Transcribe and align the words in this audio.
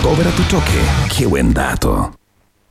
Cobra 0.00 0.30
tu 0.30 0.44
Choque, 0.44 0.80
qué 1.12 1.26
buen 1.26 1.52
dato. 1.52 2.12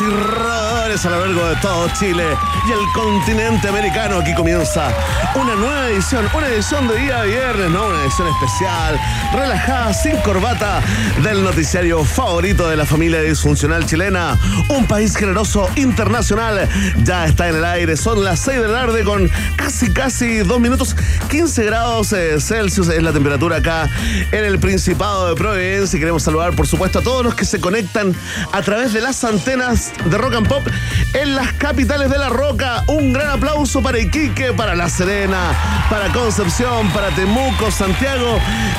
Y 0.00 0.04
roedores 0.04 1.04
a 1.04 1.10
lo 1.10 1.26
largo 1.26 1.48
de 1.48 1.56
todo 1.56 1.88
Chile 1.98 2.24
y 2.66 2.72
el 2.72 2.92
continente 2.94 3.68
americano? 3.68 4.18
Aquí 4.18 4.34
comienza 4.34 4.88
una 5.34 5.54
nueva 5.54 5.88
edición, 5.88 6.28
una 6.34 6.48
edición 6.48 6.88
de 6.88 6.96
día 6.98 7.22
viernes, 7.22 7.70
¿no? 7.70 7.86
Una 7.86 8.02
edición 8.02 8.28
especial, 8.28 8.98
relajada, 9.32 9.92
sin 9.94 10.16
corbata, 10.18 10.80
del 11.22 11.42
noticiario 11.42 12.04
favorito 12.04 12.68
de 12.68 12.76
la 12.76 12.86
familia 12.86 13.20
disfuncional 13.20 13.86
chilena. 13.86 14.38
Un 14.68 14.86
país 14.86 15.16
generoso 15.16 15.68
internacional 15.76 16.68
ya 17.04 17.26
está 17.26 17.48
en 17.48 17.56
el 17.56 17.64
aire. 17.64 17.96
Son 17.96 18.24
las 18.24 18.40
6 18.40 18.62
de 18.62 18.68
la 18.68 18.80
tarde 18.80 19.04
con 19.04 19.30
casi, 19.56 19.92
casi 19.92 20.38
2 20.38 20.60
minutos, 20.60 20.96
15 21.28 21.64
grados 21.64 22.12
eh, 22.12 22.40
Celsius 22.40 22.88
es 22.88 23.02
la 23.02 23.12
temperatura 23.12 23.56
acá 23.56 23.88
en 24.32 24.44
el 24.44 24.58
Principado 24.58 25.28
de 25.28 25.34
Providencia. 25.34 25.96
Y 25.96 26.00
queremos 26.00 26.22
saludar, 26.22 26.54
por 26.54 26.66
supuesto, 26.66 27.00
a 27.00 27.02
todos 27.02 27.24
los 27.24 27.34
que 27.34 27.44
se 27.44 27.60
conectan 27.60 28.14
a 28.52 28.62
través 28.62 28.92
de 28.92 29.00
las 29.00 29.22
antenas 29.24 29.89
de 30.04 30.16
Rock 30.18 30.34
and 30.34 30.48
Pop 30.48 30.66
en 31.12 31.34
las 31.34 31.52
capitales 31.54 32.10
de 32.10 32.18
la 32.18 32.28
Roca. 32.28 32.82
Un 32.86 33.12
gran 33.12 33.30
aplauso 33.30 33.82
para 33.82 33.98
Iquique, 33.98 34.52
para 34.52 34.74
La 34.74 34.88
Serena, 34.88 35.52
para 35.90 36.08
Concepción, 36.12 36.88
para 36.90 37.08
Temuco, 37.10 37.70
Santiago 37.70 38.38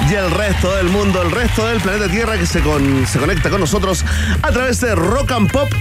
y 0.10 0.14
el 0.16 0.32
resto 0.32 0.76
del 0.76 0.88
mundo, 0.90 1.22
el 1.22 1.32
resto 1.32 1.66
del 1.68 1.80
planeta 1.80 2.08
Tierra 2.08 2.38
que 2.38 2.46
se, 2.46 2.62
con- 2.62 3.06
se 3.08 3.20
conecta 3.20 3.50
con 3.50 3.60
nosotros 3.62 4.04
a 4.42 4.52
través 4.52 4.82
de 4.82 4.96
Rock 4.96 5.32
and 5.32 5.52
Pop. 5.52 5.72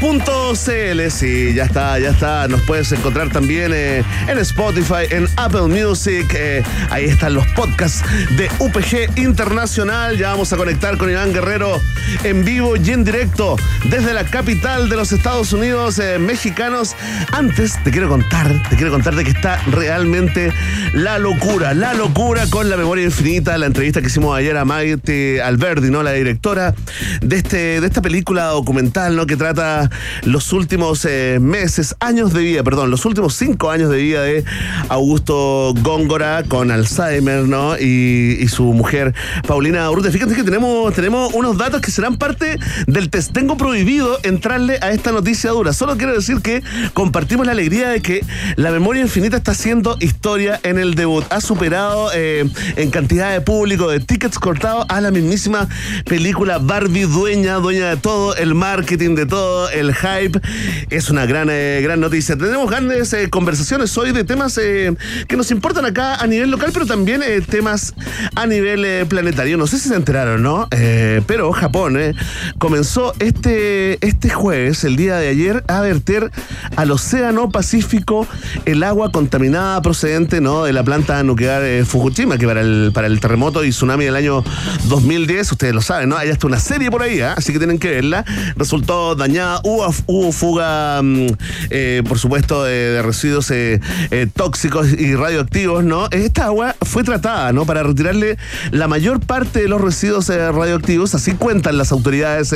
.cl, 0.00 1.10
sí, 1.10 1.54
ya 1.54 1.64
está, 1.64 1.98
ya 1.98 2.10
está. 2.10 2.46
Nos 2.48 2.60
puedes 2.62 2.90
encontrar 2.92 3.30
también 3.30 3.72
eh, 3.74 4.04
en 4.28 4.38
Spotify, 4.38 5.06
en 5.10 5.26
Apple 5.36 5.62
Music. 5.62 6.32
eh, 6.34 6.62
ahí 6.90 7.04
están 7.06 7.34
los 7.34 7.46
podcasts 7.48 8.04
de 8.36 8.48
UPG 8.60 9.18
Internacional. 9.18 10.16
Ya 10.16 10.30
vamos 10.30 10.52
a 10.52 10.56
conectar 10.56 10.96
con 10.98 11.10
Iván 11.10 11.32
Guerrero 11.32 11.80
en 12.22 12.44
vivo 12.44 12.76
y 12.76 12.90
en 12.90 13.04
directo 13.04 13.56
desde 13.90 14.14
la 14.14 14.24
capital 14.24 14.88
de 14.88 14.96
los 14.96 15.12
Estados 15.12 15.52
Unidos 15.52 15.98
eh, 15.98 16.18
mexicanos. 16.18 16.94
Antes 17.32 17.82
te 17.82 17.90
quiero 17.90 18.08
contar, 18.08 18.62
te 18.70 18.76
quiero 18.76 18.92
contar 18.92 19.16
de 19.16 19.24
que 19.24 19.30
está 19.30 19.60
realmente 19.70 20.52
la 20.92 21.18
locura, 21.18 21.74
la 21.74 21.94
locura 21.94 22.46
con 22.50 22.70
la 22.70 22.76
memoria 22.76 23.04
infinita. 23.04 23.58
La 23.58 23.66
entrevista 23.66 24.00
que 24.00 24.06
hicimos 24.06 24.36
ayer 24.36 24.56
a 24.56 24.64
Maite 24.64 25.42
Alberdi, 25.42 25.90
¿no? 25.90 26.02
La 26.02 26.12
directora 26.12 26.74
de, 27.20 27.36
este, 27.36 27.80
de 27.80 27.86
esta 27.86 28.00
película 28.00 28.44
documental, 28.46 29.16
¿no? 29.16 29.26
Que 29.26 29.36
trata 29.36 29.87
los 30.24 30.52
últimos 30.52 31.04
eh, 31.04 31.38
meses, 31.40 31.96
años 32.00 32.32
de 32.32 32.40
vida, 32.40 32.62
perdón, 32.62 32.90
los 32.90 33.04
últimos 33.04 33.34
cinco 33.34 33.70
años 33.70 33.90
de 33.90 33.98
vida 33.98 34.22
de 34.22 34.44
Augusto 34.88 35.74
Góngora 35.82 36.42
con 36.44 36.70
Alzheimer, 36.70 37.44
¿no? 37.44 37.78
Y, 37.78 38.46
su 38.48 38.64
mujer 38.72 39.14
Paulina 39.46 39.90
Urrutia. 39.90 40.10
Fíjate 40.10 40.34
que 40.34 40.42
tenemos, 40.42 40.92
tenemos 40.94 41.34
unos 41.34 41.58
datos 41.58 41.82
que 41.82 41.90
serán 41.90 42.16
parte 42.16 42.58
del 42.86 43.10
test. 43.10 43.32
Tengo 43.32 43.58
prohibido 43.58 44.18
entrarle 44.22 44.78
a 44.80 44.90
esta 44.90 45.12
noticia 45.12 45.50
dura. 45.50 45.74
Solo 45.74 45.98
quiero 45.98 46.14
decir 46.14 46.40
que 46.40 46.62
compartimos 46.94 47.44
la 47.44 47.52
alegría 47.52 47.90
de 47.90 48.00
que 48.00 48.24
la 48.56 48.70
memoria 48.70 49.02
infinita 49.02 49.36
está 49.36 49.52
haciendo 49.52 49.96
historia 50.00 50.58
en 50.62 50.78
el 50.78 50.94
debut. 50.94 51.24
Ha 51.30 51.42
superado 51.42 52.10
eh, 52.14 52.48
en 52.76 52.90
cantidad 52.90 53.32
de 53.32 53.42
público, 53.42 53.88
de 53.88 54.00
tickets 54.00 54.38
cortados 54.38 54.86
a 54.88 55.00
la 55.00 55.10
mismísima 55.10 55.68
película 56.06 56.58
Barbie, 56.58 57.04
dueña, 57.04 57.56
dueña 57.56 57.90
de 57.90 57.96
todo, 57.96 58.34
el 58.36 58.54
marketing 58.54 59.14
de 59.14 59.26
todo, 59.26 59.70
el 59.78 59.94
hype. 59.94 60.40
Es 60.90 61.10
una 61.10 61.26
gran, 61.26 61.48
eh, 61.50 61.80
gran 61.82 62.00
noticia. 62.00 62.36
Tenemos 62.36 62.70
grandes 62.70 63.12
eh, 63.12 63.28
conversaciones 63.30 63.96
hoy 63.96 64.12
de 64.12 64.24
temas 64.24 64.58
eh, 64.58 64.94
que 65.26 65.36
nos 65.36 65.50
importan 65.50 65.84
acá 65.84 66.16
a 66.16 66.26
nivel 66.26 66.50
local, 66.50 66.70
pero 66.72 66.86
también 66.86 67.22
eh, 67.22 67.40
temas 67.40 67.94
a 68.34 68.46
nivel 68.46 69.06
planetario. 69.06 69.56
No 69.56 69.66
sé 69.66 69.78
si 69.78 69.88
se 69.88 69.94
enteraron, 69.94 70.42
¿no? 70.42 70.68
Pero 71.26 71.52
Japón 71.52 71.98
comenzó 72.58 73.14
este, 73.18 74.04
este 74.06 74.30
jueves, 74.30 74.84
el 74.84 74.96
día 74.96 75.16
de 75.16 75.28
ayer, 75.28 75.64
a 75.68 75.80
verter 75.80 76.30
al 76.76 76.90
Océano 76.90 77.50
Pacífico 77.50 78.26
el 78.64 78.82
agua 78.82 79.10
contaminada 79.10 79.80
procedente 79.82 80.40
¿no? 80.40 80.64
de 80.64 80.72
la 80.72 80.84
planta 80.84 81.22
nuclear 81.22 81.84
Fukushima, 81.84 82.38
que 82.38 82.46
para 82.46 82.60
el, 82.60 82.90
para 82.92 83.06
el 83.06 83.20
terremoto 83.20 83.64
y 83.64 83.70
tsunami 83.70 84.04
del 84.04 84.16
año 84.16 84.44
2010, 84.88 85.52
ustedes 85.52 85.74
lo 85.74 85.80
saben, 85.80 86.08
¿no? 86.08 86.16
Hay 86.16 86.30
hasta 86.30 86.46
una 86.46 86.60
serie 86.60 86.90
por 86.90 87.02
ahí, 87.02 87.20
¿ah? 87.20 87.34
así 87.36 87.52
que 87.52 87.58
tienen 87.58 87.78
que 87.78 87.90
verla. 87.90 88.24
Resultó 88.56 89.14
dañada, 89.14 89.60
hubo, 89.68 90.32
fuga, 90.32 91.00
mm, 91.02 91.26
eh, 91.70 92.02
por 92.08 92.18
supuesto, 92.18 92.64
de, 92.64 93.02
residuos 93.02 93.50
eh, 93.50 93.80
eh, 94.10 94.26
tóxicos 94.34 94.88
y 94.92 95.14
radioactivos, 95.14 95.84
¿no? 95.84 96.08
Esta 96.10 96.46
agua 96.46 96.74
fue 96.82 97.04
tratada, 97.04 97.52
¿no? 97.52 97.66
Para 97.66 97.82
retirarle 97.82 98.38
la 98.70 98.88
mayor 98.88 99.20
parte 99.20 99.60
de 99.60 99.68
los 99.68 99.80
residuos 99.80 100.28
radioactivos, 100.28 101.14
así 101.14 101.32
cuentan 101.32 101.76
las 101.76 101.92
autoridades 101.92 102.54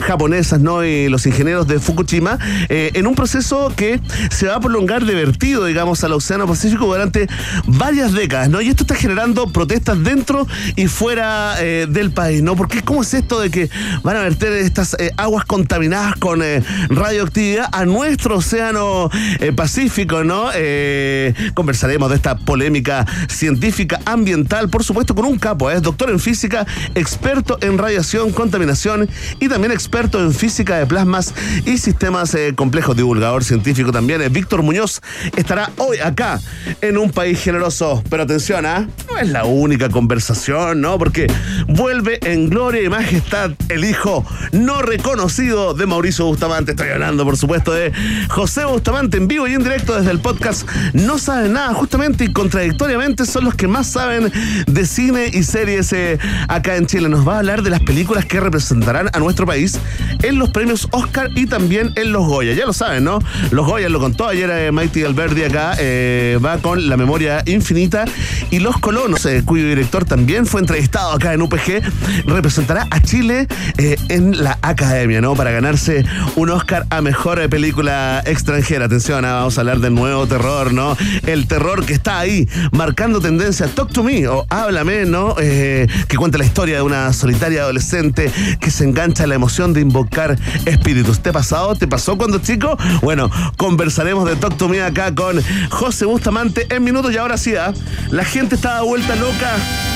japonesas, 0.00 0.60
¿no? 0.60 0.84
Y 0.84 1.08
los 1.08 1.26
ingenieros 1.26 1.66
de 1.66 1.80
Fukushima, 1.80 2.38
en 2.68 3.06
un 3.06 3.14
proceso 3.14 3.72
que 3.74 4.00
se 4.30 4.46
va 4.46 4.56
a 4.56 4.60
prolongar 4.60 5.04
de 5.04 5.14
vertido, 5.14 5.64
digamos, 5.64 6.04
al 6.04 6.12
Océano 6.12 6.46
Pacífico 6.46 6.86
durante 6.86 7.26
varias 7.66 8.12
décadas, 8.12 8.48
¿no? 8.48 8.60
Y 8.60 8.68
esto 8.68 8.84
está 8.84 8.94
generando 8.94 9.50
protestas 9.52 10.02
dentro 10.02 10.46
y 10.76 10.86
fuera 10.86 11.56
del 11.56 12.10
país, 12.12 12.42
¿no? 12.42 12.56
Porque 12.56 12.82
¿cómo 12.82 13.02
es 13.02 13.14
esto 13.14 13.40
de 13.40 13.50
que 13.50 13.70
van 14.02 14.16
a 14.16 14.20
verter 14.20 14.52
estas 14.52 14.96
aguas 15.16 15.44
contaminadas 15.44 16.16
con 16.16 16.43
eh, 16.44 16.62
radioactividad 16.88 17.68
a 17.72 17.84
nuestro 17.84 18.36
Océano 18.36 19.10
eh, 19.40 19.52
Pacífico, 19.52 20.24
¿no? 20.24 20.50
Eh, 20.54 21.34
conversaremos 21.54 22.10
de 22.10 22.16
esta 22.16 22.36
polémica 22.36 23.06
científica 23.28 24.00
ambiental, 24.04 24.68
por 24.68 24.84
supuesto, 24.84 25.14
con 25.14 25.24
un 25.24 25.38
capo, 25.38 25.70
es 25.70 25.82
doctor 25.82 26.10
en 26.10 26.20
física, 26.20 26.66
experto 26.94 27.58
en 27.60 27.78
radiación, 27.78 28.32
contaminación 28.32 29.08
y 29.40 29.48
también 29.48 29.72
experto 29.72 30.20
en 30.20 30.32
física 30.32 30.78
de 30.78 30.86
plasmas 30.86 31.34
y 31.64 31.78
sistemas 31.78 32.36
complejos, 32.54 32.96
divulgador 32.96 33.44
científico 33.44 33.90
también. 33.90 34.22
Víctor 34.32 34.62
Muñoz 34.62 35.00
estará 35.36 35.70
hoy 35.78 35.98
acá 35.98 36.40
en 36.80 36.98
un 36.98 37.10
país 37.10 37.40
generoso. 37.40 38.02
Pero 38.10 38.22
atención, 38.22 38.66
¿ah? 38.66 38.86
no 39.10 39.18
es 39.18 39.28
la 39.28 39.44
única 39.44 39.88
conversación, 39.88 40.80
¿no? 40.80 40.98
Porque 40.98 41.26
vuelve 41.68 42.18
en 42.22 42.50
gloria 42.50 42.82
y 42.82 42.88
majestad 42.88 43.52
el 43.68 43.84
hijo 43.84 44.24
no 44.52 44.82
reconocido 44.82 45.74
de 45.74 45.86
Mauricio 45.86 46.26
Bustamante. 46.34 46.72
Estoy 46.72 46.88
hablando, 46.88 47.24
por 47.24 47.36
supuesto, 47.36 47.72
de 47.72 47.92
José 48.28 48.64
Bustamante 48.64 49.16
en 49.16 49.28
vivo 49.28 49.46
y 49.46 49.54
en 49.54 49.62
directo 49.62 49.96
desde 49.96 50.10
el 50.10 50.18
podcast 50.18 50.68
No 50.92 51.18
Saben 51.18 51.52
Nada, 51.52 51.74
justamente 51.74 52.24
y 52.24 52.32
contradictoriamente 52.32 53.24
son 53.24 53.44
los 53.44 53.54
que 53.54 53.68
más 53.68 53.86
saben 53.86 54.32
de 54.66 54.86
cine 54.86 55.30
y 55.32 55.42
series 55.42 55.92
eh, 55.92 56.18
acá 56.48 56.76
en 56.76 56.86
Chile. 56.86 57.08
Nos 57.08 57.26
va 57.26 57.36
a 57.36 57.38
hablar 57.38 57.62
de 57.62 57.70
las 57.70 57.80
películas 57.80 58.24
que 58.24 58.40
representarán 58.40 59.10
a 59.12 59.18
nuestro 59.18 59.46
país 59.46 59.78
en 60.22 60.38
los 60.38 60.50
premios 60.50 60.88
Oscar 60.90 61.30
y 61.34 61.46
también 61.46 61.92
en 61.96 62.12
los 62.12 62.26
Goya. 62.26 62.52
Ya 62.54 62.66
lo 62.66 62.72
saben, 62.72 63.04
¿no? 63.04 63.20
Los 63.50 63.66
Goya 63.66 63.88
lo 63.88 64.00
contó 64.00 64.26
ayer 64.26 64.50
eh, 64.50 64.72
Mighty 64.72 65.04
Alberdi 65.04 65.44
acá, 65.44 65.76
eh, 65.78 66.38
va 66.44 66.58
con 66.58 66.88
la 66.88 66.96
memoria 66.96 67.42
infinita 67.46 68.04
y 68.50 68.58
los 68.58 68.76
eh, 69.24 69.42
cuyo 69.44 69.66
director 69.66 70.04
también 70.04 70.46
fue 70.46 70.60
entrevistado 70.60 71.12
acá 71.12 71.32
en 71.32 71.42
UPG, 71.42 71.82
representará 72.26 72.86
a 72.90 73.00
Chile 73.00 73.48
en 73.76 74.42
la 74.42 74.58
Academia, 74.62 75.20
¿no? 75.20 75.34
Para 75.34 75.50
ganarse 75.50 76.04
un 76.36 76.50
Oscar 76.50 76.86
a 76.90 77.00
mejor 77.00 77.48
película 77.48 78.22
extranjera. 78.26 78.86
Atención, 78.86 79.24
ah, 79.24 79.34
vamos 79.34 79.56
a 79.58 79.60
hablar 79.60 79.80
del 79.80 79.94
nuevo 79.94 80.26
terror, 80.26 80.72
¿no? 80.72 80.96
El 81.26 81.46
terror 81.46 81.84
que 81.84 81.94
está 81.94 82.18
ahí, 82.18 82.48
marcando 82.72 83.20
tendencia. 83.20 83.66
Talk 83.68 83.92
to 83.92 84.02
me 84.02 84.26
o 84.28 84.46
háblame, 84.50 85.04
¿no? 85.04 85.36
Eh, 85.38 85.86
que 86.08 86.16
cuenta 86.16 86.38
la 86.38 86.44
historia 86.44 86.76
de 86.76 86.82
una 86.82 87.12
solitaria 87.12 87.62
adolescente 87.62 88.30
que 88.60 88.70
se 88.70 88.84
engancha 88.84 89.24
a 89.24 89.26
la 89.26 89.34
emoción 89.34 89.72
de 89.72 89.80
invocar 89.80 90.38
espíritus. 90.64 91.20
¿Te 91.20 91.30
ha 91.30 91.32
pasado? 91.32 91.74
¿Te 91.74 91.86
pasó 91.86 92.16
cuando 92.16 92.38
chico? 92.38 92.76
Bueno, 93.02 93.30
conversaremos 93.56 94.28
de 94.28 94.36
Talk 94.36 94.56
to 94.56 94.68
me 94.68 94.82
acá 94.82 95.14
con 95.14 95.40
José 95.70 96.04
Bustamante 96.06 96.66
en 96.74 96.84
minutos 96.84 97.12
y 97.12 97.18
ahora 97.18 97.36
sí, 97.36 97.54
¿ah? 97.56 97.72
la 98.10 98.24
gente 98.24 98.54
está 98.54 98.82
vuelta 98.82 99.14
loca. 99.16 99.93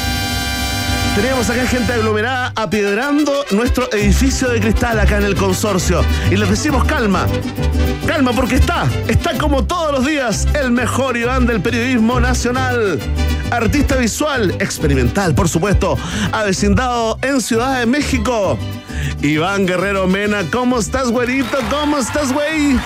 Tenemos 1.18 1.50
acá 1.50 1.66
gente 1.66 1.92
aglomerada 1.92 2.52
apiedrando 2.54 3.44
nuestro 3.50 3.92
edificio 3.92 4.48
de 4.50 4.60
cristal 4.60 5.00
acá 5.00 5.16
en 5.16 5.24
el 5.24 5.34
consorcio. 5.34 6.04
Y 6.30 6.36
les 6.36 6.48
decimos 6.48 6.84
calma, 6.84 7.26
calma 8.06 8.32
porque 8.32 8.54
está, 8.54 8.86
está 9.08 9.36
como 9.36 9.64
todos 9.64 9.90
los 9.90 10.06
días 10.06 10.46
el 10.54 10.70
mejor 10.70 11.16
Iván 11.16 11.44
del 11.44 11.60
periodismo 11.60 12.20
nacional. 12.20 13.00
Artista 13.50 13.96
visual, 13.96 14.54
experimental, 14.60 15.34
por 15.34 15.48
supuesto, 15.48 15.98
avecindado 16.30 17.18
en 17.22 17.40
Ciudad 17.40 17.80
de 17.80 17.86
México. 17.86 18.56
Iván 19.20 19.66
Guerrero 19.66 20.06
Mena, 20.06 20.44
¿cómo 20.52 20.78
estás, 20.78 21.10
güerito? 21.10 21.58
¿Cómo 21.68 21.98
estás, 21.98 22.32
güey? 22.32 22.78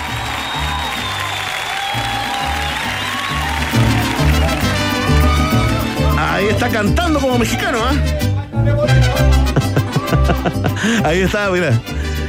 Está 6.65 6.77
cantando 6.77 7.19
como 7.19 7.37
mexicano, 7.37 7.79
¿ah? 7.83 7.93
Ahí 11.03 11.19
está, 11.19 11.49
mira. 11.49 11.77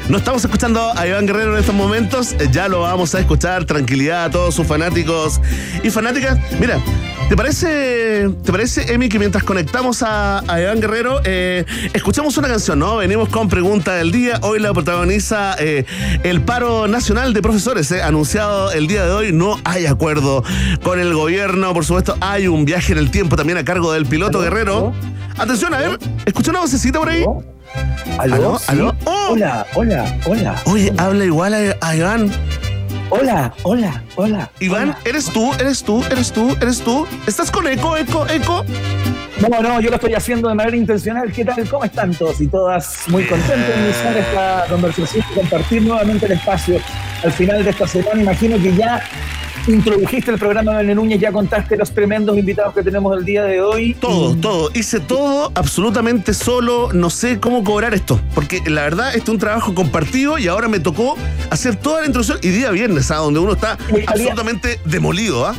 No 0.08 0.19
estamos 0.19 0.44
escuchando 0.44 0.92
a 0.96 1.06
Iván 1.06 1.26
Guerrero 1.26 1.52
en 1.54 1.60
estos 1.60 1.75
momentos, 1.75 2.34
ya 2.50 2.66
lo 2.69 2.81
vamos 2.81 3.14
a 3.14 3.20
escuchar. 3.20 3.64
Tranquilidad 3.64 4.25
a 4.25 4.31
todos 4.31 4.54
sus 4.56 4.66
fanáticos 4.66 5.40
y 5.84 5.90
fanáticas. 5.90 6.38
Mira, 6.58 6.81
¿te 7.29 7.37
parece, 7.37 8.31
te 8.43 8.53
parece 8.53 8.93
Emi, 8.93 9.09
que 9.09 9.19
mientras 9.19 9.44
conectamos 9.44 10.03
a, 10.03 10.43
Iván 10.49 10.81
Guerrero, 10.81 11.21
eh, 11.25 11.65
escuchamos 11.93 12.37
una 12.37 12.49
canción, 12.49 12.79
¿no? 12.79 12.97
Venimos 12.97 13.29
con 13.29 13.49
pregunta 13.49 13.94
del 13.94 14.12
día. 14.12 14.38
Hoy 14.43 14.59
la 14.59 14.73
protagoniza 14.73 15.56
eh, 15.59 15.85
el 16.23 16.43
paro 16.43 16.88
nacional 16.88 17.32
de 17.32 17.43
profesores, 17.43 17.91
eh, 17.91 18.03
anunciado 18.03 18.73
el 18.73 18.87
día 18.87 19.05
de 19.05 19.12
hoy. 19.12 19.32
No 19.32 19.59
hay 19.65 19.87
acuerdo 19.87 20.44
con 20.82 21.00
el 21.00 21.15
gobierno, 21.15 21.73
por 21.73 21.85
supuesto, 21.85 22.17
hay 22.21 22.49
un 22.49 22.65
viaje 22.65 22.93
en 22.93 22.99
el 22.99 23.11
tiempo 23.11 23.37
también 23.37 23.59
a 23.59 23.65
cargo 23.65 23.93
del 23.93 24.06
piloto 24.06 24.41
Guerrero. 24.41 24.93
Atención, 25.37 25.75
a 25.75 25.79
ver, 25.79 25.99
escucha 26.26 26.50
una 26.50 26.61
vocecita 26.61 26.99
por 26.99 27.09
ahí. 27.09 27.25
¿Aló? 28.19 28.61
¿Aló? 28.69 28.94
¡Oh! 29.05 29.29
Hola, 29.31 29.67
hola, 29.75 30.21
hola. 30.26 30.62
Oye, 30.67 30.93
habla 30.99 31.25
igual 31.25 31.76
a, 31.81 31.97
Iván. 31.97 32.31
Hola, 33.10 33.52
hola, 33.62 34.02
hola. 34.16 34.50
Iván, 34.60 34.96
¿eres 35.04 35.26
tú? 35.26 35.52
¿Eres 35.60 35.82
tú? 35.82 36.02
¿Eres 36.10 36.32
tú? 36.32 36.56
¿Eres 36.60 36.80
tú? 36.80 37.06
¿Estás 37.26 37.50
con 37.50 37.66
eco, 37.66 37.96
eco, 37.96 38.26
eco? 38.28 38.64
No, 39.40 39.60
no, 39.60 39.80
yo 39.80 39.90
lo 39.90 39.96
estoy 39.96 40.14
haciendo 40.14 40.48
de 40.48 40.54
manera 40.54 40.76
intencional. 40.76 41.30
¿Qué 41.30 41.44
tal? 41.44 41.68
¿Cómo 41.68 41.84
están 41.84 42.14
todos 42.14 42.40
y 42.40 42.46
todas? 42.46 43.04
Muy 43.08 43.24
contentos 43.26 43.76
de 43.76 43.84
iniciar 43.84 44.16
esta 44.16 44.64
conversación 44.70 45.24
y 45.30 45.34
compartir 45.34 45.82
nuevamente 45.82 46.26
el 46.26 46.32
espacio 46.32 46.80
al 47.22 47.32
final 47.32 47.62
de 47.62 47.70
esta 47.70 47.86
semana. 47.86 48.22
Imagino 48.22 48.56
que 48.56 48.74
ya 48.74 49.02
introdujiste 49.66 50.31
el 50.31 50.38
programa 50.38 50.78
de 50.82 50.94
Núñez, 50.94 51.20
ya 51.20 51.32
contaste 51.32 51.76
los 51.76 51.90
tremendos 51.93 52.37
invitados 52.37 52.75
que 52.75 52.82
tenemos 52.82 53.16
el 53.16 53.25
día 53.25 53.44
de 53.44 53.61
hoy. 53.61 53.94
Todo, 53.94 54.37
todo. 54.37 54.70
Hice 54.75 55.00
todo 55.00 55.52
absolutamente 55.55 56.34
solo. 56.34 56.93
No 56.93 57.11
sé 57.11 57.40
cómo 57.40 57.64
cobrar 57.64 57.94
esto. 57.94 58.20
Porque 58.34 58.61
la 58.66 58.82
verdad, 58.82 59.08
este 59.08 59.22
es 59.22 59.28
un 59.28 59.38
trabajo 59.38 59.75
compartido 59.75 60.38
y 60.38 60.49
ahora 60.49 60.69
me 60.69 60.81
tocó 60.81 61.16
hacer 61.50 61.76
toda 61.76 62.00
la 62.00 62.06
introducción 62.06 62.38
y 62.43 62.49
día 62.49 62.70
viernes, 62.70 63.11
¿ah? 63.11 63.16
donde 63.16 63.40
uno 63.40 63.52
está 63.52 63.78
absolutamente 64.06 64.81
demolido. 64.84 65.46
¿ah? 65.46 65.55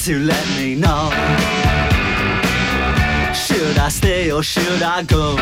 to 0.08 0.18
let 0.20 0.46
me 0.56 0.74
know. 0.74 1.10
Should 3.34 3.76
I 3.76 3.90
stay 3.90 4.32
or 4.32 4.42
should 4.42 4.82
I 4.82 5.02
go? 5.02 5.36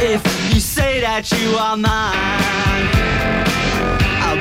If 0.00 0.22
you 0.54 0.60
say 0.60 1.00
that 1.00 1.30
you 1.32 1.50
are 1.58 1.76
mine, 1.76 2.65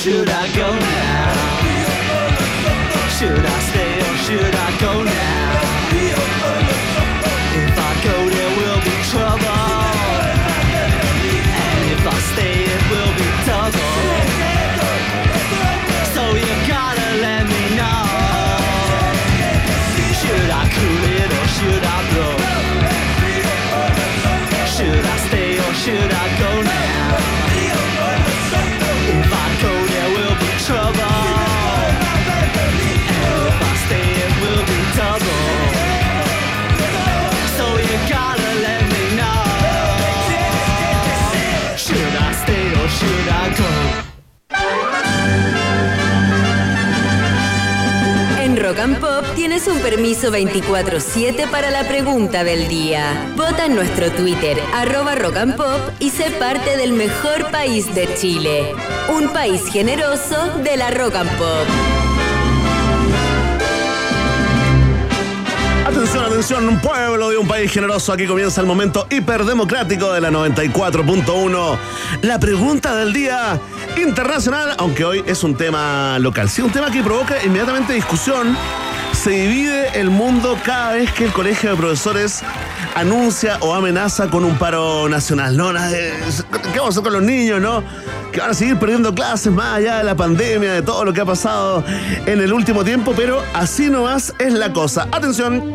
Should 0.00 0.30
I 0.30 0.50
go 0.56 0.89
Tienes 49.62 49.76
un 49.76 49.82
permiso 49.82 50.30
24-7 50.30 51.50
para 51.50 51.70
la 51.70 51.86
pregunta 51.86 52.44
del 52.44 52.66
día. 52.66 53.30
Vota 53.36 53.66
en 53.66 53.74
nuestro 53.74 54.10
Twitter, 54.10 54.58
arroba 54.72 55.16
Rock 55.16 55.36
and 55.36 55.56
Pop, 55.56 55.80
y 55.98 56.08
sé 56.08 56.30
parte 56.30 56.78
del 56.78 56.94
mejor 56.94 57.50
país 57.50 57.94
de 57.94 58.08
Chile. 58.14 58.74
Un 59.14 59.28
país 59.28 59.62
generoso 59.70 60.58
de 60.64 60.78
la 60.78 60.90
Rock 60.92 61.16
and 61.16 61.30
Pop. 61.36 61.66
Atención, 65.86 66.24
atención, 66.24 66.68
un 66.68 66.80
pueblo 66.80 67.28
de 67.28 67.36
un 67.36 67.46
país 67.46 67.70
generoso. 67.70 68.14
Aquí 68.14 68.26
comienza 68.26 68.62
el 68.62 68.66
momento 68.66 69.06
hiperdemocrático 69.10 70.10
de 70.12 70.22
la 70.22 70.30
94.1. 70.30 71.78
La 72.22 72.38
pregunta 72.38 72.94
del 72.94 73.12
día 73.12 73.60
internacional, 73.98 74.74
aunque 74.78 75.04
hoy 75.04 75.22
es 75.26 75.44
un 75.44 75.54
tema 75.54 76.18
local. 76.18 76.48
Sí, 76.48 76.62
un 76.62 76.72
tema 76.72 76.90
que 76.90 77.02
provoca 77.02 77.42
inmediatamente 77.44 77.92
discusión. 77.92 78.56
Se 79.22 79.32
divide 79.32 80.00
el 80.00 80.08
mundo 80.08 80.56
cada 80.64 80.94
vez 80.94 81.12
que 81.12 81.26
el 81.26 81.32
colegio 81.32 81.68
de 81.68 81.76
profesores 81.76 82.40
anuncia 82.94 83.58
o 83.60 83.74
amenaza 83.74 84.30
con 84.30 84.46
un 84.46 84.56
paro 84.56 85.10
nacional. 85.10 85.58
¿no? 85.58 85.74
¿Qué 85.74 86.78
vamos 86.78 86.86
a 86.86 86.88
hacer 86.88 87.02
con 87.02 87.12
los 87.12 87.22
niños, 87.22 87.60
no? 87.60 87.84
Que 88.32 88.40
van 88.40 88.52
a 88.52 88.54
seguir 88.54 88.78
perdiendo 88.78 89.14
clases 89.14 89.52
más 89.52 89.76
allá 89.76 89.98
de 89.98 90.04
la 90.04 90.16
pandemia, 90.16 90.72
de 90.72 90.80
todo 90.80 91.04
lo 91.04 91.12
que 91.12 91.20
ha 91.20 91.26
pasado 91.26 91.84
en 92.24 92.40
el 92.40 92.50
último 92.50 92.82
tiempo, 92.82 93.12
pero 93.14 93.42
así 93.52 93.90
nomás 93.90 94.32
es 94.38 94.54
la 94.54 94.72
cosa. 94.72 95.06
Atención. 95.12 95.74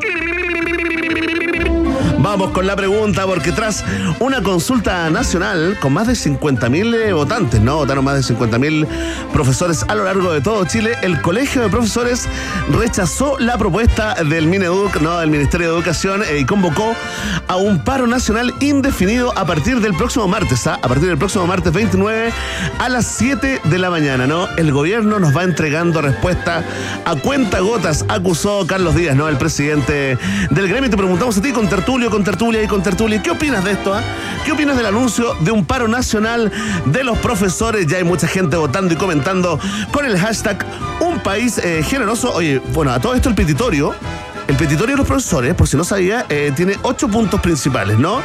Vamos 2.25 2.49
con 2.49 2.65
la 2.65 2.75
pregunta, 2.75 3.27
porque 3.27 3.51
tras 3.51 3.85
una 4.19 4.41
consulta 4.41 5.11
nacional 5.11 5.77
con 5.79 5.93
más 5.93 6.07
de 6.07 6.13
50.000 6.13 7.13
votantes, 7.13 7.61
¿no? 7.61 7.75
Votaron 7.75 8.03
más 8.03 8.15
de 8.27 8.35
50.000 8.35 8.87
profesores 9.31 9.85
a 9.87 9.93
lo 9.93 10.05
largo 10.05 10.33
de 10.33 10.41
todo 10.41 10.65
Chile. 10.65 10.93
El 11.03 11.21
Colegio 11.21 11.61
de 11.61 11.69
Profesores 11.69 12.27
rechazó 12.71 13.37
la 13.37 13.59
propuesta 13.59 14.15
del 14.23 14.47
Mineduc, 14.47 14.99
¿no? 15.01 15.19
Del 15.19 15.29
Ministerio 15.29 15.67
de 15.67 15.75
Educación, 15.75 16.23
eh, 16.23 16.39
y 16.39 16.45
convocó 16.45 16.95
a 17.47 17.57
un 17.57 17.83
paro 17.83 18.07
nacional 18.07 18.55
indefinido 18.59 19.31
a 19.37 19.45
partir 19.45 19.79
del 19.79 19.93
próximo 19.93 20.27
martes, 20.27 20.65
¿ah? 20.65 20.79
A 20.81 20.87
partir 20.87 21.07
del 21.07 21.19
próximo 21.19 21.45
martes 21.45 21.71
29 21.71 22.33
a 22.79 22.89
las 22.89 23.05
7 23.05 23.61
de 23.63 23.77
la 23.77 23.91
mañana, 23.91 24.25
¿no? 24.25 24.47
El 24.57 24.71
gobierno 24.71 25.19
nos 25.19 25.37
va 25.37 25.43
entregando 25.43 26.01
respuesta 26.01 26.63
a 27.05 27.15
cuenta 27.17 27.59
gotas, 27.59 28.03
acusó 28.07 28.65
Carlos 28.65 28.95
Díaz, 28.95 29.15
¿no? 29.15 29.29
El 29.29 29.37
presidente 29.37 30.17
del 30.49 30.67
gremio. 30.67 30.89
Te 30.89 30.97
preguntamos 30.97 31.37
a 31.37 31.41
ti 31.43 31.51
con 31.51 31.69
tertulio, 31.69 32.14
con 32.15 32.23
tertulia 32.23 32.63
y 32.63 32.67
con 32.67 32.81
tertulia. 32.81 33.21
¿Qué 33.21 33.29
opinas 33.29 33.61
de 33.65 33.73
esto? 33.73 33.93
ah? 33.93 34.01
¿Qué 34.45 34.53
opinas 34.53 34.77
del 34.77 34.85
anuncio 34.85 35.33
de 35.41 35.51
un 35.51 35.65
paro 35.65 35.89
nacional 35.89 36.49
de 36.85 37.03
los 37.03 37.17
profesores? 37.17 37.87
Ya 37.87 37.97
hay 37.97 38.05
mucha 38.05 38.25
gente 38.25 38.55
votando 38.55 38.93
y 38.93 38.95
comentando 38.95 39.59
con 39.91 40.05
el 40.05 40.17
hashtag 40.17 40.65
Un 41.01 41.19
País 41.19 41.57
eh, 41.57 41.83
Generoso. 41.83 42.31
Oye, 42.33 42.59
bueno, 42.71 42.91
a 42.91 43.01
todo 43.01 43.15
esto 43.15 43.27
el 43.27 43.35
petitorio. 43.35 43.93
El 44.47 44.57
petitorio 44.57 44.93
de 44.93 44.97
los 44.97 45.07
profesores, 45.07 45.55
por 45.55 45.67
si 45.67 45.75
no 45.75 45.83
sabía, 45.83 46.27
eh, 46.29 46.51
tiene 46.55 46.77
ocho 46.83 47.07
puntos 47.07 47.41
principales, 47.41 47.97
¿no? 47.97 48.21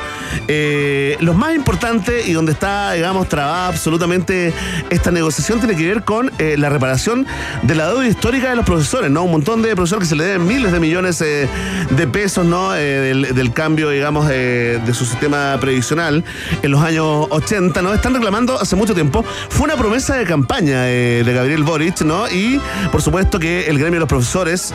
Eh, 0.49 1.17
los 1.21 1.35
más 1.35 1.55
importantes 1.55 2.29
y 2.29 2.35
donde 2.35 2.53
está, 2.53 2.93
digamos, 2.93 3.27
trabada 3.27 3.69
absolutamente 3.69 4.53
esta 4.91 5.11
negociación 5.11 5.61
tiene 5.61 5.77
que 5.77 5.87
ver 5.87 6.05
con 6.05 6.31
eh, 6.39 6.57
la 6.59 6.69
reparación 6.69 7.27
de 7.62 7.75
la 7.75 7.89
deuda 7.89 8.07
histórica 8.07 8.50
de 8.50 8.57
los 8.57 8.67
profesores, 8.67 9.11
¿no? 9.11 9.25
Un 9.25 9.31
montón 9.31 9.62
de 9.62 9.75
profesores 9.75 10.09
que 10.09 10.11
se 10.11 10.17
le 10.17 10.25
deben 10.25 10.47
miles 10.47 10.73
de 10.73 10.81
millones 10.81 11.19
de 11.21 12.07
pesos, 12.12 12.45
¿no? 12.45 12.73
Del, 12.73 13.35
del 13.35 13.53
cambio, 13.55 13.89
digamos, 13.89 14.29
de 14.29 14.93
su 14.93 15.07
sistema 15.07 15.57
previsional 15.59 16.23
en 16.62 16.71
los 16.71 16.83
años 16.83 17.29
80, 17.31 17.81
¿no? 17.81 17.95
Están 17.95 18.12
reclamando 18.12 18.61
hace 18.61 18.77
mucho 18.77 18.93
tiempo. 18.93 19.25
Fue 19.49 19.65
una 19.65 19.77
promesa 19.77 20.17
de 20.17 20.25
campaña 20.27 20.83
de 20.83 21.33
Gabriel 21.35 21.65
Boric, 21.65 22.03
¿no? 22.03 22.29
Y, 22.29 22.61
por 22.93 23.00
supuesto, 23.00 23.39
que 23.39 23.69
el 23.69 23.79
gremio 23.79 23.95
de 23.95 24.00
los 24.00 24.09
profesores 24.09 24.75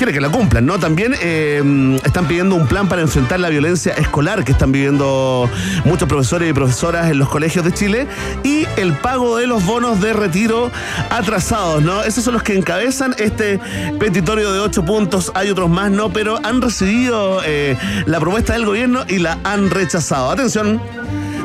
quiere 0.00 0.14
que 0.14 0.20
la 0.22 0.30
cumplan, 0.30 0.64
¿no? 0.64 0.78
También 0.78 1.14
eh, 1.20 2.00
están 2.06 2.26
pidiendo 2.26 2.54
un 2.54 2.66
plan 2.66 2.88
para 2.88 3.02
enfrentar 3.02 3.38
la 3.38 3.50
violencia 3.50 3.92
escolar 3.92 4.44
que 4.44 4.52
están 4.52 4.72
viviendo 4.72 5.46
muchos 5.84 6.08
profesores 6.08 6.48
y 6.48 6.54
profesoras 6.54 7.10
en 7.10 7.18
los 7.18 7.28
colegios 7.28 7.66
de 7.66 7.72
Chile 7.74 8.06
y 8.42 8.66
el 8.78 8.94
pago 8.94 9.36
de 9.36 9.46
los 9.46 9.62
bonos 9.66 10.00
de 10.00 10.14
retiro 10.14 10.70
atrasados, 11.10 11.82
¿no? 11.82 12.02
Esos 12.02 12.24
son 12.24 12.32
los 12.32 12.42
que 12.42 12.54
encabezan 12.54 13.14
este 13.18 13.60
petitorio 13.98 14.54
de 14.54 14.60
ocho 14.60 14.86
puntos. 14.86 15.32
Hay 15.34 15.50
otros 15.50 15.68
más, 15.68 15.90
¿no? 15.90 16.10
Pero 16.10 16.38
han 16.44 16.62
recibido 16.62 17.42
eh, 17.44 17.76
la 18.06 18.20
propuesta 18.20 18.54
del 18.54 18.64
gobierno 18.64 19.04
y 19.06 19.18
la 19.18 19.38
han 19.44 19.68
rechazado. 19.68 20.30
Atención. 20.30 20.80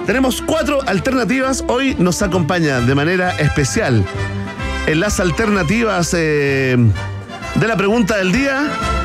Tenemos 0.05 0.41
cuatro 0.41 0.79
alternativas. 0.87 1.65
Hoy 1.67 1.97
nos 1.99 2.21
acompaña 2.21 2.79
de 2.79 2.95
manera 2.95 3.31
especial 3.37 4.05
en 4.87 4.99
las 5.01 5.19
alternativas 5.19 6.15
eh, 6.17 6.77
de 7.55 7.67
la 7.67 7.75
pregunta 7.77 8.17
del 8.17 8.31
día. 8.31 9.04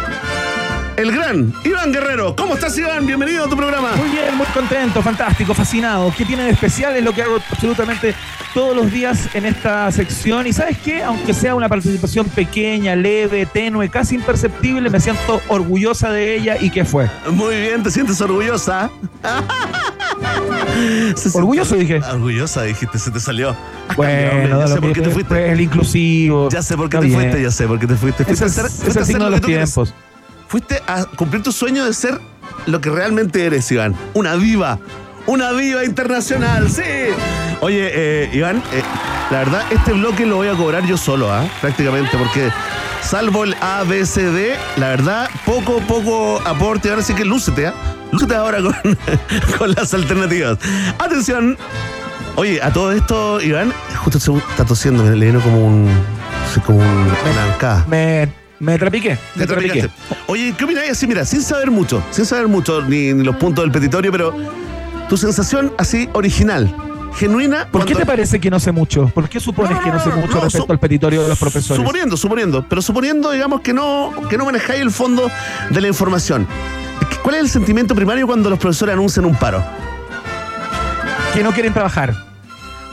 El 1.00 1.12
gran 1.12 1.54
Iván 1.64 1.92
Guerrero. 1.94 2.36
¿Cómo 2.36 2.52
estás, 2.56 2.76
Iván? 2.76 3.06
Bienvenido 3.06 3.46
a 3.46 3.48
tu 3.48 3.56
programa. 3.56 3.92
Muy 3.96 4.10
bien, 4.10 4.36
muy 4.36 4.44
contento, 4.48 5.00
fantástico, 5.00 5.54
fascinado. 5.54 6.12
¿Qué 6.14 6.26
tiene 6.26 6.42
de 6.44 6.50
especial? 6.50 6.94
Es 6.94 7.02
lo 7.02 7.14
que 7.14 7.22
hago 7.22 7.38
absolutamente 7.50 8.14
todos 8.52 8.76
los 8.76 8.92
días 8.92 9.30
en 9.34 9.46
esta 9.46 9.90
sección. 9.92 10.46
Y 10.46 10.52
sabes 10.52 10.76
qué, 10.84 11.02
aunque 11.02 11.32
sea 11.32 11.54
una 11.54 11.70
participación 11.70 12.26
pequeña, 12.28 12.94
leve, 12.96 13.46
tenue, 13.46 13.88
casi 13.88 14.16
imperceptible, 14.16 14.90
me 14.90 15.00
siento 15.00 15.40
orgullosa 15.48 16.10
de 16.10 16.36
ella. 16.36 16.58
¿Y 16.60 16.68
qué 16.68 16.84
fue? 16.84 17.08
Muy 17.30 17.54
bien, 17.58 17.82
¿te 17.82 17.90
sientes 17.90 18.20
orgullosa? 18.20 18.90
Se 21.16 21.36
Orgulloso, 21.38 21.76
dije. 21.76 22.00
Orgullosa, 22.12 22.62
dijiste, 22.64 22.98
se 22.98 23.10
te 23.10 23.20
salió. 23.20 23.56
Has 23.88 23.96
Bueno, 23.96 24.30
cambiado, 24.32 24.60
ya 24.66 24.74
sé 24.74 24.80
por 24.80 24.92
qué 24.92 25.00
te 25.00 25.10
fuiste. 25.10 25.50
El 25.52 25.60
inclusivo. 25.62 26.48
Ya 26.50 26.62
sé 26.62 26.76
por 26.76 26.88
qué 26.90 26.96
Está 26.98 27.00
te 27.00 27.06
bien. 27.06 27.20
fuiste, 27.20 27.42
ya 27.42 27.50
sé 27.50 27.66
por 27.66 27.78
qué 27.78 27.86
te 27.86 27.94
fuiste. 27.96 28.22
Es, 28.28 28.42
hacer- 28.42 28.66
ese 28.66 28.74
fuiste 28.74 28.86
a 28.86 28.90
es 28.90 28.96
hacer 28.96 29.06
signo 29.06 29.24
lo 29.24 29.30
de 29.30 29.36
los 29.38 29.46
quieres. 29.46 29.74
Fuiste 30.50 30.82
a 30.88 31.04
cumplir 31.04 31.44
tu 31.44 31.52
sueño 31.52 31.84
de 31.84 31.94
ser 31.94 32.20
lo 32.66 32.80
que 32.80 32.90
realmente 32.90 33.46
eres, 33.46 33.70
Iván. 33.70 33.94
Una 34.14 34.34
diva. 34.34 34.80
Una 35.26 35.52
diva 35.52 35.84
internacional, 35.84 36.68
sí. 36.68 36.82
Oye, 37.60 37.88
eh, 37.94 38.30
Iván, 38.32 38.56
eh, 38.72 38.82
la 39.30 39.38
verdad, 39.38 39.62
este 39.70 39.92
bloque 39.92 40.26
lo 40.26 40.34
voy 40.34 40.48
a 40.48 40.54
cobrar 40.54 40.84
yo 40.84 40.96
solo, 40.96 41.32
¿ah? 41.32 41.48
Prácticamente, 41.60 42.18
porque 42.18 42.50
salvo 43.00 43.44
el 43.44 43.54
A, 43.60 43.84
B, 43.84 44.04
C, 44.04 44.24
D, 44.24 44.56
la 44.76 44.88
verdad, 44.88 45.30
poco, 45.46 45.78
poco 45.82 46.42
aporte. 46.44 46.90
Ahora 46.90 47.02
sí 47.02 47.14
que 47.14 47.24
lúcete, 47.24 47.68
¿ah? 47.68 47.74
Lúcete 48.10 48.34
ahora 48.34 48.60
con, 48.60 48.74
con 49.58 49.72
las 49.72 49.94
alternativas. 49.94 50.58
Atención. 50.98 51.56
Oye, 52.34 52.60
a 52.60 52.72
todo 52.72 52.90
esto, 52.90 53.40
Iván, 53.40 53.72
justo 53.98 54.18
se 54.18 54.36
está 54.50 54.64
tosiendo, 54.64 55.04
me 55.04 55.14
le 55.14 55.26
vino 55.26 55.40
como 55.40 55.64
un. 55.64 55.88
como 56.66 56.80
un, 56.80 56.84
una 56.86 57.44
arcada. 57.52 57.84
Me, 57.86 58.40
me 58.60 58.78
trapiqué. 58.78 59.18
Me 59.34 59.46
trapiqué. 59.46 59.90
Oye, 60.26 60.54
¿qué 60.56 60.64
opináis 60.64 60.90
así? 60.92 61.06
Mira, 61.06 61.24
sin 61.24 61.42
saber 61.42 61.70
mucho, 61.70 62.02
sin 62.10 62.24
saber 62.24 62.46
mucho, 62.46 62.82
ni, 62.82 63.12
ni 63.12 63.24
los 63.24 63.36
puntos 63.36 63.64
del 63.64 63.72
petitorio, 63.72 64.12
pero 64.12 64.34
tu 65.08 65.16
sensación 65.16 65.72
así 65.78 66.08
original, 66.12 66.72
genuina. 67.16 67.66
¿Por 67.70 67.84
qué 67.84 67.94
te 67.94 68.06
parece 68.06 68.38
que 68.38 68.50
no 68.50 68.60
sé 68.60 68.70
mucho? 68.70 69.08
¿Por 69.08 69.28
qué 69.28 69.40
supones 69.40 69.72
No, 69.72 69.82
que 69.82 69.90
no 69.90 69.98
sé 69.98 70.10
mucho 70.10 70.34
no, 70.36 70.40
respecto 70.42 70.72
al 70.72 70.78
petitorio 70.78 71.22
de 71.22 71.28
los 71.28 71.38
profesores? 71.38 71.82
Suponiendo, 71.82 72.16
suponiendo, 72.16 72.64
pero 72.68 72.82
suponiendo, 72.82 73.30
digamos, 73.32 73.62
que 73.62 73.72
no, 73.72 74.12
que 74.28 74.36
no 74.38 74.44
manejáis 74.44 74.80
el 74.80 74.90
fondo 74.90 75.30
de 75.70 75.80
la 75.80 75.88
información. 75.88 76.46
¿Cuál 77.22 77.36
es 77.36 77.40
el 77.42 77.48
sentimiento 77.48 77.94
primario 77.94 78.26
cuando 78.26 78.50
los 78.50 78.58
profesores 78.58 78.92
anuncian 78.92 79.24
un 79.24 79.34
paro? 79.34 79.64
Que 81.34 81.42
no 81.42 81.52
quieren 81.52 81.72
trabajar. 81.72 82.14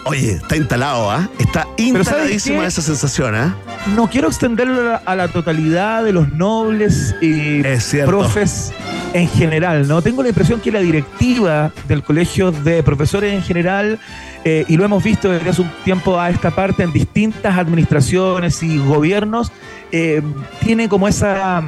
Oye, 0.06 0.34
está 0.34 0.56
instalado, 0.56 1.12
¿ah? 1.12 1.28
Está 1.38 1.64
¿sabes 1.64 1.80
instaladísima 1.80 2.66
esa 2.66 2.82
sensación, 2.82 3.36
¿ah? 3.36 3.56
No 3.96 4.10
quiero 4.10 4.28
extenderlo 4.28 4.82
a 4.82 4.84
la, 4.84 4.96
a 5.06 5.16
la 5.16 5.28
totalidad 5.28 6.04
de 6.04 6.14
los 6.14 6.32
nobles 6.34 7.16
y 7.22 7.62
profes 8.06 8.74
en 9.14 9.28
general, 9.28 9.88
¿no? 9.88 10.02
Tengo 10.02 10.22
la 10.22 10.30
impresión 10.30 10.60
que 10.60 10.72
la 10.72 10.80
directiva 10.80 11.72
del 11.88 12.04
colegio 12.04 12.52
de 12.52 12.84
profesores 12.84 13.34
en 13.34 13.42
general, 13.42 14.00
eh, 14.44 14.66
y 14.68 14.78
lo 14.78 14.86
hemos 14.86 15.04
visto 15.04 15.32
desde 15.32 15.50
hace 15.50 15.62
un 15.62 15.72
tiempo 15.84 16.20
a 16.20 16.30
esta 16.30 16.52
parte 16.52 16.84
en 16.84 16.92
distintas 16.92 17.58
administraciones 17.58 18.62
y 18.62 18.78
gobiernos, 18.78 19.52
eh, 19.92 20.22
tiene 20.60 20.90
como 20.90 21.08
esa, 21.08 21.64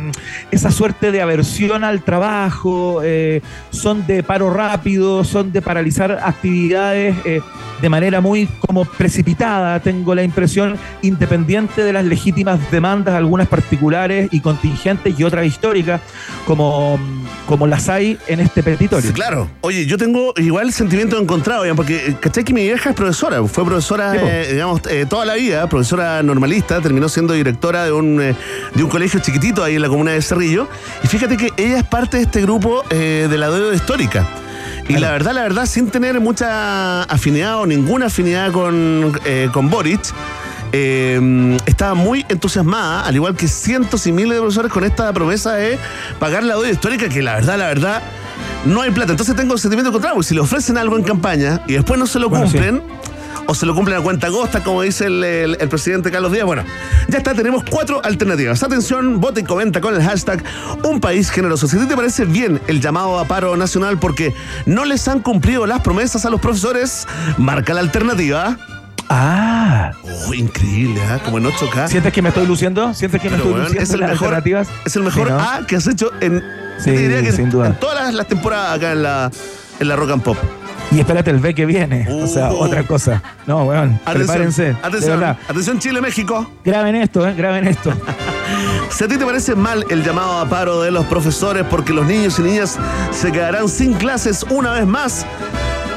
esa 0.52 0.72
suerte 0.72 1.12
de 1.12 1.22
aversión 1.22 1.84
al 1.84 2.02
trabajo, 2.02 3.02
eh, 3.04 3.42
son 3.70 4.06
de 4.08 4.24
paro 4.24 4.54
rápido, 4.54 5.24
son 5.24 5.52
de 5.52 5.62
paralizar 5.62 6.20
actividades 6.24 7.16
eh, 7.26 7.42
de 7.82 7.90
manera 7.90 8.20
muy 8.20 8.48
como 8.60 8.84
precipitada, 8.84 9.80
tengo 9.80 10.14
la 10.14 10.24
impresión, 10.24 10.78
independiente 11.02 11.84
de 11.84 11.94
las 11.94 12.04
legítimas 12.04 12.60
demandas, 12.72 13.16
algunas 13.16 13.48
particulares 13.48 14.28
y 14.32 14.42
contingentes 14.42 15.18
y 15.18 15.24
otras 15.24 15.46
históricas, 15.46 16.02
como, 16.46 17.00
como 17.48 17.68
las 17.68 17.88
hay 17.88 18.18
en 18.28 18.42
este 18.42 18.64
petitorio. 18.64 19.08
Sí, 19.08 19.14
claro. 19.14 19.50
Oye, 19.62 19.86
yo 19.86 19.98
tengo 19.98 20.34
igual 20.38 20.74
sentimiento 20.74 21.18
encontrado, 21.18 21.64
porque 21.76 22.08
eh, 22.08 22.16
caché 22.20 22.44
que 22.44 22.54
mi 22.54 22.64
vieja 22.64 22.90
es 22.90 22.96
profesora, 22.96 23.42
fue 23.46 23.64
profesora, 23.66 24.12
Sí, 24.12 24.54
digamos, 24.54 24.82
toda 25.08 25.26
la 25.26 25.36
vida, 25.36 25.68
profesora 25.70 26.22
normalista, 26.22 26.82
terminó 26.82 27.08
siendo 27.08 27.34
directora 27.34 27.86
de 27.86 27.92
un, 27.92 28.09
eh, 28.22 28.36
de 28.74 28.84
un 28.84 28.90
colegio 28.90 29.20
chiquitito 29.20 29.64
ahí 29.64 29.76
en 29.76 29.82
la 29.82 29.90
comuna 29.90 30.12
de 30.12 30.22
Cerrillo. 30.22 30.68
Y 31.04 31.08
fíjate 31.08 31.38
que 31.38 31.50
ella 31.58 31.78
es 31.80 31.84
parte 31.84 32.18
de 32.18 32.24
este 32.24 32.42
grupo 32.42 32.84
eh, 32.90 33.28
de 33.30 33.38
la 33.38 33.50
deuda 33.50 33.76
histórica. 33.76 34.26
Y 34.90 34.98
la 34.98 35.12
verdad, 35.12 35.34
la 35.34 35.44
verdad, 35.44 35.68
sin 35.68 35.92
tener 35.92 36.20
mucha 36.20 37.04
afinidad 37.04 37.60
o 37.60 37.68
ninguna 37.68 38.08
afinidad 38.08 38.52
con, 38.52 39.14
eh, 39.24 39.48
con 39.54 39.70
Boric, 39.70 40.02
eh, 40.72 41.58
estaba 41.68 41.94
muy 41.94 42.26
entusiasmada, 42.28 43.06
al 43.06 43.16
igual 43.16 43.36
que 43.36 43.48
cientos 43.48 44.08
y 44.08 44.12
miles 44.12 44.34
de 44.34 44.40
profesores, 44.40 44.72
con 44.72 44.84
esta 44.84 45.14
promesa 45.14 45.54
de 45.54 45.78
pagar 46.20 46.44
la 46.44 46.56
deuda 46.56 46.72
histórica, 46.72 47.08
que 47.08 47.22
la 47.22 47.36
verdad, 47.36 47.60
la 47.60 47.68
verdad, 47.68 48.02
no 48.66 48.82
hay 48.82 48.90
plata. 48.90 49.12
Entonces 49.12 49.36
tengo 49.36 49.54
el 49.54 49.60
sentimiento 49.60 49.92
contrario, 49.92 50.16
porque 50.16 50.30
si 50.30 50.34
le 50.34 50.42
ofrecen 50.42 50.78
algo 50.78 50.98
en 50.98 51.04
campaña 51.04 51.62
y 51.68 51.74
después 51.74 52.00
no 52.00 52.08
se 52.08 52.18
lo 52.18 52.30
Bueno, 52.30 52.50
sí. 52.50 52.58
O 53.50 53.56
se 53.56 53.66
lo 53.66 53.74
cumplen 53.74 53.98
a 53.98 54.02
cuenta 54.02 54.30
costa, 54.30 54.64
como 54.64 54.84
dice 54.84 55.06
el, 55.08 55.24
el- 55.24 55.58
el 55.60 55.70
presidente 55.70 56.12
Carlos 56.12 56.32
Díaz. 56.32 56.46
Bueno, 56.46 56.64
ya 57.08 57.18
está, 57.18 57.34
tenemos 57.34 57.64
cuatro 57.70 58.00
alternativas. 58.04 58.62
Atención, 58.62 59.20
vota 59.20 59.40
y 59.40 59.44
comenta 59.44 59.82
con 59.82 59.96
el 59.96 60.04
hashtag 60.04 60.44
Un 60.84 61.00
País 61.00 61.32
Generoso. 61.32 61.68
Si 61.68 61.78
a 61.78 61.80
ti 61.82 61.88
te 61.88 61.96
parece 61.96 62.26
bien 62.26 62.62
el 62.68 62.80
llamado 62.80 63.18
a 63.20 63.26
paro 63.26 63.58
nacional 63.58 63.98
porque 63.98 64.34
no 64.68 64.86
les 64.86 65.08
han 65.08 65.22
cumplido 65.22 65.66
las 65.66 65.82
promesas 65.82 66.26
a 66.26 66.30
los 66.30 66.40
profesores, 66.40 67.08
marca 67.38 67.74
la 67.74 67.80
alternativa. 67.82 68.56
Ah, 69.10 69.92
Oh, 70.28 70.34
increíble, 70.36 71.02
¿ah? 71.10 71.20
Como 71.26 71.40
en 71.40 71.46
8K. 71.46 71.88
¿sientes 71.88 72.14
que 72.14 72.22
me 72.22 72.30
estoy 72.30 72.46
luciendo? 72.46 72.94
¿Sientes 72.94 73.20
que 73.20 73.30
me 73.30 73.38
estoy 73.38 73.52
weón, 73.52 73.64
luciendo 73.64 73.84
es 73.84 73.90
el 73.92 74.00
las 74.02 74.10
mejor, 74.12 74.28
alternativas? 74.28 74.68
es 74.86 74.96
el 74.96 75.04
mejor 75.04 75.28
Sí, 75.28 75.34
¿no? 75.34 75.40
A 75.40 75.66
que 75.66 75.76
has 75.76 75.88
hecho 75.88 76.12
en, 76.22 76.44
Sí, 76.78 76.92
te 76.92 76.98
diría 76.98 77.22
que 77.24 77.32
sin 77.32 77.46
en- 77.46 77.50
duda. 77.50 77.68
en 77.68 77.80
todas 77.80 78.04
las, 78.04 78.14
las 78.14 78.28
temporadas 78.28 78.78
acá 78.78 78.92
en 78.92 79.02
la, 79.02 79.32
en 79.80 79.88
la 79.88 79.96
Rock 79.96 80.12
and 80.12 80.22
Pop. 80.22 80.38
Y 80.92 81.00
espérate 81.00 81.30
el 81.32 81.38
B 81.40 81.54
que 81.54 81.66
viene. 81.66 82.08
o 82.12 82.28
sea, 82.28 82.52
Uh. 82.52 82.58
otra 82.64 82.84
cosa. 82.84 83.22
No, 83.46 83.64
weón. 83.66 84.00
prepárense. 84.06 84.76
atención, 84.82 85.20
verdad. 85.20 85.38
atención 85.48 85.80
Chile, 85.80 86.02
México. 86.02 86.50
Graben 86.66 86.96
esto, 86.96 87.28
¿eh? 87.28 87.34
Graben 87.36 87.68
esto. 87.68 87.94
Si 88.90 89.04
a 89.04 89.08
ti 89.08 89.18
te 89.18 89.26
parece 89.26 89.54
mal 89.54 89.86
el 89.92 90.04
llamado 90.04 90.40
a 90.40 90.50
paro 90.50 90.82
de 90.82 90.90
los 90.90 91.06
profesores 91.06 91.64
porque 91.70 91.94
los 91.94 92.08
niños 92.08 92.40
y 92.40 92.42
niñas 92.42 92.80
se 93.12 93.32
quedarán 93.32 93.70
sin 93.70 93.94
clases 93.94 94.44
una 94.50 94.74
vez 94.74 94.88
más, 94.88 95.28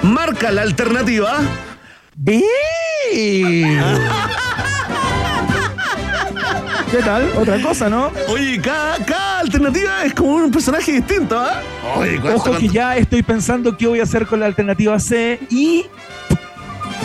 marca 0.02 0.50
la 0.52 0.60
alternativa. 0.60 1.38
¡Bien! 2.14 2.42
¿Qué 6.92 6.98
tal? 6.98 7.32
Otra 7.38 7.60
cosa, 7.62 7.88
¿no? 7.88 8.12
Oye, 8.28 8.60
cada, 8.60 8.96
cada 9.04 9.38
alternativa 9.40 10.04
es 10.04 10.12
como 10.14 10.34
un 10.34 10.50
personaje 10.50 10.92
distinto, 10.92 11.38
¿ah? 11.38 11.60
Oye, 11.96 12.20
cuánto- 12.20 12.50
Ojo 12.50 12.58
que 12.58 12.68
ya 12.68 12.96
estoy 12.96 13.22
pensando 13.22 13.76
qué 13.76 13.86
voy 13.86 14.00
a 14.00 14.02
hacer 14.02 14.26
con 14.26 14.40
la 14.40 14.46
alternativa 14.46 14.98
C 15.00 15.40
y 15.48 15.86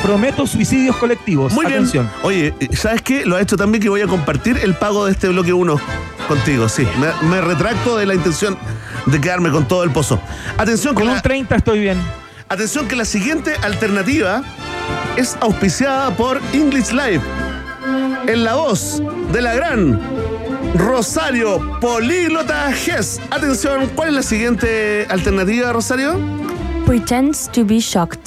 prometo 0.04 0.46
suicidios 0.46 0.96
colectivos. 0.98 1.54
Muy 1.54 1.66
bien. 1.68 1.90
Oye, 2.24 2.54
¿sabes 2.74 3.02
qué? 3.02 3.26
Lo 3.26 3.38
ha 3.38 3.42
hecho 3.42 3.56
también 3.56 3.82
que 3.82 3.88
voy 3.90 4.02
a 4.02 4.08
compartir 4.08 4.60
el 4.62 4.76
pago 4.76 5.06
de 5.06 5.14
este 5.14 5.30
bloque 5.30 5.54
1 5.54 5.80
contigo, 6.28 6.68
sí. 6.68 6.86
Me, 7.00 7.30
me 7.30 7.40
retracto 7.42 7.96
de 7.98 8.06
la 8.06 8.14
intención 8.14 8.58
de 9.06 9.22
quedarme 9.22 9.50
con 9.52 9.68
todo 9.70 9.84
el 9.86 9.92
pozo. 9.92 10.20
Atención 10.58 10.96
Con 10.96 11.08
la, 11.08 11.14
un 11.14 11.22
30 11.22 11.56
estoy 11.56 11.80
bien. 11.80 11.98
atención 12.50 12.90
que 12.90 12.98
la 12.98 13.06
siguiente 13.06 13.54
alternativa 13.64 14.44
es 15.16 15.38
auspiciada 15.40 16.12
por 16.16 16.42
English 16.52 16.92
Live. 16.92 17.22
En 18.28 18.44
la 18.44 18.56
voz 18.56 19.02
de 19.32 19.42
la 19.42 19.54
gran 19.56 20.00
Rosario 20.76 21.80
Políglota 21.80 22.72
Gess. 22.74 23.20
Atención, 23.32 23.90
¿cuál 23.96 24.10
es 24.10 24.16
la 24.16 24.24
siguiente 24.24 25.06
alternativa, 25.10 25.72
Rosario? 25.72 26.20
Pretends 26.86 27.50
to 27.52 27.64
be 27.66 27.80
shocked. 27.80 28.20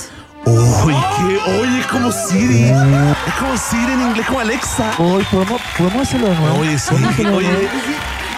Uy, 0.47 0.95
qué, 1.19 1.51
oye, 1.61 1.81
es 1.81 1.87
como 1.87 2.11
Siri. 2.11 2.65
Es 2.65 3.35
como 3.39 3.57
Siri 3.59 3.93
en 3.93 4.01
inglés, 4.01 4.27
como 4.27 4.41
Alexa. 4.41 4.93
Hoy 4.99 5.23
podemos, 5.31 5.61
podemos 5.77 6.03
hacerlo 6.09 6.29
de 6.29 6.35
nuevo. 6.37 6.59
Oye, 6.61 6.79
sí. 6.79 6.89
¿Podemos 6.91 7.11
hacerlo 7.13 7.31
de 7.33 7.37
Oye, 7.37 7.69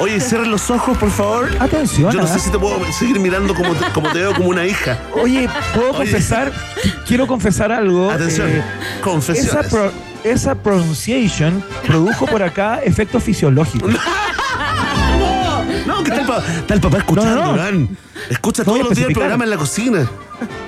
oye, 0.00 0.20
cierren 0.20 0.50
los 0.50 0.68
ojos, 0.70 0.98
por 0.98 1.10
favor. 1.10 1.48
Atención. 1.60 2.10
Yo 2.12 2.18
no 2.18 2.24
¿ah? 2.24 2.28
sé 2.28 2.40
si 2.40 2.50
te 2.50 2.58
puedo 2.58 2.76
seguir 2.92 3.20
mirando 3.20 3.54
como 3.54 3.72
te, 3.74 3.86
como 3.92 4.10
te 4.10 4.18
veo 4.18 4.34
como 4.34 4.48
una 4.48 4.66
hija. 4.66 4.98
Oye, 5.22 5.48
¿puedo 5.74 5.90
Oye. 5.90 5.98
confesar? 5.98 6.52
Quiero 7.06 7.28
confesar 7.28 7.70
algo. 7.70 8.10
Atención, 8.10 8.48
Eh, 8.50 8.58
esa, 8.58 9.00
confesiones. 9.00 9.66
pro- 9.68 9.92
esa 10.24 10.54
pronunciation 10.54 11.62
produjo 11.86 12.26
por 12.26 12.42
acá 12.42 12.80
efectos 12.84 13.22
fisiológicos. 13.22 13.94
No, 15.86 16.02
que 16.04 16.10
está 16.10 16.20
el, 16.20 16.26
pa- 16.26 16.38
está 16.58 16.74
el 16.74 16.80
papá 16.80 16.98
escuchando, 16.98 17.34
No, 17.34 17.40
no, 17.40 17.46
no. 17.52 17.56
Iván. 17.56 17.88
Escucha 18.30 18.62
No 18.62 18.72
todos 18.72 18.84
los 18.88 18.96
días 18.96 19.08
el 19.08 19.14
programa 19.14 19.44
en 19.44 19.50
la 19.50 19.56
cocina. 19.56 20.06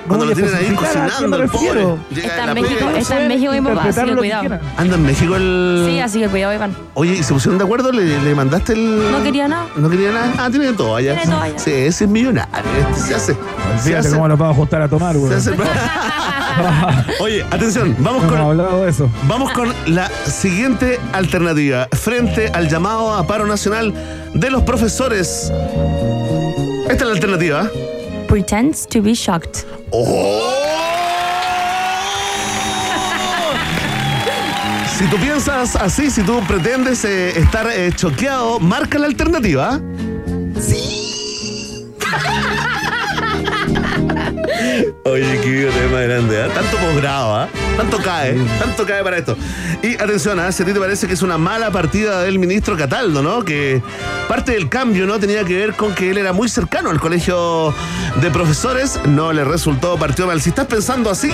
Cuando 0.07 0.25
lo 0.25 0.33
tienen 0.33 0.53
ahí 0.55 0.73
cocinando, 0.75 1.37
el 1.41 1.49
pobre. 1.49 1.95
Está 2.15 2.41
en 2.41 2.47
la 2.47 2.53
México, 2.53 2.89
está 2.89 3.21
en 3.21 3.27
México 3.27 3.51
mi 3.53 3.61
papá, 3.61 3.83
así 3.89 3.99
que 4.01 4.05
lo 4.11 4.17
cuidado. 4.17 4.59
Anda 4.77 4.95
en 4.95 5.03
México 5.03 5.35
el. 5.35 5.85
Sí, 5.87 5.99
así 5.99 6.19
que 6.19 6.27
cuidado, 6.27 6.53
Iván. 6.53 6.75
Oye, 6.95 7.13
¿y 7.13 7.23
se 7.23 7.33
pusieron 7.33 7.57
de 7.57 7.63
acuerdo? 7.63 7.91
¿Le, 7.91 8.21
le 8.21 8.35
mandaste 8.35 8.73
el.? 8.73 9.11
No 9.11 9.23
quería 9.23 9.47
nada. 9.47 9.67
No 9.77 9.89
quería 9.89 10.11
nada. 10.11 10.33
Ah, 10.37 10.49
tiene 10.49 10.73
todo 10.73 10.95
allá. 10.95 11.13
Tiene 11.15 11.31
todo 11.31 11.41
allá. 11.41 11.59
Sí, 11.59 11.71
ese 11.71 12.03
es 12.05 12.09
millonario. 12.09 12.53
Este 12.91 13.01
se 13.07 13.15
hace. 13.15 13.33
Se 13.33 13.83
Fíjate 13.83 13.97
hace. 14.07 14.09
cómo 14.11 14.27
nos 14.27 14.37
vamos 14.37 14.53
a 14.53 14.57
juntar 14.57 14.81
a 14.81 14.87
tomar, 14.89 15.13
se 15.13 15.19
güey. 15.19 15.33
hace- 15.33 15.51
Oye, 17.19 17.43
atención, 17.51 17.95
vamos 17.99 18.23
No 18.23 18.29
con. 18.29 18.37
hablado 18.39 18.83
de 18.83 18.89
eso. 18.89 19.09
Vamos 19.27 19.51
con 19.51 19.73
la 19.87 20.09
siguiente 20.25 20.99
alternativa 21.13 21.87
frente 21.91 22.49
al 22.49 22.69
llamado 22.69 23.13
a 23.13 23.25
paro 23.27 23.45
nacional 23.45 23.93
de 24.33 24.49
los 24.51 24.63
profesores. 24.63 25.51
Esta 26.89 26.93
es 26.93 27.01
la 27.05 27.11
alternativa. 27.13 27.69
Pretends 28.27 28.87
to 28.87 29.01
be 29.01 29.13
shocked. 29.13 29.65
Si 34.97 35.05
tú 35.07 35.17
piensas 35.17 35.75
así, 35.75 36.09
si 36.09 36.21
tú 36.23 36.39
pretendes 36.47 37.03
eh, 37.03 37.37
estar 37.37 37.67
eh, 37.69 37.91
choqueado, 37.93 38.59
marca 38.61 38.97
la 38.97 39.07
alternativa. 39.07 39.81
Oye, 45.07 45.39
qué 45.39 45.49
video 45.51 45.69
tema 45.69 45.99
grande, 45.99 46.41
¿ah? 46.41 46.47
Tanto 46.51 46.77
posgrado, 46.77 47.35
¿ah? 47.35 47.47
Tanto 47.77 47.99
cae, 47.99 48.33
tanto 48.57 48.87
cae 48.87 49.03
para 49.03 49.19
esto. 49.19 49.37
Y 49.83 49.93
atención, 50.01 50.39
¿ah? 50.39 50.51
si 50.51 50.63
a 50.63 50.65
ti 50.65 50.73
te 50.73 50.79
parece 50.79 51.05
que 51.05 51.13
es 51.13 51.21
una 51.21 51.37
mala 51.37 51.69
partida 51.69 52.23
del 52.23 52.39
ministro 52.39 52.75
Cataldo, 52.75 53.21
¿no? 53.21 53.45
Que 53.45 53.83
parte 54.27 54.53
del 54.53 54.67
cambio, 54.67 55.05
¿no? 55.05 55.19
Tenía 55.19 55.43
que 55.43 55.55
ver 55.55 55.75
con 55.75 55.93
que 55.93 56.09
él 56.09 56.17
era 56.17 56.33
muy 56.33 56.49
cercano 56.49 56.89
al 56.89 56.99
colegio 56.99 57.71
de 58.19 58.31
profesores, 58.31 58.99
no 59.05 59.31
le 59.31 59.43
resultó 59.43 59.95
partido 59.95 60.27
mal. 60.27 60.41
Si 60.41 60.49
estás 60.49 60.65
pensando 60.65 61.11
así, 61.11 61.29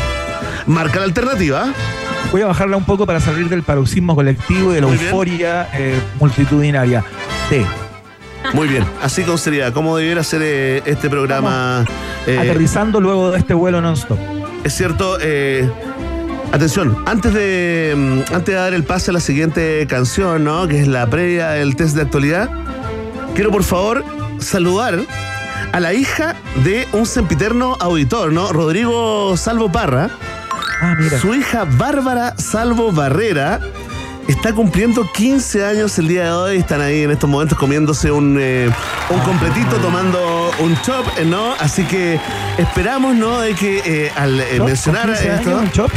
marca 0.66 1.00
la 1.00 1.06
alternativa. 1.06 1.74
Voy 2.34 2.42
a 2.42 2.48
bajarla 2.48 2.76
un 2.76 2.84
poco 2.84 3.06
para 3.06 3.22
salir 3.22 3.48
del 3.48 3.64
paroxismo 3.64 4.16
colectivo 4.16 4.74
y 4.74 4.76
de 4.76 4.82
la 4.82 4.88
Muy 4.88 4.98
euforia 4.98 5.70
eh, 5.72 5.98
multitudinaria. 6.20 7.06
T. 7.50 7.66
Muy 8.54 8.68
bien, 8.68 8.86
así 9.02 9.24
con 9.24 9.38
seriedad, 9.38 9.72
¿cómo 9.74 9.96
debiera 9.98 10.24
ser 10.24 10.42
eh, 10.44 10.82
este 10.86 11.10
programa? 11.10 11.86
Eh, 12.28 12.38
Aterrizando 12.38 13.00
luego 13.00 13.32
de 13.32 13.40
este 13.40 13.54
vuelo 13.54 13.82
non-stop. 13.82 14.20
es 14.64 14.74
cierto, 14.76 15.18
eh, 15.22 15.70
atención, 16.52 16.98
antes 17.06 17.34
de, 17.34 17.94
mm, 17.96 18.34
antes 18.34 18.46
de 18.48 18.54
dar 18.54 18.74
el 18.74 18.84
pase 18.84 19.12
a 19.12 19.14
la 19.14 19.20
siguiente 19.20 19.86
canción, 19.88 20.44
¿no? 20.44 20.68
Que 20.68 20.82
es 20.82 20.88
la 20.88 21.08
previa 21.08 21.52
del 21.52 21.76
test 21.76 21.96
de 21.96 22.02
actualidad, 22.02 22.50
quiero 23.36 23.52
por 23.52 23.64
favor 23.64 24.04
saludar 24.40 25.00
a 25.72 25.80
la 25.80 25.94
hija 25.94 26.36
de 26.66 26.88
un 26.92 27.06
sempiterno 27.06 27.78
auditor, 27.80 28.34
¿no? 28.34 28.52
Rodrigo 28.52 29.38
Salvo 29.38 29.72
Parra. 29.72 30.10
Ah, 30.82 30.96
mira. 31.00 31.18
Su 31.20 31.34
hija 31.34 31.66
Bárbara 31.66 32.34
Salvo 32.38 32.92
Barrera 32.92 33.60
está 34.28 34.54
cumpliendo 34.54 35.10
15 35.12 35.66
años 35.66 35.98
el 36.00 36.08
día 36.08 36.26
de 36.26 36.32
hoy. 36.32 36.58
Están 36.58 36.82
ahí 36.82 37.04
en 37.04 37.12
estos 37.12 37.30
momentos 37.30 37.58
comiéndose 37.58 38.12
un, 38.12 38.38
eh, 38.40 38.70
un 39.10 39.20
completito, 39.22 39.76
tomando 39.78 40.52
un 40.60 40.80
chop, 40.82 41.06
eh, 41.18 41.26
¿no? 41.26 41.54
Así 41.60 41.84
que 41.84 42.20
esperamos, 42.58 43.16
¿no? 43.16 43.42
De 43.42 43.54
que 43.54 43.82
eh, 43.86 44.12
al 44.16 44.42
mencionar 44.64 45.08
¿Con 45.08 45.16
15 45.16 45.34
esto. 45.34 45.58
un 45.58 45.72
chop? 45.72 45.92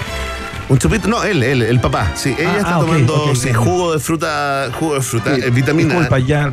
Un 0.68 0.78
chopito, 0.78 1.08
no, 1.08 1.22
él, 1.24 1.42
él, 1.42 1.62
el 1.62 1.80
papá. 1.80 2.12
Sí, 2.14 2.34
ella 2.38 2.52
Ah, 2.54 2.58
está 2.58 2.76
ah, 2.76 2.80
tomando 2.80 3.34
sí, 3.34 3.52
jugo 3.52 3.92
de 3.92 3.98
fruta, 3.98 4.70
jugo 4.78 4.94
de 4.94 5.02
fruta, 5.02 5.34
Sí, 5.36 5.50
vitamina. 5.50 5.90
Disculpa, 5.90 6.18
ya 6.18 6.52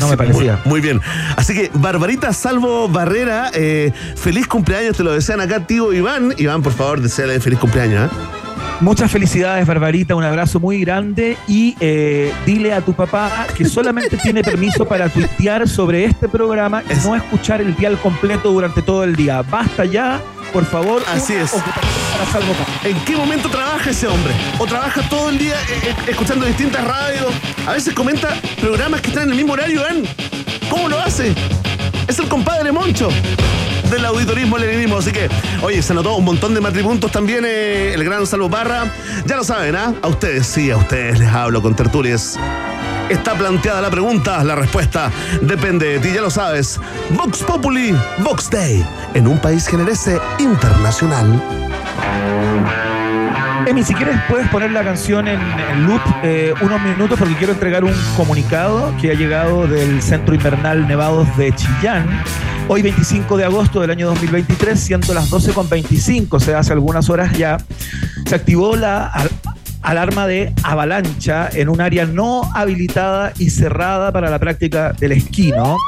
no 0.00 0.08
me 0.08 0.16
parecía. 0.16 0.58
Muy, 0.64 0.70
muy 0.70 0.80
bien. 0.80 1.00
Así 1.36 1.54
que, 1.54 1.70
Barbarita 1.74 2.32
Salvo 2.32 2.88
Barrera, 2.88 3.50
eh, 3.52 3.92
feliz 4.16 4.46
cumpleaños, 4.46 4.96
te 4.96 5.02
lo 5.04 5.12
desean 5.12 5.40
acá, 5.42 5.66
tío 5.66 5.92
Iván. 5.92 6.34
Iván, 6.38 6.62
por 6.62 6.72
favor, 6.72 7.00
deseale 7.02 7.38
feliz 7.40 7.58
cumpleaños. 7.58 8.10
¿eh? 8.10 8.41
Muchas 8.82 9.12
felicidades, 9.12 9.64
Barbarita, 9.64 10.16
un 10.16 10.24
abrazo 10.24 10.58
muy 10.58 10.80
grande 10.80 11.36
y 11.46 11.76
eh, 11.78 12.32
dile 12.44 12.74
a 12.74 12.80
tu 12.80 12.92
papá 12.92 13.46
que 13.56 13.64
solamente 13.64 14.16
tiene 14.16 14.42
permiso 14.42 14.84
para 14.84 15.08
tuitear 15.08 15.68
sobre 15.68 16.04
este 16.04 16.28
programa 16.28 16.82
y 16.88 16.92
Es- 16.92 17.04
no 17.06 17.14
escuchar 17.14 17.60
el 17.60 17.76
dial 17.76 17.96
completo 17.98 18.50
durante 18.50 18.82
todo 18.82 19.04
el 19.04 19.14
día. 19.14 19.42
Basta 19.42 19.84
ya, 19.84 20.20
por 20.52 20.64
favor. 20.64 21.00
Así 21.06 21.32
es. 21.32 21.52
¿En 22.82 22.98
qué 23.04 23.14
momento 23.16 23.48
trabaja 23.48 23.88
ese 23.90 24.08
hombre? 24.08 24.32
¿O 24.58 24.66
trabaja 24.66 25.00
todo 25.08 25.28
el 25.30 25.38
día 25.38 25.54
eh, 25.54 25.78
eh, 25.90 25.94
escuchando 26.08 26.44
distintas 26.44 26.82
radios? 26.84 27.32
A 27.66 27.72
veces 27.74 27.94
comenta 27.94 28.30
programas 28.60 29.00
que 29.00 29.08
están 29.08 29.24
en 29.24 29.30
el 29.30 29.36
mismo 29.36 29.52
horario, 29.52 29.80
Iván. 29.80 30.02
¿Cómo 30.68 30.88
lo 30.88 30.98
hace? 30.98 31.32
Es 32.08 32.18
el 32.18 32.28
compadre 32.28 32.72
Moncho 32.72 33.10
del 33.92 34.04
auditorismo 34.06 34.58
leninismo. 34.58 34.98
Así 34.98 35.12
que, 35.12 35.28
oye, 35.62 35.82
se 35.82 35.92
anotó 35.92 36.16
un 36.16 36.24
montón 36.24 36.54
de 36.54 36.60
matripuntos 36.60 37.12
también 37.12 37.44
eh, 37.46 37.92
el 37.94 38.04
gran 38.04 38.26
Salvo 38.26 38.50
Parra. 38.50 38.92
Ya 39.26 39.36
lo 39.36 39.44
saben, 39.44 39.76
¿ah? 39.76 39.94
A 40.02 40.08
ustedes, 40.08 40.46
sí, 40.46 40.70
a 40.70 40.76
ustedes 40.76 41.18
les 41.18 41.28
hablo 41.28 41.62
con 41.62 41.76
tertulias. 41.76 42.38
Está 43.08 43.34
planteada 43.34 43.80
la 43.82 43.90
pregunta, 43.90 44.42
la 44.42 44.54
respuesta 44.54 45.10
depende 45.42 45.86
de 45.86 45.98
ti, 45.98 46.12
ya 46.14 46.22
lo 46.22 46.30
sabes. 46.30 46.80
Vox 47.10 47.42
Populi, 47.42 47.94
Vox 48.18 48.48
Day, 48.50 48.84
en 49.14 49.26
un 49.26 49.38
país 49.38 49.66
generese 49.66 50.18
internacional. 50.38 51.40
Emi, 53.72 53.82
si 53.84 53.94
quieres 53.94 54.16
puedes 54.28 54.46
poner 54.50 54.70
la 54.70 54.84
canción 54.84 55.26
en, 55.28 55.40
en 55.40 55.86
loop 55.86 56.02
eh, 56.22 56.52
unos 56.60 56.82
minutos 56.82 57.18
porque 57.18 57.34
quiero 57.36 57.54
entregar 57.54 57.84
un 57.84 57.94
comunicado 58.18 58.94
que 59.00 59.10
ha 59.10 59.14
llegado 59.14 59.66
del 59.66 60.02
Centro 60.02 60.34
Invernal 60.34 60.86
Nevados 60.86 61.26
de 61.38 61.54
Chillán. 61.54 62.06
Hoy 62.68 62.82
25 62.82 63.34
de 63.38 63.46
agosto 63.46 63.80
del 63.80 63.90
año 63.90 64.08
2023, 64.08 64.78
siendo 64.78 65.14
las 65.14 65.30
12.25, 65.30 66.26
o 66.32 66.38
sea, 66.40 66.58
hace 66.58 66.74
algunas 66.74 67.08
horas 67.08 67.32
ya, 67.32 67.56
se 68.26 68.34
activó 68.34 68.76
la 68.76 69.06
al- 69.06 69.30
alarma 69.80 70.26
de 70.26 70.52
avalancha 70.64 71.48
en 71.50 71.70
un 71.70 71.80
área 71.80 72.04
no 72.04 72.42
habilitada 72.54 73.32
y 73.38 73.48
cerrada 73.48 74.12
para 74.12 74.28
la 74.28 74.38
práctica 74.38 74.92
del 74.92 75.12
esquí, 75.12 75.50
¿no? 75.50 75.78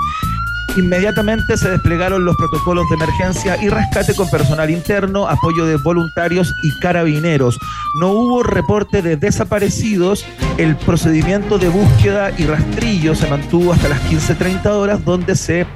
Inmediatamente 0.77 1.57
se 1.57 1.71
desplegaron 1.71 2.25
los 2.25 2.37
protocolos 2.37 2.89
de 2.89 2.97
emergencia 2.97 3.57
y 3.63 3.69
rescate 3.69 4.15
con 4.15 4.29
personal 4.29 4.71
interno, 4.71 5.29
apoyo 5.29 5.67
de 5.67 5.77
voluntarios 5.77 6.53
y 6.65 6.81
carabineros. 6.81 7.59
No 8.01 8.09
hubo 8.09 8.43
reporte 8.43 9.01
de 9.01 9.17
desaparecidos. 9.17 10.27
El 10.59 10.77
procedimiento 10.77 11.59
de 11.59 11.69
búsqueda 11.69 12.33
y 12.37 12.47
rastrillo 12.47 13.15
se 13.15 13.29
mantuvo 13.29 13.73
hasta 13.73 13.89
las 13.89 14.03
15.30 14.11 14.67
horas, 14.67 15.05
donde 15.05 15.37
se 15.37 15.67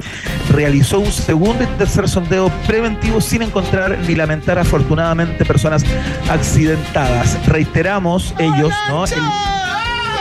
realizó 0.51 0.99
un 0.99 1.13
segundo 1.13 1.63
y 1.63 1.67
tercer 1.79 2.09
sondeo 2.09 2.51
preventivo 2.67 3.21
sin 3.21 3.43
encontrar 3.43 3.97
ni 4.07 4.17
lamentar 4.17 4.59
afortunadamente 4.59 5.45
personas 5.45 5.85
accidentadas. 6.29 7.39
Reiteramos 7.47 8.35
ellos, 8.39 8.73
¿no? 8.89 9.07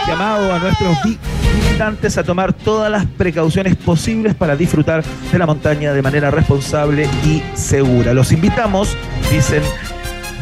Llamado 0.08 0.54
a 0.54 0.60
nuestros 0.60 0.98
vi- 1.04 1.18
visitantes 1.56 2.18
a 2.18 2.24
tomar 2.24 2.54
todas 2.54 2.90
las 2.92 3.06
precauciones 3.06 3.76
posibles 3.76 4.36
para 4.36 4.56
disfrutar 4.56 5.04
de 5.32 5.38
la 5.38 5.46
montaña 5.46 5.94
de 5.94 6.02
manera 6.02 6.32
responsable 6.32 7.10
y 7.26 7.42
segura. 7.56 8.14
Los 8.14 8.32
invitamos, 8.32 8.96
dicen 9.32 9.62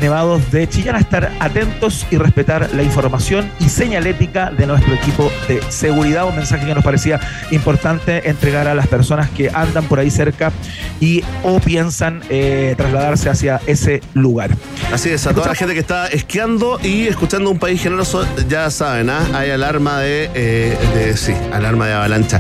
Nevados 0.01 0.51
de 0.51 0.67
Chillán, 0.67 0.95
a 0.95 0.99
estar 0.99 1.31
atentos 1.39 2.05
y 2.11 2.17
respetar 2.17 2.69
la 2.73 2.83
información 2.83 3.49
y 3.59 3.69
señalética 3.69 4.51
de 4.51 4.67
nuestro 4.67 4.93
equipo 4.93 5.31
de 5.47 5.61
seguridad. 5.69 6.27
Un 6.27 6.35
mensaje 6.35 6.65
que 6.65 6.75
nos 6.75 6.83
parecía 6.83 7.19
importante 7.51 8.29
entregar 8.29 8.67
a 8.67 8.75
las 8.75 8.87
personas 8.87 9.29
que 9.29 9.49
andan 9.53 9.85
por 9.85 9.99
ahí 9.99 10.11
cerca 10.11 10.51
y 10.99 11.23
o 11.43 11.59
piensan 11.59 12.21
eh, 12.29 12.73
trasladarse 12.77 13.29
hacia 13.29 13.61
ese 13.67 14.01
lugar. 14.13 14.51
Así 14.93 15.09
es, 15.09 15.25
a 15.27 15.33
toda 15.33 15.47
la 15.47 15.55
gente 15.55 15.73
que 15.73 15.79
está 15.79 16.07
esquiando 16.07 16.79
y 16.83 17.07
escuchando 17.07 17.49
un 17.49 17.59
país 17.59 17.81
generoso, 17.81 18.25
ya 18.47 18.69
saben, 18.69 19.09
¿ah? 19.09 19.21
hay 19.33 19.51
alarma 19.51 19.99
de, 19.99 20.29
eh, 20.33 20.77
de- 20.93 21.17
sí, 21.17 21.33
alarma 21.53 21.87
de 21.87 21.93
avalancha. 21.93 22.39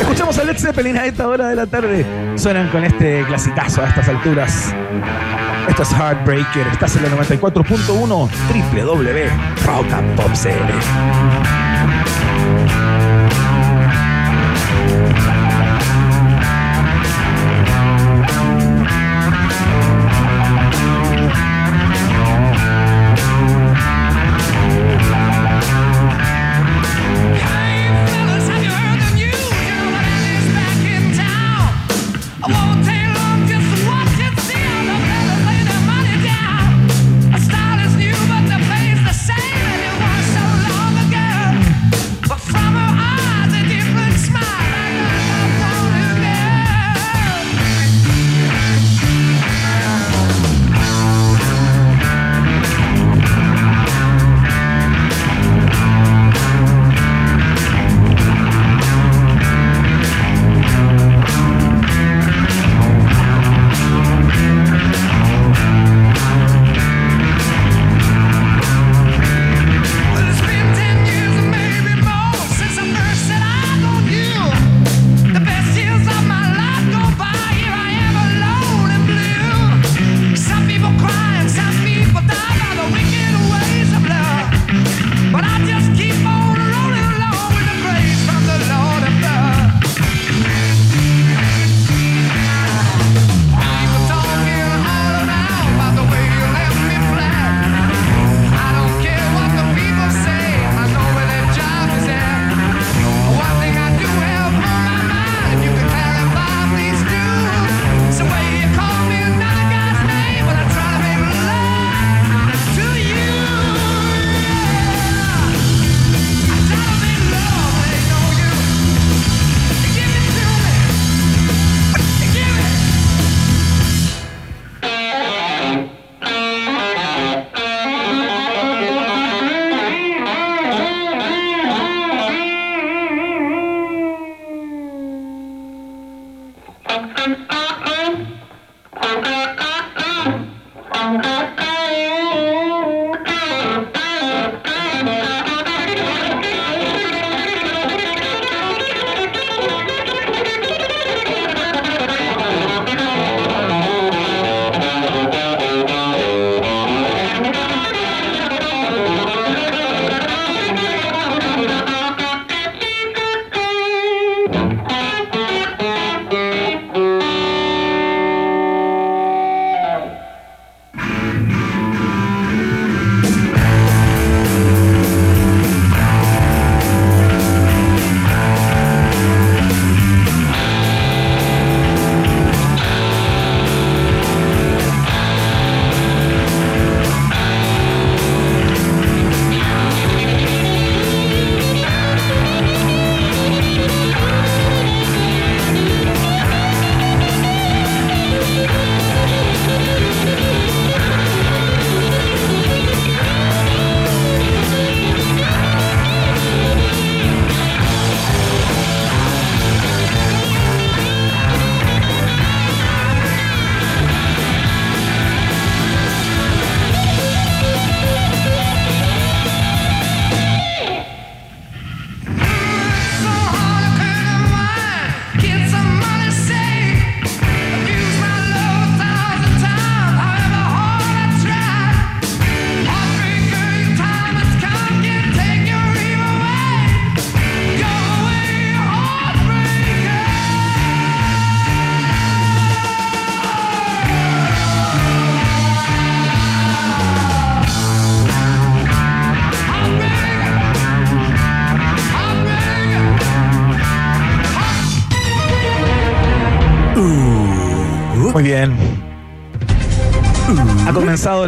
Escuchamos 0.00 0.38
a 0.38 0.44
Led 0.44 0.58
Zeppelin 0.58 0.96
a 0.96 1.06
esta 1.06 1.28
hora 1.28 1.48
de 1.48 1.56
la 1.56 1.66
tarde. 1.66 2.04
Suenan 2.38 2.68
con 2.68 2.84
este 2.84 3.24
clasicazo 3.26 3.82
a 3.82 3.88
estas 3.88 4.08
alturas. 4.08 4.72
Esto 5.68 5.82
es 5.82 5.92
Heartbreaker. 5.92 6.68
Estás 6.68 6.94
en 6.94 7.02
la 7.02 7.08
94.1 7.10 8.06
www 8.06 8.28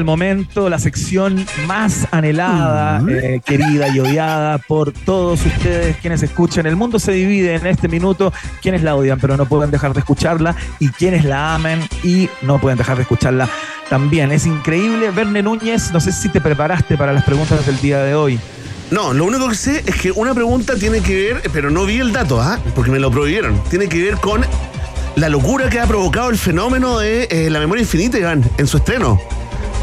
el 0.00 0.04
momento, 0.04 0.70
la 0.70 0.78
sección 0.78 1.44
más 1.66 2.08
anhelada, 2.10 3.02
eh, 3.06 3.40
querida 3.44 3.88
y 3.94 4.00
odiada 4.00 4.56
por 4.56 4.92
todos 4.92 5.44
ustedes 5.44 5.96
quienes 5.98 6.22
escuchan. 6.22 6.64
El 6.64 6.74
mundo 6.74 6.98
se 6.98 7.12
divide 7.12 7.56
en 7.56 7.66
este 7.66 7.86
minuto, 7.86 8.32
quienes 8.62 8.82
la 8.82 8.96
odian 8.96 9.20
pero 9.20 9.36
no 9.36 9.44
pueden 9.44 9.70
dejar 9.70 9.92
de 9.92 10.00
escucharla 10.00 10.56
y 10.78 10.88
quienes 10.88 11.26
la 11.26 11.54
amen 11.54 11.80
y 12.02 12.30
no 12.40 12.58
pueden 12.58 12.78
dejar 12.78 12.96
de 12.96 13.02
escucharla 13.02 13.46
también. 13.90 14.32
Es 14.32 14.46
increíble. 14.46 15.10
Verne 15.10 15.42
Núñez, 15.42 15.92
no 15.92 16.00
sé 16.00 16.12
si 16.12 16.30
te 16.30 16.40
preparaste 16.40 16.96
para 16.96 17.12
las 17.12 17.24
preguntas 17.24 17.66
del 17.66 17.78
día 17.80 17.98
de 18.02 18.14
hoy. 18.14 18.40
No, 18.90 19.12
lo 19.12 19.26
único 19.26 19.50
que 19.50 19.54
sé 19.54 19.84
es 19.86 19.96
que 19.96 20.10
una 20.12 20.32
pregunta 20.32 20.76
tiene 20.76 21.00
que 21.00 21.14
ver, 21.14 21.42
pero 21.52 21.70
no 21.70 21.84
vi 21.84 21.98
el 21.98 22.10
dato, 22.10 22.40
¿ah? 22.40 22.58
porque 22.74 22.90
me 22.90 22.98
lo 22.98 23.10
prohibieron. 23.10 23.62
Tiene 23.64 23.86
que 23.86 24.02
ver 24.02 24.16
con 24.16 24.44
la 25.16 25.28
locura 25.28 25.68
que 25.68 25.78
ha 25.78 25.86
provocado 25.86 26.30
el 26.30 26.38
fenómeno 26.38 26.98
de 26.98 27.28
eh, 27.30 27.50
la 27.50 27.60
memoria 27.60 27.82
infinita, 27.82 28.18
Iván, 28.18 28.42
en 28.56 28.66
su 28.66 28.78
estreno. 28.78 29.20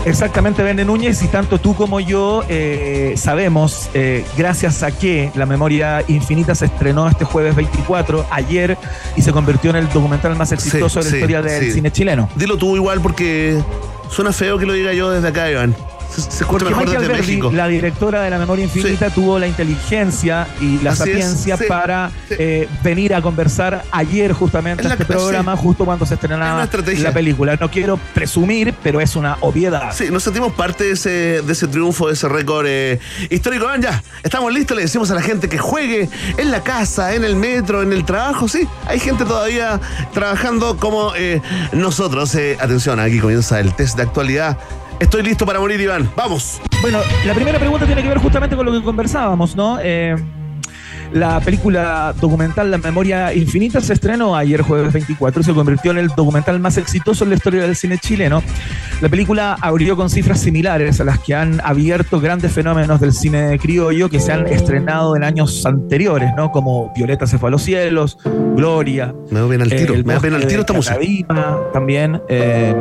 Exactamente, 0.08 0.64
Verne 0.64 0.86
Núñez, 0.86 1.22
y 1.22 1.28
tanto 1.28 1.60
tú 1.60 1.76
como 1.76 2.00
yo 2.00 2.44
eh, 2.48 3.16
sabemos, 3.18 3.90
eh, 3.94 4.26
gracias 4.38 4.82
a 4.82 4.92
que 4.92 5.32
La 5.36 5.46
Memoria 5.46 6.02
Infinita 6.08 6.56
se 6.56 6.66
estrenó 6.66 7.10
este 7.10 7.26
jueves 7.26 7.56
24, 7.56 8.26
ayer, 8.32 8.78
y 9.18 9.22
se 9.22 9.34
convirtió 9.34 9.70
en 9.72 9.76
el 9.76 9.90
documental 9.90 10.36
más 10.38 10.54
exitoso 10.54 11.00
de 11.00 11.06
la 11.06 11.12
sí, 11.12 11.18
historia 11.18 11.42
del 11.42 11.64
sí. 11.66 11.72
cine 11.74 11.92
chileno. 11.92 12.30
Dilo 12.36 12.58
tú 12.58 12.78
igual 12.78 13.02
porque 13.02 13.62
suena 14.10 14.32
feo 14.32 14.58
que 14.58 14.66
lo 14.66 14.74
diga 14.74 14.94
yo 14.94 15.12
desde 15.12 15.28
acá, 15.28 15.52
Iván. 15.52 15.76
Se, 16.16 16.46
Porque 16.46 16.74
Michael 16.74 17.08
Verdi, 17.08 17.42
la 17.52 17.68
directora 17.68 18.22
de 18.22 18.30
La 18.30 18.40
Memoria 18.40 18.64
Infinita, 18.66 19.10
tuvo 19.10 19.38
la 19.38 19.48
inteligencia 19.48 20.48
y 20.60 20.80
la 20.80 20.92
Así 20.92 21.04
es, 21.04 21.10
sapiencia 21.10 21.58
sí, 21.58 21.64
para 21.68 22.10
sí. 22.28 22.36
eh, 22.40 22.68
venir 22.84 23.14
a 23.14 23.22
conversar 23.22 23.84
ayer 23.92 24.34
justamente 24.34 24.84
la- 24.84 24.94
este 24.94 25.06
programa, 25.06 25.56
justo 25.56 25.86
cuando 25.86 26.06
se 26.06 26.16
estrenaba 26.16 26.68
la 27.00 27.12
película. 27.14 27.56
No 27.60 27.70
quiero 27.70 27.98
presumir, 28.14 28.74
pero 28.82 29.00
es 29.02 29.16
una 29.16 29.38
obviedad. 29.42 29.92
Sí, 29.94 30.06
nos 30.12 30.24
sentimos 30.24 30.54
parte 30.54 30.86
de 30.86 30.92
ese, 30.94 31.10
de 31.42 31.54
ese 31.54 31.68
triunfo, 31.68 32.08
de 32.08 32.14
ese 32.14 32.28
récord 32.28 32.66
eh, 32.68 33.00
histórico. 33.30 33.68
Ya, 33.80 34.02
estamos 34.24 34.52
listos. 34.54 34.76
Le 34.76 34.84
decimos 34.84 35.12
a 35.12 35.16
la 35.16 35.22
gente 35.22 35.48
que 35.50 35.58
juegue 35.58 36.10
en 36.38 36.52
la 36.52 36.64
casa, 36.64 37.14
en 37.14 37.24
el 37.24 37.36
metro, 37.36 37.84
en 37.84 37.94
el 37.94 38.06
trabajo. 38.06 38.48
Sí, 38.48 38.68
hay 38.88 39.00
gente 39.00 39.24
todavía 39.26 39.80
trabajando 40.14 40.78
como 40.78 41.14
eh, 41.16 41.42
nosotros. 41.74 42.36
Atención, 42.60 43.00
aquí 43.00 43.20
comienza 43.20 43.60
el 43.60 43.74
test 43.74 43.98
de 43.98 44.04
actualidad. 44.04 44.58
Estoy 45.00 45.22
listo 45.22 45.46
para 45.46 45.60
morir, 45.60 45.80
Iván. 45.80 46.10
Vamos. 46.16 46.60
Bueno, 46.82 47.00
la 47.26 47.34
primera 47.36 47.60
pregunta 47.60 47.86
tiene 47.86 48.02
que 48.02 48.10
ver 48.10 48.18
justamente 48.18 48.56
con 48.56 48.66
lo 48.66 48.72
que 48.72 48.82
conversábamos, 48.82 49.56
¿no? 49.56 49.78
Eh, 49.82 50.16
la 51.14 51.40
película 51.40 52.14
documental 52.20 52.70
La 52.70 52.78
Memoria 52.78 53.34
Infinita 53.34 53.82
se 53.82 53.94
estrenó 53.94 54.36
ayer 54.36 54.62
jueves 54.62 54.92
24 54.92 55.42
y 55.42 55.44
se 55.44 55.54
convirtió 55.54 55.92
en 55.92 56.00
el 56.00 56.08
documental 56.10 56.60
más 56.60 56.78
exitoso 56.78 57.24
en 57.24 57.32
la 57.32 57.36
historia 57.36 57.62
del 57.62 57.76
cine 57.76 57.98
chileno. 57.98 58.44
La 59.02 59.10
película 59.10 59.58
abrió 59.62 59.96
con 59.96 60.10
cifras 60.10 60.40
similares 60.40 61.00
a 61.00 61.04
las 61.04 61.20
que 61.20 61.36
han 61.36 61.62
abierto 61.64 62.20
grandes 62.20 62.52
fenómenos 62.52 63.00
del 63.00 63.14
cine 63.14 63.58
criollo 63.60 64.10
que 64.10 64.20
se 64.20 64.32
han 64.32 64.48
estrenado 64.48 65.16
en 65.16 65.24
años 65.24 65.66
anteriores, 65.66 66.32
¿no? 66.36 66.52
Como 66.52 66.92
Violeta 66.96 67.28
se 67.28 67.38
fue 67.38 67.50
a 67.50 67.52
los 67.52 67.62
cielos, 67.62 68.18
Gloria, 68.56 69.14
Me 69.30 69.40
da 69.40 69.48
pena 69.48 69.64
el 69.64 69.74
eh, 69.74 69.76
tiro. 69.78 69.94
el 69.94 70.06
me 70.06 70.14
da 70.14 70.20
pena 70.20 70.38
el 70.38 70.48
tiro 70.48 70.62
esta 70.62 70.74
música. 70.74 70.98
También, 71.72 72.22
eh, 72.28 72.76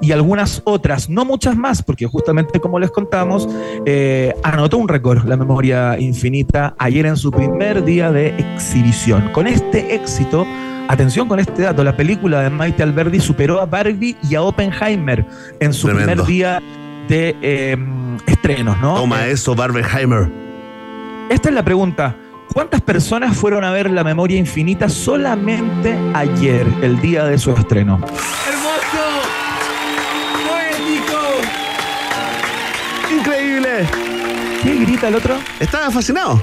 y 0.00 0.12
algunas 0.12 0.60
otras, 0.64 1.08
no 1.08 1.24
muchas 1.24 1.56
más, 1.56 1.82
porque 1.82 2.06
justamente 2.06 2.60
como 2.60 2.78
les 2.78 2.90
contamos, 2.90 3.48
eh, 3.86 4.34
anotó 4.42 4.78
un 4.78 4.88
récord 4.88 5.24
la 5.24 5.36
memoria 5.36 5.98
infinita 5.98 6.74
ayer 6.78 7.06
en 7.06 7.16
su 7.16 7.30
primer 7.30 7.63
día 7.72 8.12
de 8.12 8.28
exhibición. 8.38 9.30
Con 9.32 9.46
este 9.46 9.94
éxito, 9.94 10.46
atención 10.88 11.26
con 11.28 11.40
este 11.40 11.62
dato, 11.62 11.82
la 11.82 11.96
película 11.96 12.42
de 12.42 12.50
Maite 12.50 12.82
Alberdi 12.82 13.20
superó 13.20 13.60
a 13.60 13.66
Barbie 13.66 14.16
y 14.28 14.34
a 14.34 14.42
Oppenheimer 14.42 15.24
en 15.60 15.72
su 15.72 15.86
Tremendo. 15.88 16.24
primer 16.24 16.26
día 16.26 16.62
de 17.08 17.34
eh, 17.42 17.76
estrenos, 18.26 18.78
¿no? 18.80 18.94
Toma 18.96 19.26
Eh, 19.26 19.32
eso, 19.32 19.54
Barbenheimer. 19.54 20.30
esta 21.30 21.48
es 21.48 21.54
la 21.54 21.64
pregunta. 21.64 22.16
¿Cuántas 22.52 22.82
personas 22.82 23.36
fueron 23.36 23.64
a 23.64 23.72
ver 23.72 23.90
La 23.90 24.04
Memoria 24.04 24.38
Infinita 24.38 24.88
solamente 24.88 25.96
ayer, 26.12 26.66
el 26.82 27.00
día 27.00 27.24
de 27.24 27.38
su 27.38 27.50
estreno? 27.52 27.98
Increíble. 33.10 33.86
¿Qué 34.62 34.74
grita 34.76 35.08
el 35.08 35.14
otro? 35.16 35.36
Estaba 35.60 35.90
fascinado. 35.90 36.40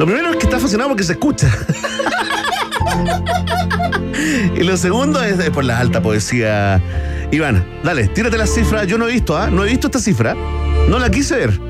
Lo 0.00 0.06
primero 0.06 0.30
es 0.30 0.36
que 0.36 0.46
está 0.46 0.58
fascinado 0.58 0.88
porque 0.88 1.04
se 1.04 1.12
escucha. 1.12 1.46
y 4.56 4.64
lo 4.64 4.74
segundo 4.78 5.22
es, 5.22 5.38
es 5.38 5.50
por 5.50 5.62
la 5.62 5.78
alta 5.78 6.00
poesía. 6.00 6.80
Iván, 7.30 7.66
dale, 7.84 8.08
tírate 8.08 8.38
la 8.38 8.46
cifra. 8.46 8.84
Yo 8.84 8.96
no 8.96 9.06
he 9.06 9.12
visto, 9.12 9.36
¿ah? 9.36 9.50
No 9.50 9.62
he 9.62 9.68
visto 9.68 9.88
esta 9.88 9.98
cifra. 9.98 10.34
No 10.88 10.98
la 10.98 11.10
quise 11.10 11.36
ver. 11.36 11.60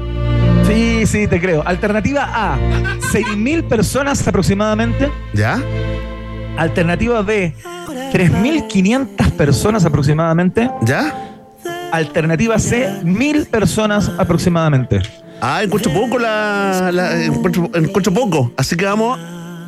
Sí, 0.64 1.09
sí, 1.09 1.27
te 1.27 1.40
creo. 1.40 1.66
Alternativa 1.66 2.31
A, 2.33 2.57
6.000 3.12 3.66
personas 3.66 4.25
aproximadamente. 4.29 5.11
¿Ya? 5.33 5.61
Alternativa 6.57 7.23
B, 7.23 7.53
3.500 8.12 9.33
personas 9.33 9.85
aproximadamente. 9.85 10.71
¿Ya? 10.83 11.12
Alternativa 11.90 12.61
C, 12.61 12.88
1.000 13.03 13.49
personas 13.49 14.09
aproximadamente. 14.19 15.03
Ah, 15.40 15.62
encuentro 15.62 15.92
poco 15.92 16.18
la. 16.18 16.90
la- 16.92 17.24
encuentro, 17.24 17.70
encuentro 17.74 18.12
poco. 18.12 18.53
Así 18.57 18.76
que 18.76 18.85
vamos. 18.85 19.18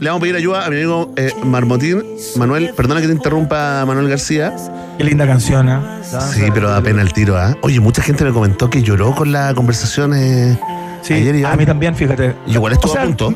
Le 0.00 0.08
vamos 0.08 0.20
a 0.20 0.22
pedir 0.22 0.34
ayuda 0.36 0.66
a 0.66 0.68
mi 0.70 0.76
amigo 0.76 1.12
eh, 1.16 1.30
Marmotín. 1.44 2.02
Manuel, 2.36 2.72
perdona 2.76 3.00
que 3.00 3.06
te 3.06 3.12
interrumpa, 3.12 3.84
Manuel 3.86 4.08
García. 4.08 4.52
Qué 4.98 5.04
linda 5.04 5.26
canción, 5.28 5.68
¿ah? 5.68 6.00
Sí, 6.02 6.42
pero 6.52 6.68
da 6.70 6.82
pena 6.82 7.02
el 7.02 7.12
tiro, 7.12 7.36
¿ah? 7.38 7.56
Oye, 7.62 7.78
mucha 7.78 8.02
gente 8.02 8.24
me 8.24 8.32
comentó 8.32 8.68
que 8.68 8.82
lloró 8.82 9.14
con 9.14 9.30
la 9.30 9.54
conversación 9.54 10.12
eh, 10.14 10.58
Sí, 11.02 11.14
ayer 11.14 11.36
y 11.36 11.44
a 11.44 11.54
mí 11.56 11.64
también, 11.64 11.94
fíjate. 11.94 12.34
Y 12.48 12.54
igual 12.54 12.72
estuvo 12.72 12.90
O 12.90 12.94
sea, 12.94 13.02
a 13.02 13.06
punto. 13.06 13.32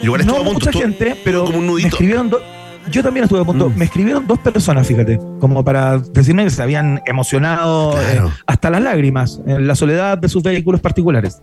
Igual 0.00 0.20
estuvo 0.20 0.36
no 0.36 0.42
a 0.42 0.44
punto. 0.44 0.58
mucha 0.60 0.70
estuvo 0.70 0.82
gente, 0.82 1.20
pero 1.24 1.44
como 1.44 1.58
un 1.58 1.64
me 1.66 1.70
nudito. 1.72 1.88
escribieron 1.88 2.30
do- 2.30 2.40
yo 2.88 3.02
también 3.02 3.24
estuve 3.24 3.40
a 3.40 3.44
punto. 3.44 3.68
Mm. 3.68 3.76
Me 3.76 3.84
escribieron 3.86 4.26
dos 4.28 4.38
personas, 4.38 4.86
fíjate, 4.86 5.18
como 5.40 5.64
para 5.64 5.98
decirme 5.98 6.44
que 6.44 6.50
se 6.50 6.62
habían 6.62 7.02
emocionado 7.06 7.90
Claro. 7.92 8.28
eh, 8.28 8.32
hasta 8.46 8.70
las 8.70 8.80
lágrimas 8.80 9.40
en 9.44 9.66
la 9.66 9.74
soledad 9.74 10.18
de 10.18 10.28
sus 10.28 10.44
vehículos 10.44 10.80
particulares. 10.80 11.42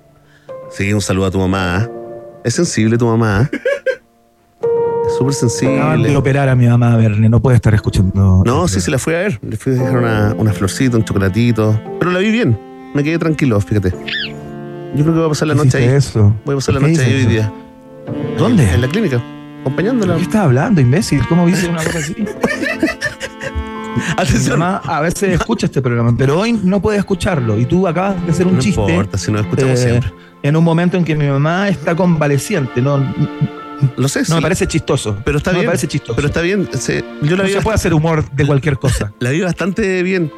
Sí, 0.75 0.91
un 0.93 1.01
saludo 1.01 1.27
a 1.27 1.31
tu 1.31 1.39
mamá. 1.39 1.77
¿ah? 1.77 1.89
Es 2.43 2.55
sensible 2.55 2.97
tu 2.97 3.05
mamá. 3.05 3.41
¿ah? 3.41 3.49
Es 5.05 5.17
súper 5.17 5.33
Acaban 5.35 5.97
de 5.97 6.07
sensible. 6.07 6.15
operar 6.17 6.49
a 6.49 6.55
mi 6.55 6.65
mamá, 6.65 6.95
Verne, 6.97 7.29
no 7.29 7.39
puede 7.39 7.57
estar 7.57 7.73
escuchando. 7.75 8.41
No, 8.45 8.67
sí, 8.67 8.81
se 8.81 8.89
la 8.89 8.97
fui 8.97 9.13
a 9.13 9.19
ver. 9.19 9.39
Le 9.43 9.57
fui 9.57 9.73
a 9.73 9.75
dejar 9.75 9.97
una, 9.97 10.33
una 10.37 10.53
florcita, 10.53 10.97
un 10.97 11.03
chocolatito. 11.03 11.79
Pero 11.99 12.09
la 12.11 12.17
vi 12.19 12.31
bien. 12.31 12.57
Me 12.95 13.03
quedé 13.03 13.19
tranquilo, 13.19 13.59
fíjate. 13.61 13.91
Yo 13.91 15.03
creo 15.03 15.05
que 15.05 15.11
voy 15.19 15.25
a 15.25 15.29
pasar 15.29 15.49
la 15.49 15.53
noche 15.55 15.67
¿Hiciste 15.67 15.89
ahí. 15.89 15.95
eso? 15.95 16.33
Voy 16.45 16.53
a 16.53 16.55
pasar 16.55 16.73
la 16.75 16.79
¿Por 16.79 16.89
qué 16.89 16.95
noche 16.97 17.05
ahí 17.05 17.13
hoy 17.15 17.25
día. 17.27 17.53
¿Dónde? 18.39 18.67
En 18.73 18.81
la 18.81 18.87
clínica. 18.87 19.21
Acompañándola. 19.61 20.15
¿Qué 20.15 20.23
estás 20.23 20.41
hablando, 20.41 20.81
imbécil? 20.81 21.21
¿Cómo 21.27 21.45
viste 21.45 21.67
una 21.69 21.83
cosa 21.83 21.99
así? 21.99 22.15
Mi 23.95 24.03
Atención. 24.17 24.59
mamá 24.59 24.81
a 24.85 25.01
veces 25.01 25.23
escucha 25.39 25.65
este 25.67 25.81
programa, 25.81 26.13
pero 26.17 26.39
hoy 26.39 26.53
no 26.63 26.81
puede 26.81 26.97
escucharlo. 26.97 27.57
Y 27.59 27.65
tú 27.65 27.87
acabas 27.87 28.23
de 28.25 28.31
hacer 28.31 28.47
un 28.47 28.55
No 28.55 28.61
chiste 28.61 28.81
importa, 28.81 29.17
si 29.17 29.31
nos 29.31 29.41
escuchamos 29.41 29.79
eh, 29.79 29.83
siempre. 29.89 30.13
en 30.43 30.55
un 30.55 30.63
momento 30.63 30.97
en 30.97 31.03
que 31.05 31.15
mi 31.15 31.27
mamá 31.27 31.69
está 31.69 31.95
convaleciente. 31.95 32.81
No, 32.81 32.97
no 32.99 33.07
Lo 33.97 34.07
sé, 34.07 34.25
sí. 34.25 34.33
me 34.33 34.41
parece 34.41 34.67
chistoso. 34.67 35.17
Pero 35.25 35.37
está 35.37 35.51
no 35.51 35.57
bien. 35.57 35.65
me 35.65 35.69
parece 35.69 35.87
chistoso. 35.87 36.15
Pero 36.15 36.27
está 36.27 36.41
bien. 36.41 36.67
se- 36.73 37.03
yo 37.21 37.31
la 37.35 37.43
no 37.43 37.47
vi, 37.49 37.53
se 37.53 37.61
puede 37.61 37.75
hacer 37.75 37.93
humor 37.93 38.23
de 38.31 38.45
cualquier 38.45 38.77
cosa. 38.79 39.11
la 39.19 39.29
vi 39.31 39.41
bastante 39.41 40.01
bien. 40.03 40.31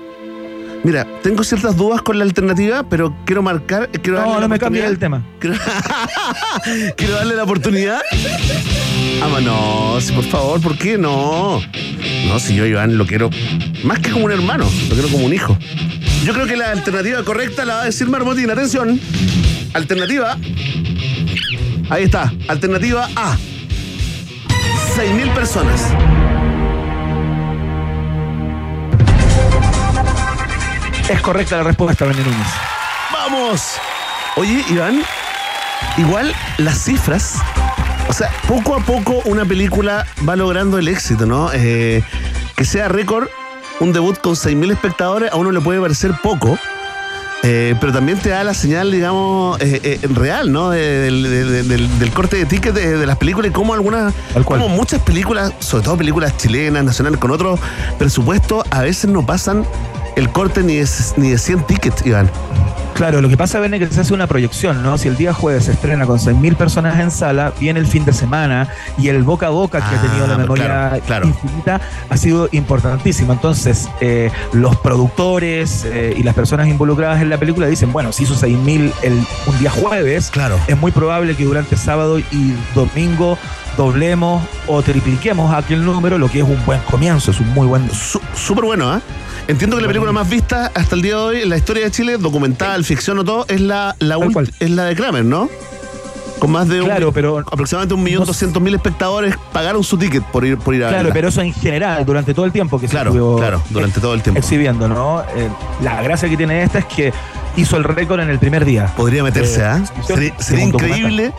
Mira, 0.86 1.04
tengo 1.24 1.43
ciertas 1.43 1.76
dudas 1.76 2.04
con 2.04 2.19
la 2.19 2.26
alternativa, 2.26 2.88
pero 2.88 3.12
quiero 3.26 3.41
marcar. 3.41 3.89
Quiero 4.04 4.21
No, 4.21 4.39
no 4.39 4.48
me 4.48 4.60
cambies 4.60 4.86
el 4.86 5.00
tema. 5.00 5.26
Quiero, 5.39 5.58
quiero 6.95 7.15
darle 7.15 7.36
la 7.36 7.41
oportunidad. 7.41 8.02
Ah, 9.24 9.39
no, 9.41 10.00
sí, 10.00 10.13
por 10.13 10.26
favor, 10.26 10.62
¿por 10.62 10.78
qué 10.78 11.00
no? 11.00 11.60
No, 12.28 12.39
si 12.39 12.56
yo 12.56 12.67
Iván 12.67 13.00
lo 13.00 13.08
quiero 13.08 13.32
más 13.84 13.98
que 13.98 14.12
como 14.12 14.26
un 14.26 14.32
hermano, 14.32 14.69
lo 14.88 14.93
quiero 14.93 15.10
como 15.10 15.26
un 15.26 15.34
hijo. 15.34 15.58
Yo 16.24 16.34
creo 16.34 16.45
que 16.45 16.56
la 16.56 16.69
alternativa 16.69 17.24
correcta 17.24 17.65
la 17.65 17.78
va 17.78 17.82
a 17.82 17.86
decir 17.86 18.08
Marmotín. 18.08 18.52
Atención. 18.52 19.00
Alternativa. 19.74 20.38
Ahí 21.89 22.04
está. 22.04 22.32
Alternativa 22.48 23.10
A. 23.15 23.36
6.000 24.98 25.34
personas. 25.34 25.82
Es 31.09 31.21
correcta 31.21 31.57
la 31.57 31.63
respuesta, 31.63 32.05
René 32.05 32.21
Núñez. 32.23 32.47
¡Vamos! 33.11 33.61
Oye, 34.37 34.63
Iván, 34.69 35.01
igual 35.97 36.33
las 36.57 36.83
cifras. 36.83 37.35
O 38.09 38.13
sea, 38.13 38.29
poco 38.47 38.75
a 38.75 38.79
poco 38.79 39.21
una 39.25 39.45
película 39.45 40.05
va 40.27 40.35
logrando 40.35 40.77
el 40.79 40.87
éxito, 40.87 41.25
¿no? 41.25 41.49
Eh, 41.53 42.03
que 42.55 42.65
sea 42.65 42.87
récord, 42.87 43.27
un 43.79 43.93
debut 43.93 44.17
con 44.19 44.33
6.000 44.35 44.71
espectadores, 44.71 45.31
a 45.31 45.35
uno 45.35 45.51
le 45.51 45.61
puede 45.61 45.79
parecer 45.79 46.13
poco. 46.21 46.57
eh, 47.43 47.75
pero 47.79 47.93
también 47.93 48.17
te 48.17 48.29
da 48.29 48.43
la 48.43 48.55
señal, 48.55 48.91
digamos, 48.91 49.61
eh, 49.61 49.79
eh, 49.83 50.07
real, 50.15 50.51
¿no? 50.51 50.71
De- 50.71 50.79
del, 51.01 51.21
del- 51.21 51.67
del- 51.67 51.99
del 51.99 52.11
corte 52.11 52.37
de 52.37 52.45
ticket 52.45 52.73
de, 52.73 52.97
de 52.97 53.05
las 53.05 53.17
películas 53.17 53.51
y 53.51 53.53
cómo 53.53 53.75
algunas, 53.75 54.13
como 54.63 54.67
muchas 54.75 54.99
películas, 55.01 55.51
sobre 55.59 55.83
todo 55.83 55.95
películas 55.97 56.35
chilenas, 56.37 56.83
nacionales, 56.83 57.19
con 57.19 57.29
otro 57.29 57.59
presupuesto, 57.99 58.63
a 58.71 58.81
veces 58.81 59.11
no 59.11 59.23
pasan 59.23 59.63
el 60.15 60.30
corte 60.30 60.63
ni 60.63 60.75
de, 60.75 60.88
ni 61.17 61.30
de 61.32 61.38
100 61.38 61.63
tickets, 61.67 62.06
Iván. 62.06 62.30
Claro, 62.93 63.21
lo 63.21 63.28
que 63.28 63.36
pasa, 63.36 63.60
Verne, 63.60 63.78
que 63.78 63.88
se 63.88 63.99
hace 63.99 64.13
una 64.13 64.25
proyección, 64.25 64.82
¿no? 64.82 64.97
Si 64.97 65.10
el 65.10 65.17
día 65.17 65.34
jueves 65.34 65.65
se 65.65 65.73
estrena 65.73 66.06
con 66.06 66.17
6.000 66.17 66.56
personas 66.56 66.97
en 67.01 67.12
sala, 67.12 67.51
viene 67.60 67.82
el 67.82 67.88
fin 67.88 68.06
de 68.06 68.13
semana 68.13 68.69
y 68.97 69.10
el 69.10 69.21
boca 69.23 69.47
a 69.47 69.49
boca 69.49 69.80
que 69.80 69.95
ha 69.97 70.01
tenido 70.01 70.28
la 70.28 70.36
Ah, 70.36 70.38
memoria 70.38 70.65
claro, 70.65 71.01
claro. 71.06 71.28
infinita 71.28 71.82
ha 72.10 72.15
sido 72.15 72.47
importantísimo. 72.54 73.34
Entonces, 73.34 73.89
eh, 73.99 74.32
los 74.54 74.78
productores 74.78 75.84
eh, 75.86 76.13
y 76.17 76.23
las 76.23 76.36
personas 76.36 76.69
involucradas 76.69 77.21
en 77.21 77.30
la 77.30 77.38
película 77.38 77.67
dicen, 77.67 77.91
bueno, 77.91 78.13
si 78.13 78.23
hizo 78.23 78.34
6.000 78.34 78.93
el- 79.04 79.28
un 79.45 79.60
día 79.60 79.71
jueves, 79.71 80.30
Claro. 80.32 80.58
es 80.67 80.78
muy 80.78 80.93
probable 80.93 81.36
que 81.36 81.43
durante 81.43 81.75
sábado 81.75 82.19
y 82.19 82.54
domingo 82.73 83.38
doblemos 83.77 84.43
o 84.67 84.81
tripliquemos 84.81 85.53
aquel 85.53 85.83
número, 85.85 86.17
lo 86.17 86.29
que 86.29 86.39
es 86.39 86.43
un 86.45 86.63
buen 86.65 86.79
comienzo, 86.81 87.31
es 87.31 87.39
un 87.39 87.49
muy 87.53 87.67
buen... 87.67 87.89
Súper 88.35 88.65
bueno, 88.65 88.89
¿ah? 88.89 89.01
Entiendo 89.47 89.75
que 89.77 89.81
la 89.83 89.88
película 89.88 90.11
más 90.11 90.27
vista 90.29 90.71
hasta 90.73 90.95
el 90.95 91.01
día 91.01 91.15
de 91.15 91.21
hoy 91.21 91.41
en 91.43 91.49
la 91.49 91.57
historia 91.57 91.83
de 91.83 91.91
Chile, 91.91 92.17
documental, 92.17 92.83
ficción 92.83 93.19
o 93.19 93.23
todo, 93.23 93.45
es 93.47 93.61
la, 93.61 93.95
la, 93.99 94.17
cual. 94.17 94.51
es 94.59 94.69
la 94.71 94.85
de 94.85 94.95
Kramer, 94.95 95.23
¿no? 95.23 95.49
Con 96.39 96.51
más 96.51 96.67
de 96.67 96.81
un- 96.81 96.88
Claro, 96.88 97.11
pero- 97.13 97.39
aproximadamente 97.39 97.93
un 97.93 98.03
millón 98.03 98.25
doscientos 98.25 98.61
mil 98.61 98.73
espectadores 98.75 99.35
pagaron 99.53 99.83
su 99.83 99.97
ticket 99.97 100.23
por 100.23 100.45
ir, 100.45 100.57
por 100.57 100.73
ir 100.75 100.83
a 100.83 100.88
Claro, 100.89 101.03
verla. 101.03 101.13
pero 101.13 101.27
eso 101.29 101.41
en 101.41 101.53
general, 101.53 102.05
durante 102.05 102.33
todo 102.33 102.45
el 102.45 102.51
tiempo 102.51 102.79
que 102.79 102.88
Claro, 102.88 103.11
se 103.11 103.17
estuvo 103.17 103.38
claro, 103.38 103.61
durante 103.69 104.01
todo 104.01 104.13
el 104.15 104.21
tiempo. 104.21 104.39
exhibiendo, 104.39 104.88
¿no? 104.89 105.21
Eh, 105.35 105.47
la 105.81 106.01
gracia 106.01 106.27
que 106.27 106.35
tiene 106.38 106.63
esta 106.63 106.79
es 106.79 106.85
que 106.85 107.13
hizo 107.55 107.77
el 107.77 107.83
récord 107.85 108.19
en 108.19 108.29
el 108.29 108.39
primer 108.39 108.65
día. 108.65 108.88
Podría 108.97 109.23
meterse, 109.23 109.61
Eh, 109.61 109.65
¿ah? 109.65 109.81
sí, 109.85 110.01
Sería, 110.07 110.33
sí, 110.38 110.43
sería 110.43 110.65
un 110.65 110.71
documental. 110.71 111.33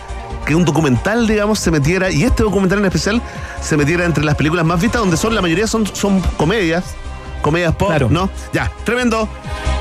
Que 0.47 0.55
un 0.55 0.65
documental, 0.65 1.27
digamos, 1.27 1.59
se 1.59 1.71
metiera, 1.71 2.11
y 2.11 2.23
este 2.23 2.43
documental 2.45 2.79
en 2.79 2.87
especial, 2.87 3.21
se 3.61 3.77
metiera 3.77 4.05
entre 4.07 4.25
las 4.25 4.37
películas 4.37 4.65
más 4.65 4.81
vistas, 4.81 5.01
donde 5.01 5.17
son, 5.17 5.35
la 5.35 5.43
mayoría 5.43 5.67
son, 5.67 5.87
son 5.87 6.21
comedias, 6.39 6.95
comedias 7.43 7.75
pop, 7.75 7.89
Claro. 7.89 8.09
¿no? 8.11 8.31
Ya, 8.53 8.71
tremendo. 8.85 9.29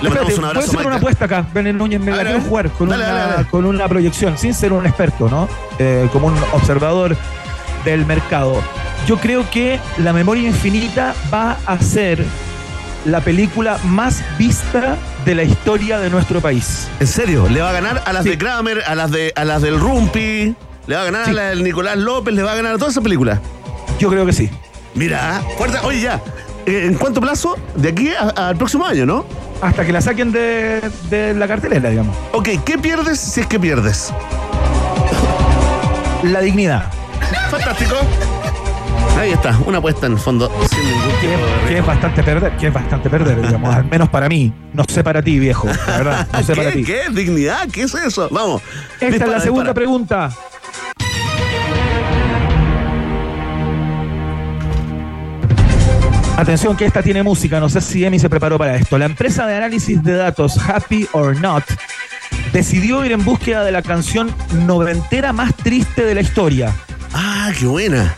Le 0.02 0.10
mandamos 0.10 0.38
un 0.38 0.46
abrazo, 0.46 0.72
hacer 0.72 0.88
una 0.88 0.96
apuesta 0.98 1.26
acá, 1.26 1.46
Bené 1.54 1.72
Núñez, 1.72 2.02
me 2.02 2.12
la 2.12 2.42
jugar 2.42 2.70
con, 2.72 2.90
Dale, 2.90 3.04
una, 3.06 3.14
dale, 3.14 3.34
dale. 3.36 3.48
con 3.48 3.66
una 3.66 3.88
proyección, 3.88 4.38
sin 4.38 4.54
ser 4.54 4.74
un 4.74 4.86
experto, 4.86 5.30
¿no? 5.30 5.48
Eh, 5.80 6.10
como 6.12 6.28
un 6.28 6.36
observador 6.52 7.16
del 7.86 8.06
mercado. 8.06 8.62
Yo 9.08 9.18
creo 9.18 9.50
que 9.50 9.80
La 10.00 10.12
Memoria 10.14 10.48
Infinita 10.48 11.14
va 11.32 11.58
a 11.66 11.80
ser 11.80 12.26
la 13.06 13.22
película 13.22 13.78
más 13.84 14.24
vista 14.38 14.98
de 15.26 15.36
la 15.36 15.44
historia 15.44 16.00
de 16.00 16.10
nuestro 16.10 16.42
país. 16.42 16.88
¿En 17.00 17.08
serio? 17.08 17.48
¿Le 17.50 17.62
va 17.62 17.70
a 17.70 17.74
ganar 17.74 18.04
a 18.06 18.14
las 18.14 18.24
Sí. 18.24 18.30
de 18.32 18.38
Kramer, 18.38 18.84
a 18.88 18.96
las 18.96 19.12
de 19.12 19.32
a 19.36 19.46
las 19.46 19.62
del 19.62 19.80
Rumpi? 19.80 20.56
¿Le 20.88 20.96
va 20.96 21.02
a 21.02 21.06
ganar 21.06 21.26
Sí. 21.26 21.32
a 21.32 21.34
la 21.34 21.44
del 21.50 21.64
Nicolás 21.64 21.98
López? 21.98 22.34
¿Le 22.34 22.44
va 22.44 22.52
a 22.52 22.56
ganar 22.56 22.74
a 22.76 22.78
toda 22.78 22.92
esa 22.92 23.02
película? 23.02 23.40
Yo 24.00 24.10
creo 24.10 24.26
que 24.26 24.34
sí. 24.34 24.50
Mira, 24.96 25.42
fuerte. 25.58 25.78
Oye, 25.84 26.02
ya. 26.02 26.22
eh, 26.66 26.86
¿En 26.88 26.96
cuánto 26.96 27.22
plazo? 27.22 27.56
De 27.76 27.90
aquí 27.90 28.10
al 28.36 28.56
próximo 28.56 28.86
año, 28.86 29.06
¿no? 29.06 29.26
Hasta 29.62 29.86
que 29.86 29.92
la 29.94 30.02
saquen 30.02 30.32
de, 30.32 30.82
de 31.10 31.34
la 31.34 31.48
cartelera, 31.48 31.90
digamos. 31.90 32.16
Ok, 32.34 32.50
¿qué 32.66 32.78
pierdes 32.78 33.20
si 33.20 33.42
es 33.42 33.48
que 33.48 33.60
pierdes? 33.60 34.12
La 36.24 36.42
dignidad. 36.42 36.92
Fantástico. 37.52 37.96
Ahí 39.18 39.32
está, 39.32 39.58
una 39.66 39.78
apuesta 39.78 40.08
en 40.08 40.14
el 40.14 40.20
fondo. 40.20 40.52
Sin 40.70 40.84
ningún 40.84 41.10
Que, 41.22 41.28
tipo 41.28 41.46
de 41.46 41.52
que 41.54 41.68
riesgo. 41.68 41.78
es 41.80 41.86
bastante 41.88 42.24
perder, 42.24 42.58
que 42.58 42.68
es 42.68 42.74
bastante 42.74 43.10
perder, 43.10 43.42
digamos, 43.42 43.74
al 43.74 43.86
menos 43.86 44.10
para 44.10 44.28
mí. 44.28 44.54
No 44.74 44.84
sé 44.88 45.04
para 45.04 45.22
ti, 45.22 45.40
viejo, 45.40 45.68
la 45.88 45.98
verdad, 45.98 46.28
no 46.34 46.44
sé 46.44 46.56
para 46.56 46.72
¿Qué? 46.72 46.78
ti. 46.78 46.84
¿Qué? 46.84 47.02
¿Dignidad? 47.12 47.68
¿Qué 47.72 47.84
es 47.84 47.96
eso? 47.96 48.28
Vamos. 48.30 48.62
Esta 49.00 49.26
es 49.26 49.32
la 49.32 49.40
segunda 49.40 49.72
dispara. 49.72 49.74
pregunta. 49.74 50.30
Atención 56.38 56.76
que 56.76 56.86
esta 56.86 57.02
tiene 57.02 57.24
música, 57.24 57.60
no 57.62 57.70
sé 57.70 57.80
si 57.80 58.04
Emi 58.04 58.20
se 58.20 58.30
preparó 58.30 58.58
para 58.58 58.76
esto. 58.76 58.98
La 58.98 59.06
empresa 59.06 59.48
de 59.48 59.56
análisis 59.56 60.04
de 60.04 60.16
datos 60.16 60.58
Happy 60.58 61.08
or 61.14 61.40
Not 61.40 61.64
decidió 62.52 63.06
ir 63.06 63.14
en 63.14 63.24
búsqueda 63.24 63.64
de 63.64 63.72
la 63.72 63.82
canción 63.82 64.34
noventera 64.66 65.32
más 65.32 65.56
triste 65.56 66.04
de 66.06 66.14
la 66.14 66.22
historia. 66.22 66.74
Ah, 67.14 67.52
qué 67.58 67.66
buena. 67.66 68.14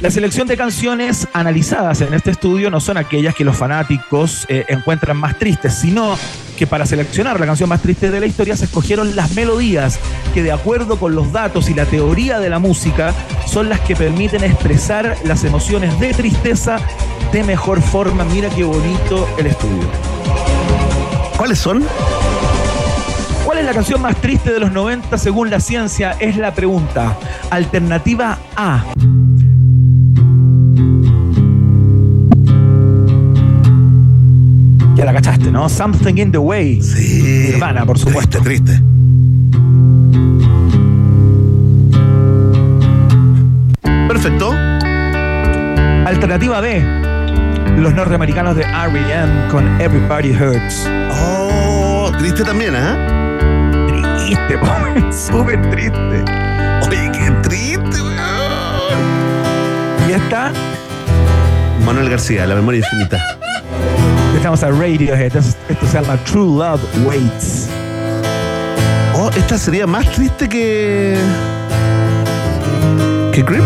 La 0.00 0.10
selección 0.10 0.46
de 0.46 0.56
canciones 0.56 1.28
analizadas 1.32 2.00
en 2.02 2.12
este 2.12 2.30
estudio 2.30 2.70
no 2.70 2.80
son 2.80 2.98
aquellas 2.98 3.34
que 3.34 3.44
los 3.44 3.56
fanáticos 3.56 4.44
eh, 4.48 4.64
encuentran 4.68 5.16
más 5.16 5.38
tristes, 5.38 5.74
sino 5.74 6.18
que 6.58 6.66
para 6.66 6.84
seleccionar 6.84 7.40
la 7.40 7.46
canción 7.46 7.68
más 7.68 7.80
triste 7.80 8.10
de 8.10 8.20
la 8.20 8.26
historia 8.26 8.56
se 8.56 8.66
escogieron 8.66 9.16
las 9.16 9.34
melodías 9.34 9.98
que 10.34 10.42
de 10.42 10.52
acuerdo 10.52 10.98
con 10.98 11.14
los 11.14 11.32
datos 11.32 11.70
y 11.70 11.74
la 11.74 11.86
teoría 11.86 12.38
de 12.38 12.50
la 12.50 12.58
música 12.58 13.14
son 13.46 13.68
las 13.68 13.80
que 13.80 13.96
permiten 13.96 14.44
expresar 14.44 15.16
las 15.24 15.44
emociones 15.44 15.98
de 15.98 16.12
tristeza 16.12 16.78
de 17.32 17.42
mejor 17.42 17.80
forma. 17.80 18.24
Mira 18.24 18.50
qué 18.50 18.64
bonito 18.64 19.28
el 19.38 19.46
estudio. 19.46 19.88
¿Cuáles 21.36 21.58
son? 21.58 21.84
¿Cuál 23.44 23.58
es 23.58 23.64
la 23.64 23.72
canción 23.72 24.00
más 24.00 24.16
triste 24.16 24.52
de 24.52 24.60
los 24.60 24.72
90 24.72 25.16
según 25.18 25.50
la 25.50 25.60
ciencia? 25.60 26.12
Es 26.18 26.36
la 26.36 26.54
pregunta. 26.54 27.16
Alternativa 27.50 28.38
A. 28.56 28.84
Ya 35.04 35.12
la 35.12 35.20
cachaste, 35.20 35.50
¿no? 35.50 35.68
Something 35.68 36.14
in 36.16 36.32
the 36.32 36.38
Way. 36.38 36.80
Sí. 36.80 37.50
Nirvana, 37.50 37.84
por 37.84 37.98
supuesto. 37.98 38.40
Triste, 38.40 38.72
triste. 38.72 38.82
Perfecto. 44.08 44.54
Alternativa 46.06 46.62
B, 46.62 46.80
los 47.76 47.92
norteamericanos 47.92 48.56
de 48.56 48.62
R.E.M. 48.62 49.48
con 49.50 49.78
Everybody 49.78 50.30
Hurts. 50.30 50.88
Oh, 51.20 52.10
triste 52.18 52.42
también, 52.42 52.74
¿ah? 52.74 52.96
Triste, 53.88 54.56
po, 54.62 55.12
súper 55.12 55.70
triste. 55.70 56.24
Oye, 56.88 57.10
qué 57.12 57.30
triste, 57.42 58.00
weón. 58.00 58.98
Y 60.08 60.12
esta, 60.12 60.50
Manuel 61.84 62.08
García, 62.08 62.46
La 62.46 62.54
memoria 62.54 62.78
infinita. 62.78 63.22
Estamos 64.44 64.62
a 64.62 64.68
Radiohead. 64.68 65.34
Esto, 65.34 65.56
esto 65.70 65.86
se 65.86 66.02
llama 66.02 66.18
True 66.24 66.58
Love 66.58 66.82
Waits. 67.06 67.70
Oh, 69.14 69.30
esta 69.30 69.56
sería 69.56 69.86
más 69.86 70.04
triste 70.12 70.46
que. 70.50 71.16
¿Que 73.32 73.42
Creep? 73.42 73.64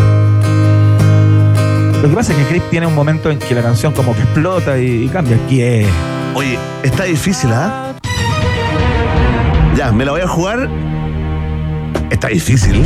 Lo 2.00 2.08
que 2.08 2.14
pasa 2.14 2.32
es 2.32 2.38
que 2.38 2.44
Creep 2.44 2.70
tiene 2.70 2.86
un 2.86 2.94
momento 2.94 3.28
en 3.28 3.40
que 3.40 3.56
la 3.56 3.62
canción 3.62 3.92
como 3.92 4.14
que 4.14 4.22
explota 4.22 4.78
y, 4.78 5.06
y 5.06 5.08
cambia. 5.08 5.36
¿Qué 5.48 5.80
es? 5.80 5.88
Oye, 6.36 6.56
está 6.84 7.02
difícil, 7.02 7.50
¿ah? 7.52 7.96
Ya, 9.76 9.90
me 9.90 10.04
la 10.04 10.12
voy 10.12 10.20
a 10.20 10.28
jugar. 10.28 10.70
Está 12.08 12.28
difícil. 12.28 12.84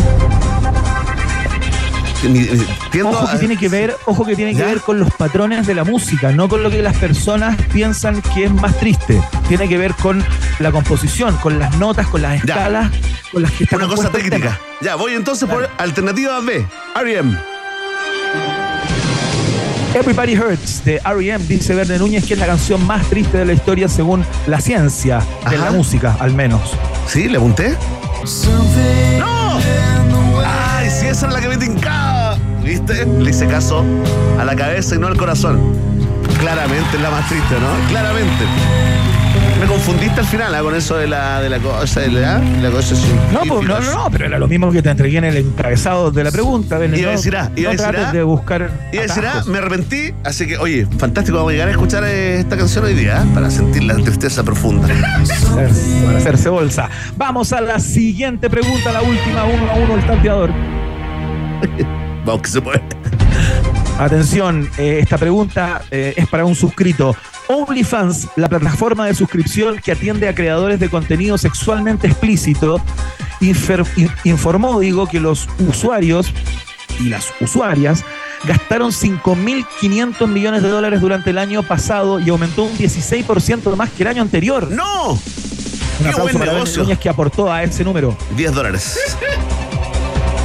Ojo 3.04 3.30
que 3.32 3.38
tiene 3.38 3.56
que 3.56 3.68
ver, 3.68 3.96
ojo 4.06 4.24
que 4.24 4.36
tiene 4.36 4.52
que 4.52 4.58
¿Ya? 4.60 4.66
ver 4.66 4.80
con 4.80 5.00
los 5.00 5.12
patrones 5.14 5.66
de 5.66 5.74
la 5.74 5.84
música, 5.84 6.30
no 6.32 6.48
con 6.48 6.62
lo 6.62 6.70
que 6.70 6.82
las 6.82 6.96
personas 6.96 7.56
piensan 7.72 8.22
que 8.34 8.44
es 8.44 8.52
más 8.52 8.78
triste. 8.78 9.20
Tiene 9.48 9.68
que 9.68 9.76
ver 9.76 9.94
con 9.94 10.24
la 10.60 10.70
composición, 10.70 11.36
con 11.38 11.58
las 11.58 11.76
notas, 11.78 12.06
con 12.06 12.22
las 12.22 12.42
Ya. 12.44 12.54
escalas, 12.54 12.90
con 13.32 13.42
las 13.42 13.50
que 13.52 13.64
está 13.64 13.76
Una 13.76 13.88
cosa 13.88 14.10
técnica. 14.10 14.58
Ya, 14.80 14.94
voy 14.94 15.14
entonces 15.14 15.48
por 15.48 15.68
alternativa 15.78 16.40
B. 16.40 16.64
R.E.M. 17.00 17.36
Everybody 19.94 20.38
Hurts 20.38 20.84
de 20.84 21.00
R.E.M. 21.04 21.44
dice 21.46 21.74
Verne 21.74 21.98
Núñez 21.98 22.24
que 22.24 22.34
es 22.34 22.40
la 22.40 22.46
canción 22.46 22.86
más 22.86 23.04
triste 23.10 23.36
de 23.38 23.44
la 23.44 23.52
historia 23.52 23.88
según 23.88 24.24
la 24.46 24.60
ciencia 24.60 25.18
de 25.50 25.56
Ajá. 25.56 25.66
la 25.66 25.70
música, 25.72 26.16
al 26.18 26.32
menos. 26.32 26.62
¿Sí? 27.06 27.28
¿Le 27.28 27.36
apunté? 27.36 27.76
¡No! 29.18 29.41
¡Ay, 31.12 31.16
sí, 31.16 31.18
esa 31.18 31.26
es 31.26 31.32
la 31.34 31.40
que 31.40 31.48
me 31.48 31.56
tincaba! 31.58 32.38
¿Viste? 32.64 33.04
Le 33.04 33.30
hice 33.30 33.46
caso 33.46 33.84
a 34.38 34.44
la 34.44 34.56
cabeza 34.56 34.94
y 34.94 34.98
no 34.98 35.08
al 35.08 35.16
corazón. 35.16 35.60
Claramente 36.38 36.96
es 36.96 37.02
la 37.02 37.10
más 37.10 37.28
triste, 37.28 37.54
¿no? 37.60 37.88
Claramente. 37.90 38.44
Me 39.60 39.66
confundiste 39.66 40.20
al 40.20 40.26
final 40.26 40.54
¿ah? 40.54 40.62
con 40.62 40.74
eso 40.74 40.96
de 40.96 41.06
la, 41.06 41.40
de 41.40 41.50
la 41.50 41.58
cosa 41.58 42.00
de 42.00 42.08
la, 42.08 42.38
la 42.38 42.70
cosa 42.70 42.94
No, 43.32 43.40
pues, 43.40 43.68
no, 43.68 43.80
no, 43.80 43.92
no, 43.92 44.10
pero 44.10 44.26
era 44.26 44.38
lo 44.38 44.48
mismo 44.48 44.72
que 44.72 44.82
te 44.82 44.90
entregué 44.90 45.18
en 45.18 45.24
el 45.24 45.36
encabezado 45.36 46.10
de 46.10 46.24
la 46.24 46.30
pregunta. 46.30 46.78
Verne, 46.78 46.98
Iba 46.98 47.10
a 47.10 47.12
decir 47.12 47.36
A, 47.36 47.52
iba 47.56 47.70
a 47.70 47.74
no 47.74 47.78
decir 47.78 47.92
trates 47.92 48.08
A. 48.08 48.12
de 48.12 48.22
buscar. 48.22 48.70
Y 48.92 48.96
decir, 48.96 49.24
ah, 49.26 49.30
atajos. 49.30 49.48
me 49.48 49.58
arrepentí, 49.58 50.14
así 50.24 50.46
que, 50.46 50.56
oye, 50.56 50.86
fantástico, 50.98 51.36
vamos 51.36 51.50
a 51.50 51.52
llegar 51.52 51.68
a 51.68 51.72
escuchar 51.72 52.04
eh, 52.04 52.40
esta 52.40 52.56
canción 52.56 52.84
hoy 52.84 52.94
día, 52.94 53.22
¿eh? 53.22 53.26
para 53.34 53.50
sentir 53.50 53.84
la 53.84 53.94
tristeza 53.96 54.42
profunda. 54.42 54.88
para 56.04 56.18
hacerse 56.18 56.48
bolsa. 56.48 56.88
Vamos 57.16 57.52
a 57.52 57.60
la 57.60 57.78
siguiente 57.78 58.48
pregunta, 58.48 58.92
la 58.92 59.02
última, 59.02 59.44
uno 59.44 59.70
a 59.70 59.74
uno, 59.74 59.94
el 59.94 60.06
tanteador. 60.06 60.81
Vamos 62.24 62.42
que 62.42 62.48
se 62.48 62.60
puede. 62.60 62.82
Atención, 63.98 64.68
eh, 64.78 64.98
esta 65.02 65.18
pregunta 65.18 65.82
eh, 65.90 66.14
es 66.16 66.26
para 66.28 66.44
un 66.44 66.54
suscrito. 66.54 67.14
OnlyFans, 67.48 68.28
la 68.36 68.48
plataforma 68.48 69.06
de 69.06 69.14
suscripción 69.14 69.78
que 69.78 69.92
atiende 69.92 70.28
a 70.28 70.34
creadores 70.34 70.80
de 70.80 70.88
contenido 70.88 71.36
sexualmente 71.36 72.06
explícito, 72.06 72.80
infer- 73.40 73.86
in- 73.96 74.10
informó, 74.24 74.80
digo, 74.80 75.06
que 75.06 75.20
los 75.20 75.48
usuarios 75.68 76.32
y 77.00 77.08
las 77.08 77.28
usuarias 77.40 78.04
gastaron 78.44 78.90
5.500 78.92 80.26
millones 80.28 80.62
de 80.62 80.68
dólares 80.68 81.00
durante 81.00 81.30
el 81.30 81.38
año 81.38 81.62
pasado 81.62 82.18
y 82.20 82.30
aumentó 82.30 82.64
un 82.64 82.76
16% 82.78 83.76
más 83.76 83.90
que 83.90 84.02
el 84.04 84.08
año 84.08 84.22
anterior. 84.22 84.70
¡No! 84.70 85.12
Un 85.12 85.18
¡Qué 85.98 86.08
aplauso 86.08 86.22
buen 86.22 86.38
para 86.38 86.52
negocio! 86.54 86.98
Que 86.98 87.08
aportó 87.08 87.52
a 87.52 87.62
ese 87.62 87.84
número. 87.84 88.16
10 88.36 88.52
dólares. 88.54 88.98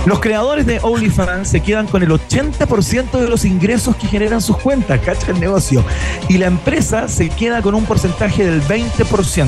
Los 0.07 0.21
creadores 0.21 0.65
de 0.65 0.79
OnlyFans 0.81 1.49
se 1.49 1.59
quedan 1.59 1.85
con 1.85 2.01
el 2.01 2.09
80% 2.09 3.11
de 3.11 3.27
los 3.27 3.43
ingresos 3.43 3.93
que 3.97 4.07
generan 4.07 4.41
sus 4.41 4.55
cuentas, 4.55 5.01
cacha 5.01 5.31
el 5.31 5.39
negocio. 5.41 5.83
Y 6.29 6.37
la 6.37 6.45
empresa 6.45 7.09
se 7.09 7.27
queda 7.27 7.61
con 7.61 7.75
un 7.75 7.83
porcentaje 7.83 8.45
del 8.45 8.61
20%. 8.63 9.45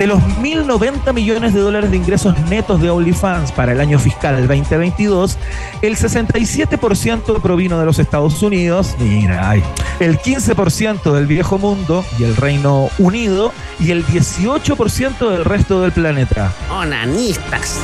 De 0.00 0.08
los 0.08 0.18
1.090 0.18 1.12
millones 1.12 1.54
de 1.54 1.60
dólares 1.60 1.92
de 1.92 1.96
ingresos 1.96 2.36
netos 2.50 2.82
de 2.82 2.90
OnlyFans 2.90 3.52
para 3.52 3.70
el 3.70 3.80
año 3.80 4.00
fiscal 4.00 4.48
2022, 4.48 5.38
el 5.82 5.96
67% 5.96 7.40
provino 7.40 7.78
de 7.78 7.86
los 7.86 8.00
Estados 8.00 8.42
Unidos, 8.42 8.96
mira, 8.98 9.54
el 10.00 10.18
15% 10.18 11.12
del 11.12 11.28
viejo 11.28 11.58
mundo 11.58 12.04
y 12.18 12.24
el 12.24 12.34
Reino 12.34 12.88
Unido, 12.98 13.52
y 13.78 13.92
el 13.92 14.04
18% 14.04 15.30
del 15.30 15.44
resto 15.44 15.82
del 15.82 15.92
planeta. 15.92 16.52
Onanistas. 16.68 17.78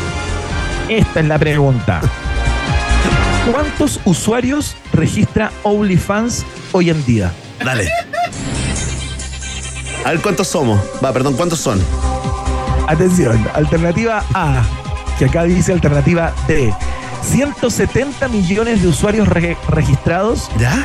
Esta 0.90 1.20
es 1.20 1.26
la 1.26 1.38
pregunta. 1.38 2.00
¿Cuántos 3.50 4.00
usuarios 4.04 4.76
registra 4.92 5.50
OnlyFans 5.62 6.44
hoy 6.72 6.90
en 6.90 7.04
día? 7.06 7.32
Dale. 7.64 7.88
A 10.04 10.10
ver 10.10 10.20
cuántos 10.20 10.48
somos. 10.48 10.80
Va, 11.02 11.12
perdón, 11.12 11.34
¿cuántos 11.36 11.60
son? 11.60 11.80
Atención, 12.88 13.46
alternativa 13.54 14.24
A, 14.34 14.62
que 15.18 15.26
acá 15.26 15.44
dice 15.44 15.72
alternativa 15.72 16.32
D. 16.48 16.74
170 17.22 18.26
millones 18.28 18.82
de 18.82 18.88
usuarios 18.88 19.28
re- 19.28 19.56
registrados. 19.68 20.50
¿Ya? 20.58 20.84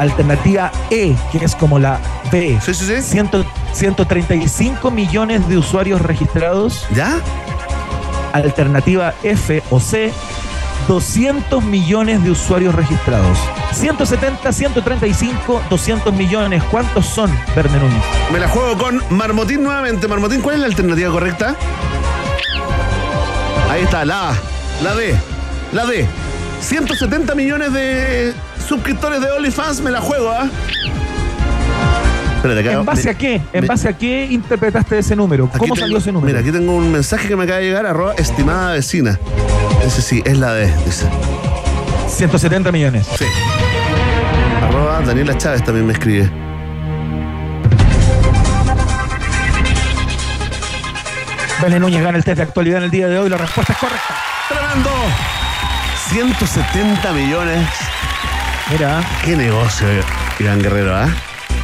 Alternativa 0.00 0.72
E, 0.90 1.14
que 1.30 1.44
es 1.44 1.54
como 1.54 1.78
la 1.78 2.00
B. 2.32 2.58
Sí, 2.64 2.74
sí, 2.74 2.84
sí. 2.86 3.00
100 3.02 3.30
135 3.72 4.90
millones 4.90 5.48
de 5.48 5.58
usuarios 5.58 6.00
registrados. 6.02 6.84
¿Ya? 6.94 7.20
Alternativa 8.34 9.14
F 9.22 9.62
o 9.70 9.78
C, 9.78 10.12
200 10.88 11.64
millones 11.64 12.22
de 12.24 12.32
usuarios 12.32 12.74
registrados. 12.74 13.38
170, 13.72 14.52
135, 14.52 15.62
200 15.70 16.12
millones. 16.12 16.62
¿Cuántos 16.64 17.06
son, 17.06 17.30
Verne 17.54 17.78
Núñez? 17.78 18.02
Me 18.32 18.40
la 18.40 18.48
juego 18.48 18.76
con 18.76 19.00
Marmotín 19.10 19.62
nuevamente. 19.62 20.08
Marmotín, 20.08 20.40
¿cuál 20.40 20.56
es 20.56 20.60
la 20.62 20.66
alternativa 20.66 21.10
correcta? 21.10 21.54
Ahí 23.70 23.82
está, 23.82 24.04
la 24.04 24.30
A, 24.30 24.34
la 24.82 24.94
D, 24.94 25.14
la 25.72 25.86
D. 25.86 26.06
170 26.60 27.34
millones 27.34 27.72
de 27.72 28.34
suscriptores 28.66 29.20
de 29.20 29.30
OnlyFans, 29.30 29.80
me 29.80 29.90
la 29.90 30.00
juego, 30.00 30.30
¿ah? 30.30 30.48
Espérate, 32.44 32.60
acá- 32.68 32.78
¿En 32.78 32.84
base 32.84 33.04
me- 33.04 33.10
a 33.10 33.14
qué? 33.14 33.34
¿En 33.54 33.60
me- 33.62 33.66
base 33.66 33.88
a 33.88 33.92
qué 33.94 34.26
interpretaste 34.30 34.98
ese 34.98 35.16
número? 35.16 35.48
¿Cómo 35.48 35.62
tengo- 35.64 35.76
salió 35.76 35.96
ese 35.96 36.12
número? 36.12 36.26
Mira, 36.26 36.40
aquí 36.40 36.52
tengo 36.52 36.76
un 36.76 36.92
mensaje 36.92 37.26
que 37.26 37.36
me 37.36 37.44
acaba 37.44 37.58
de 37.60 37.64
llegar, 37.64 37.86
arroba 37.86 38.12
estimada 38.18 38.72
vecina. 38.74 39.18
Ese 39.82 40.02
sí, 40.02 40.22
es 40.26 40.36
la 40.36 40.52
D, 40.52 40.70
dice. 40.84 41.06
170 42.06 42.70
millones. 42.70 43.06
Sí. 43.18 43.24
Arroba 44.62 45.00
Daniela 45.00 45.38
Chávez 45.38 45.64
también 45.64 45.86
me 45.86 45.94
escribe. 45.94 46.30
Verne 51.62 51.80
Núñez 51.80 52.02
gana 52.02 52.18
el 52.18 52.24
test 52.24 52.36
de 52.38 52.42
actualidad 52.42 52.78
en 52.78 52.84
el 52.84 52.90
día 52.90 53.08
de 53.08 53.18
hoy. 53.18 53.28
La 53.30 53.38
respuesta 53.38 53.72
es 53.72 53.78
correcta. 53.78 54.14
¡Tremendo! 54.48 54.90
170 56.10 57.12
millones. 57.12 57.66
Mira, 58.70 59.02
Qué 59.24 59.36
negocio, 59.36 59.86
Iván 60.38 60.60
Guerrero, 60.60 60.94
¿ah? 60.94 61.08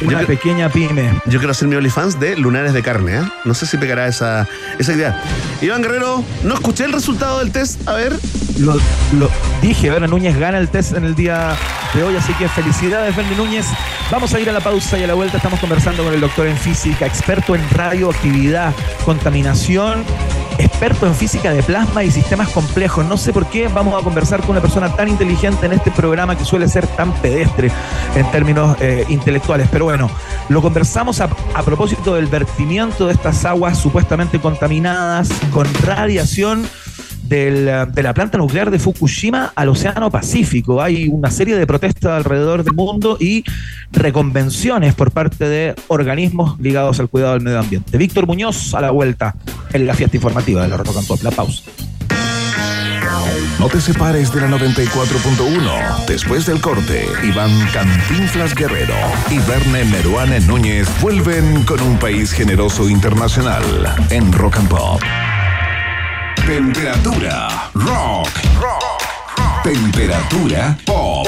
Una 0.05 0.19
pequeña 0.25 0.69
pyme. 0.69 1.11
yo 1.25 1.39
quiero 1.39 1.51
hacer 1.51 1.67
mi 1.67 1.75
OnlyFans 1.75 2.19
de 2.19 2.37
lunares 2.37 2.73
de 2.73 2.81
carne, 2.81 3.19
¿eh? 3.19 3.23
No 3.45 3.53
sé 3.53 3.65
si 3.65 3.77
pegará 3.77 4.07
esa, 4.07 4.47
esa 4.79 4.93
idea. 4.93 5.21
Iván 5.61 5.81
Guerrero, 5.81 6.23
no 6.43 6.53
escuché 6.53 6.85
el 6.85 6.93
resultado 6.93 7.39
del 7.39 7.51
test. 7.51 7.87
A 7.87 7.93
ver. 7.93 8.17
Lo, 8.59 8.75
lo 9.17 9.29
dije, 9.61 9.89
Verne 9.89 10.07
Núñez 10.07 10.37
gana 10.37 10.57
el 10.57 10.69
test 10.69 10.95
en 10.95 11.05
el 11.05 11.15
día 11.15 11.55
de 11.93 12.03
hoy, 12.03 12.15
así 12.15 12.33
que 12.33 12.47
felicidades, 12.49 13.15
Verne 13.15 13.35
Núñez. 13.35 13.65
Vamos 14.11 14.33
a 14.33 14.39
ir 14.39 14.49
a 14.49 14.53
la 14.53 14.59
pausa 14.59 14.97
y 14.99 15.03
a 15.03 15.07
la 15.07 15.13
vuelta 15.13 15.37
estamos 15.37 15.59
conversando 15.59 16.03
con 16.03 16.13
el 16.13 16.19
doctor 16.19 16.45
en 16.47 16.57
física, 16.57 17.05
experto 17.05 17.55
en 17.55 17.67
radioactividad, 17.69 18.73
contaminación, 19.05 20.03
experto 20.61 21.07
en 21.07 21.15
física 21.15 21.51
de 21.51 21.63
plasma 21.63 22.03
y 22.03 22.11
sistemas 22.11 22.49
complejos. 22.49 23.05
No 23.05 23.17
sé 23.17 23.33
por 23.33 23.47
qué 23.47 23.67
vamos 23.67 23.99
a 23.99 24.03
conversar 24.03 24.41
con 24.41 24.51
una 24.51 24.61
persona 24.61 24.95
tan 24.95 25.07
inteligente 25.07 25.65
en 25.65 25.73
este 25.73 25.91
programa 25.91 26.37
que 26.37 26.45
suele 26.45 26.67
ser 26.67 26.87
tan 26.87 27.13
pedestre 27.15 27.71
en 28.15 28.29
términos 28.31 28.77
eh, 28.79 29.05
intelectuales. 29.09 29.67
Pero 29.71 29.85
bueno, 29.85 30.09
lo 30.49 30.61
conversamos 30.61 31.21
a, 31.21 31.29
a 31.53 31.63
propósito 31.63 32.15
del 32.15 32.27
vertimiento 32.27 33.07
de 33.07 33.13
estas 33.13 33.45
aguas 33.45 33.77
supuestamente 33.77 34.39
contaminadas 34.39 35.29
con 35.51 35.67
radiación 35.83 36.67
eh, 37.31 37.85
de 37.91 38.03
la 38.03 38.13
planta 38.13 38.37
nuclear 38.37 38.71
de 38.71 38.79
Fukushima 38.79 39.53
al 39.55 39.69
Océano 39.69 40.11
Pacífico. 40.11 40.81
Hay 40.81 41.07
una 41.07 41.31
serie 41.31 41.55
de 41.55 41.65
protestas 41.65 42.11
alrededor 42.11 42.63
del 42.63 42.73
mundo 42.73 43.17
y 43.19 43.43
reconvenciones 43.91 44.93
por 44.95 45.11
parte 45.11 45.47
de 45.47 45.75
organismos 45.87 46.59
ligados 46.59 46.99
al 46.99 47.09
cuidado 47.09 47.33
del 47.33 47.43
medio 47.43 47.59
ambiente. 47.59 47.97
Víctor 47.97 48.27
Muñoz 48.27 48.73
a 48.73 48.81
la 48.81 48.91
vuelta 48.91 49.35
en 49.73 49.87
la 49.87 49.93
fiesta 49.93 50.17
informativa 50.17 50.61
de 50.63 50.67
la 50.67 50.77
Rock 50.77 50.97
and 50.97 51.07
Pop. 51.07 51.21
La 51.23 51.31
pausa. 51.31 51.63
No 53.59 53.67
te 53.69 53.79
separes 53.79 54.33
de 54.33 54.41
la 54.41 54.47
94.1. 54.47 56.05
Después 56.07 56.45
del 56.47 56.59
corte, 56.59 57.05
Iván 57.23 57.51
Cantinflas 57.71 58.55
Guerrero 58.55 58.95
y 59.29 59.37
Verne 59.47 59.85
Meruane 59.85 60.39
Núñez 60.41 60.87
vuelven 60.99 61.63
con 61.63 61.79
un 61.81 61.97
país 61.97 62.31
generoso 62.31 62.89
internacional 62.89 63.63
en 64.09 64.31
Rock 64.33 64.57
and 64.57 64.67
Pop. 64.67 65.01
Temperatura 66.45 67.69
rock. 67.73 68.29
Temperatura 69.63 70.77
pop. 70.85 71.27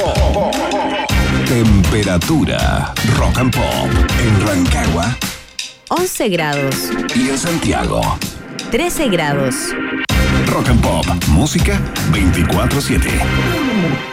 Temperatura 1.48 2.94
rock 3.18 3.38
and 3.38 3.56
pop 3.56 3.90
en 4.20 4.48
Rancagua 4.48 5.16
11 5.90 6.30
grados, 6.30 6.76
y 7.16 7.30
en 7.30 7.38
Santiago. 7.38 8.02
13 8.72 9.10
grados. 9.10 9.56
Rock 10.48 10.70
and 10.70 10.82
Pop, 10.82 11.06
música 11.28 11.80
24/7. 12.12 14.13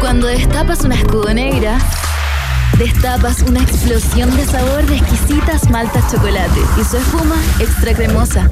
Cuando 0.00 0.26
destapas 0.26 0.80
una 0.84 0.94
escudo 0.94 1.32
negra, 1.34 1.78
destapas 2.78 3.42
una 3.42 3.60
explosión 3.62 4.34
de 4.36 4.44
sabor 4.44 4.86
de 4.86 4.96
exquisitas 4.96 5.68
maltas 5.70 6.10
chocolate 6.10 6.60
y 6.80 6.84
su 6.84 6.96
espuma 6.96 7.36
extra 7.58 7.94
cremosa. 7.94 8.48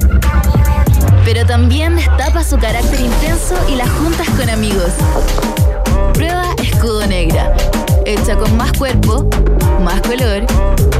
Pero 1.23 1.45
también 1.45 1.95
destapas 1.95 2.49
su 2.49 2.57
carácter 2.57 2.99
intenso 2.99 3.55
y 3.71 3.75
las 3.75 3.89
juntas 3.89 4.29
con 4.31 4.49
amigos. 4.49 4.91
Prueba 6.13 6.53
escudo 6.61 7.05
negra, 7.07 7.55
hecha 8.05 8.35
con 8.37 8.55
más 8.57 8.71
cuerpo, 8.73 9.29
más 9.83 10.01
color, 10.01 10.45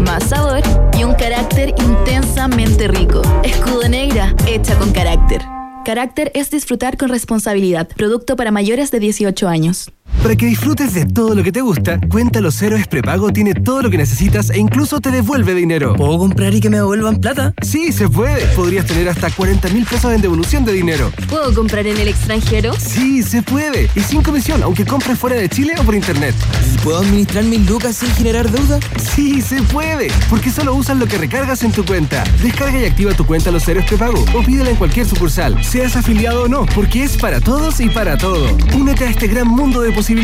más 0.01 0.24
sabor 0.24 0.61
y 0.97 1.03
un 1.03 1.13
carácter 1.16 1.74
intensamente 1.78 2.88
rico. 2.88 3.22
Escudo 3.43 3.88
negra, 3.88 4.34
hecha 4.47 4.78
con 4.78 4.91
carácter. 4.91 5.41
Carácter 5.86 6.32
es 6.34 6.49
disfrutar 6.49 6.97
con 6.97 7.09
responsabilidad. 7.09 7.88
Producto 7.95 8.36
para 8.36 8.51
mayores 8.51 8.89
de 8.89 8.99
18 8.99 9.47
años. 9.47 9.91
Para 10.26 10.36
que 10.36 10.47
disfrutes 10.47 10.95
de 10.95 11.05
todo 11.05 11.36
lo 11.36 11.43
que 11.43 11.51
te 11.51 11.61
gusta, 11.61 11.99
Cuenta 12.09 12.41
Los 12.41 12.59
Héroes 12.59 12.88
Prepago 12.88 13.32
tiene 13.32 13.53
todo 13.53 13.84
lo 13.84 13.91
que 13.91 13.97
necesitas 13.97 14.49
e 14.49 14.57
incluso 14.57 14.99
te 14.99 15.11
devuelve 15.11 15.53
dinero. 15.53 15.93
¿Puedo 15.95 16.17
comprar 16.17 16.51
y 16.51 16.59
que 16.59 16.71
me 16.71 16.78
devuelvan 16.78 17.17
plata? 17.17 17.53
Sí, 17.61 17.91
se 17.91 18.09
puede. 18.09 18.47
Podrías 18.55 18.88
tener 18.88 19.07
hasta 19.07 19.30
40 19.30 19.69
mil 19.69 19.86
pesos 19.86 20.11
en 20.11 20.21
devolución 20.21 20.65
de 20.65 20.73
dinero. 20.73 21.11
¿Puedo 21.30 21.53
comprar 21.53 21.86
en 21.86 21.97
el 21.97 22.07
extranjero? 22.07 22.73
Sí, 22.80 23.21
se 23.21 23.43
puede. 23.43 23.88
Y 23.95 23.99
sin 23.99 24.23
comisión, 24.23 24.63
aunque 24.63 24.84
compres 24.84 25.19
fuera 25.19 25.36
de 25.36 25.47
Chile 25.47 25.76
o 25.80 25.84
por 25.84 25.93
internet. 25.93 26.34
¿Y 26.73 26.78
puedo 26.80 26.97
administrar 26.97 27.43
mis 27.43 27.63
lucas 27.69 27.95
sin 27.95 28.09
generar 28.15 28.49
deuda? 28.49 28.80
Sí, 28.97 29.43
se 29.43 29.61
puede. 29.61 30.07
Porque 30.28 30.49
solo 30.49 30.73
usas 30.73 30.97
lo 30.97 31.05
que 31.05 31.19
recargas 31.19 31.61
en 31.61 31.71
tu 31.71 31.86
cuenta. 31.86 32.23
Descarga 32.41 32.82
y 32.82 32.86
activa 32.86 33.13
tu 33.13 33.28
cuenta 33.28 33.51
Los 33.51 33.67
Héroes 33.67 33.86
Prepago 33.86 34.26
o 34.34 34.41
pídela 34.41 34.71
en 34.71 34.76
cualquier 34.78 35.05
sucursal, 35.05 35.63
seas 35.63 35.95
afiliado 35.95 36.45
o 36.45 36.47
no, 36.47 36.65
porque 36.73 37.03
es 37.03 37.15
para 37.15 37.39
todos 37.39 37.80
y 37.80 37.89
para 37.89 38.17
todo. 38.17 38.57
Únete 38.76 39.03
a 39.03 39.09
este 39.11 39.28
gran 39.28 39.47
mundo 39.47 39.82
de 39.82 39.91
posibilidades, 39.91 40.14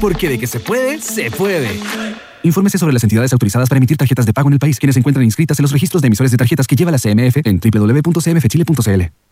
porque 0.00 0.28
de 0.28 0.38
que 0.38 0.46
se 0.46 0.60
puede, 0.60 1.00
se 1.00 1.30
puede. 1.30 1.68
Infórmese 2.42 2.78
sobre 2.78 2.92
las 2.92 3.02
entidades 3.02 3.32
autorizadas 3.32 3.68
para 3.68 3.78
emitir 3.78 3.96
tarjetas 3.96 4.26
de 4.26 4.32
pago 4.32 4.48
en 4.48 4.54
el 4.54 4.58
país, 4.58 4.78
quienes 4.78 4.94
se 4.94 5.00
encuentran 5.00 5.24
inscritas 5.24 5.58
en 5.58 5.62
los 5.62 5.72
registros 5.72 6.02
de 6.02 6.08
emisores 6.08 6.30
de 6.30 6.36
tarjetas 6.36 6.66
que 6.66 6.76
lleva 6.76 6.90
la 6.90 6.98
CMF 6.98 7.38
en 7.44 7.60
www.cmfchile.cl. 7.60 9.31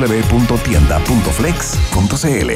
www.tienda.flex.cl. 0.00 2.50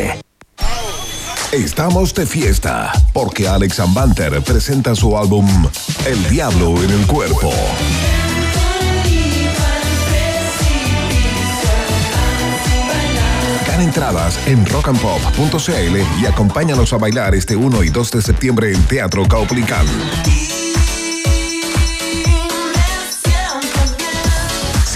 Estamos 1.52 2.14
de 2.14 2.26
fiesta 2.26 2.90
porque 3.12 3.46
Alex 3.46 3.78
Ambanter 3.80 4.40
presenta 4.42 4.94
su 4.94 5.14
álbum 5.16 5.46
El 6.06 6.28
Diablo 6.28 6.82
en 6.82 6.90
el 6.90 7.06
Cuerpo. 7.06 7.52
Entradas 13.80 14.38
en 14.48 14.66
rockandpop.cl 14.66 16.20
y 16.20 16.26
acompáñanos 16.26 16.92
a 16.94 16.96
bailar 16.96 17.36
este 17.36 17.54
1 17.54 17.84
y 17.84 17.90
2 17.90 18.10
de 18.10 18.22
septiembre 18.22 18.72
en 18.72 18.82
Teatro 18.86 19.28
Caupolicán. 19.28 19.86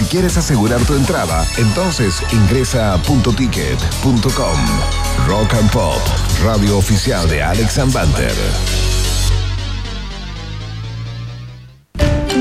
Quieres 0.09 0.37
asegurar 0.37 0.81
tu 0.85 0.95
entrada, 0.95 1.45
entonces 1.57 2.21
ingresa 2.31 2.93
a 2.93 2.97
puntoticket.com. 2.97 4.57
Rock 5.27 5.53
and 5.53 5.71
Pop, 5.71 5.99
radio 6.43 6.77
oficial 6.77 7.29
de 7.29 7.43
Alex 7.43 7.77
Ambanter. 7.77 8.33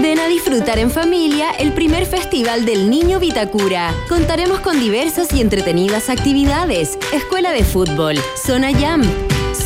Ven 0.01 0.19
a 0.19 0.29
disfrutar 0.29 0.79
en 0.79 0.91
familia 0.91 1.51
el 1.59 1.73
primer 1.73 2.07
festival 2.07 2.64
del 2.64 2.89
Niño 2.89 3.21
Vitacura. 3.21 3.93
Contaremos 4.09 4.61
con 4.61 4.81
diversas 4.81 5.33
y 5.35 5.41
entretenidas 5.41 6.09
actividades, 6.09 6.99
escuela 7.12 7.53
de 7.53 7.64
fútbol, 7.64 8.16
zona 8.43 8.73
jam, 8.73 9.03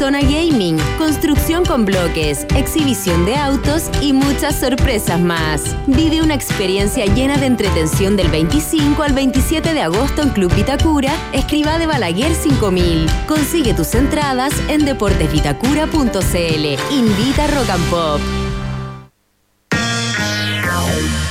zona 0.03 0.20
gaming, 0.20 0.78
construcción 0.98 1.64
con 1.64 1.84
bloques, 1.84 2.44
exhibición 2.57 3.24
de 3.24 3.36
autos 3.36 3.88
y 4.00 4.12
muchas 4.12 4.59
sorpresas 4.59 5.20
más. 5.20 5.76
Vive 5.86 6.20
una 6.20 6.34
experiencia 6.34 7.07
llena 7.07 7.36
de 7.36 7.46
entretención 7.46 8.16
del 8.16 8.26
25 8.26 9.00
al 9.00 9.12
27 9.12 9.72
de 9.72 9.80
agosto 9.80 10.22
en 10.22 10.30
Club 10.30 10.53
Vitacura, 10.57 11.14
escriba 11.32 11.78
de 11.78 11.86
Balaguer 11.86 12.34
5000. 12.34 13.07
Consigue 13.28 13.74
tus 13.74 13.94
entradas 13.94 14.53
en 14.66 14.84
deportesvitacura.cl. 14.84 16.66
Invita 16.90 17.46
Rock 17.46 17.70
and 17.70 17.88
Pop. 17.88 18.41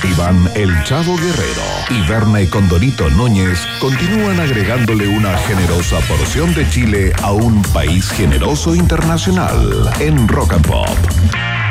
Iván 0.04 0.50
El 0.54 0.70
Chavo 0.82 1.16
Guerrero 1.16 1.62
y 1.90 2.00
Verne 2.08 2.48
Condorito 2.48 3.08
Núñez 3.10 3.66
continúan 3.80 4.40
agregándole 4.40 5.06
una 5.06 5.36
generosa 5.38 6.00
porción 6.00 6.52
de 6.54 6.68
Chile 6.68 7.12
a 7.22 7.32
un 7.32 7.62
país 7.72 8.10
generoso 8.10 8.74
internacional 8.74 9.90
en 10.00 10.26
Rock 10.26 10.54
and 10.54 10.66
Pop. 10.66 11.61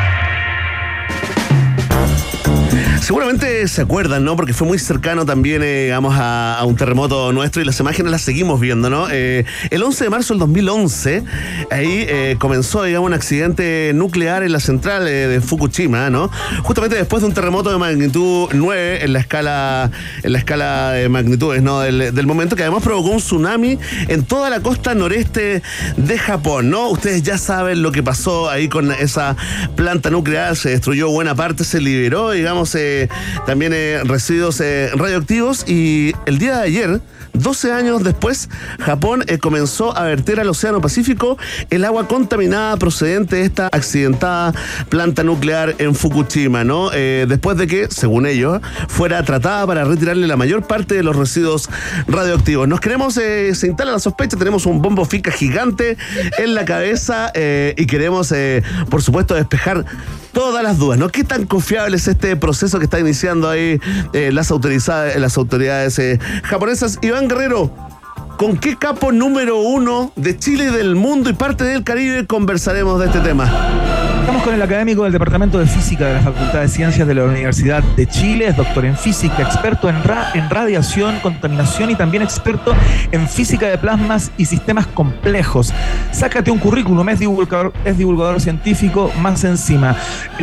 Seguramente 3.01 3.67
se 3.67 3.81
acuerdan, 3.81 4.23
¿no? 4.23 4.35
Porque 4.35 4.53
fue 4.53 4.67
muy 4.67 4.77
cercano 4.77 5.25
también, 5.25 5.63
eh, 5.63 5.85
digamos, 5.85 6.13
a, 6.15 6.61
un 6.67 6.75
terremoto 6.75 7.33
nuestro 7.33 7.59
y 7.59 7.65
las 7.65 7.79
imágenes 7.79 8.11
las 8.11 8.21
seguimos 8.21 8.59
viendo, 8.59 8.91
¿no? 8.91 9.07
Eh, 9.09 9.43
el 9.71 9.81
11 9.81 10.03
de 10.03 10.09
marzo 10.11 10.33
del 10.35 10.39
2011, 10.39 11.23
ahí 11.71 12.05
eh, 12.07 12.35
comenzó, 12.37 12.83
digamos, 12.83 13.07
un 13.07 13.15
accidente 13.15 13.91
nuclear 13.95 14.43
en 14.43 14.51
la 14.51 14.59
central 14.59 15.07
eh, 15.07 15.27
de 15.27 15.41
Fukushima, 15.41 16.11
¿no? 16.11 16.29
Justamente 16.61 16.95
después 16.95 17.23
de 17.23 17.29
un 17.29 17.33
terremoto 17.33 17.71
de 17.71 17.79
magnitud 17.79 18.49
9 18.53 19.03
en 19.03 19.13
la 19.13 19.19
escala, 19.19 19.89
en 20.21 20.33
la 20.33 20.37
escala 20.37 20.91
de 20.91 21.09
magnitudes, 21.09 21.63
¿no? 21.63 21.79
Del, 21.79 22.13
del 22.13 22.27
momento 22.27 22.55
que 22.55 22.61
además 22.61 22.83
provocó 22.83 23.09
un 23.09 23.17
tsunami 23.17 23.79
en 24.09 24.23
toda 24.25 24.51
la 24.51 24.59
costa 24.59 24.93
noreste 24.93 25.63
de 25.97 26.17
Japón, 26.19 26.69
¿no? 26.69 26.89
Ustedes 26.89 27.23
ya 27.23 27.39
saben 27.39 27.81
lo 27.81 27.91
que 27.91 28.03
pasó 28.03 28.47
ahí 28.47 28.69
con 28.69 28.91
esa 28.91 29.35
planta 29.75 30.11
nuclear, 30.11 30.55
se 30.55 30.69
destruyó 30.69 31.09
buena 31.09 31.33
parte, 31.33 31.63
se 31.63 31.81
liberó, 31.81 32.29
digamos, 32.29 32.75
eh, 32.75 32.90
eh, 32.91 33.07
también 33.45 33.71
eh, 33.73 34.01
residuos 34.03 34.59
eh, 34.59 34.89
radioactivos 34.93 35.67
y 35.67 36.13
el 36.25 36.37
día 36.37 36.57
de 36.57 36.63
ayer, 36.63 37.01
12 37.33 37.71
años 37.71 38.03
después, 38.03 38.49
Japón 38.79 39.23
comenzó 39.39 39.97
a 39.97 40.03
verter 40.03 40.41
al 40.41 40.49
Océano 40.49 40.81
Pacífico 40.81 41.37
el 41.69 41.85
agua 41.85 42.07
contaminada 42.07 42.75
procedente 42.75 43.37
de 43.37 43.43
esta 43.43 43.67
accidentada 43.67 44.53
planta 44.89 45.23
nuclear 45.23 45.75
en 45.77 45.95
Fukushima, 45.95 46.65
¿no? 46.65 46.89
Después 46.89 47.57
de 47.57 47.67
que, 47.67 47.87
según 47.89 48.25
ellos, 48.25 48.59
fuera 48.89 49.23
tratada 49.23 49.65
para 49.65 49.85
retirarle 49.85 50.27
la 50.27 50.35
mayor 50.35 50.67
parte 50.67 50.95
de 50.95 51.03
los 51.03 51.15
residuos 51.15 51.69
radioactivos. 52.07 52.67
Nos 52.67 52.81
queremos, 52.81 53.15
eh, 53.15 53.55
se 53.55 53.67
instala 53.67 53.93
la 53.93 53.99
sospecha, 53.99 54.35
tenemos 54.35 54.65
un 54.65 54.81
bombo 54.81 55.05
fica 55.05 55.31
gigante 55.31 55.97
en 56.37 56.53
la 56.53 56.65
cabeza 56.65 57.31
y 57.33 57.85
queremos, 57.85 58.33
por 58.89 59.01
supuesto, 59.01 59.35
despejar 59.35 59.85
todas 60.31 60.63
las 60.63 60.77
dudas, 60.77 60.99
¿no? 60.99 61.09
¿Qué 61.09 61.23
tan 61.23 61.45
confiable 61.45 61.97
es 61.97 62.07
este 62.07 62.35
proceso 62.35 62.79
que 62.79 62.85
está 62.85 62.99
iniciando 62.99 63.49
ahí 63.49 63.79
eh, 64.13 64.31
las, 64.31 64.51
autorizadas, 64.51 65.15
las 65.17 65.37
autoridades 65.37 65.97
eh, 65.99 66.19
japonesas? 66.43 66.99
Iván 67.01 67.27
Guerrero, 67.27 67.73
¿con 68.37 68.57
qué 68.57 68.75
capo 68.77 69.11
número 69.11 69.59
uno 69.59 70.11
de 70.15 70.37
Chile 70.37 70.65
y 70.65 70.75
del 70.75 70.95
mundo 70.95 71.29
y 71.29 71.33
parte 71.33 71.63
del 71.63 71.83
Caribe 71.83 72.25
conversaremos 72.25 72.99
de 72.99 73.05
este 73.07 73.19
tema? 73.19 73.51
Estamos 74.21 74.43
con 74.43 74.53
el 74.53 74.61
académico 74.61 75.03
del 75.03 75.11
Departamento 75.11 75.57
de 75.57 75.65
Física 75.65 76.05
de 76.05 76.13
la 76.13 76.19
Facultad 76.21 76.61
de 76.61 76.67
Ciencias 76.67 77.07
de 77.07 77.15
la 77.15 77.23
Universidad 77.23 77.81
de 77.83 78.07
Chile, 78.07 78.47
es 78.47 78.55
doctor 78.55 78.85
en 78.85 78.95
física, 78.95 79.41
experto 79.41 79.89
en, 79.89 80.03
ra- 80.03 80.29
en 80.35 80.47
radiación, 80.49 81.19
contaminación 81.21 81.89
y 81.89 81.95
también 81.95 82.21
experto 82.21 82.75
en 83.11 83.27
física 83.27 83.65
de 83.67 83.79
plasmas 83.79 84.31
y 84.37 84.45
sistemas 84.45 84.85
complejos. 84.85 85.73
Sácate 86.11 86.51
un 86.51 86.59
currículum, 86.59 87.09
es 87.09 87.19
divulgador, 87.19 87.73
es 87.83 87.97
divulgador 87.97 88.39
científico, 88.39 89.11
más 89.19 89.43
encima. 89.43 89.95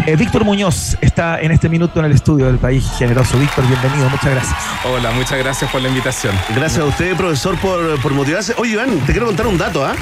Eh, 0.07 0.17
Víctor 0.17 0.45
Muñoz 0.45 0.97
está 1.01 1.41
en 1.41 1.53
este 1.53 1.69
minuto 1.69 2.01
en 2.01 2.07
el 2.07 2.13
estudio 2.13 2.47
del 2.47 2.59
País 2.59 2.85
Generoso. 2.99 3.39
Víctor, 3.39 3.65
bienvenido, 3.69 4.11
muchas 4.11 4.31
gracias. 4.33 4.57
Hola, 4.93 5.13
muchas 5.13 5.39
gracias 5.39 5.71
por 5.71 5.81
la 5.81 5.89
invitación. 5.89 6.35
Gracias 6.55 6.81
a 6.81 6.85
usted, 6.85 7.17
profesor, 7.17 7.57
por, 7.59 7.78
por 8.03 8.13
motivarse. 8.13 8.55
Oye, 8.59 8.73
Iván, 8.73 8.91
te 9.07 9.13
quiero 9.13 9.27
contar 9.27 9.47
un 9.47 9.59
dato, 9.59 9.85
¿ah? 9.85 9.95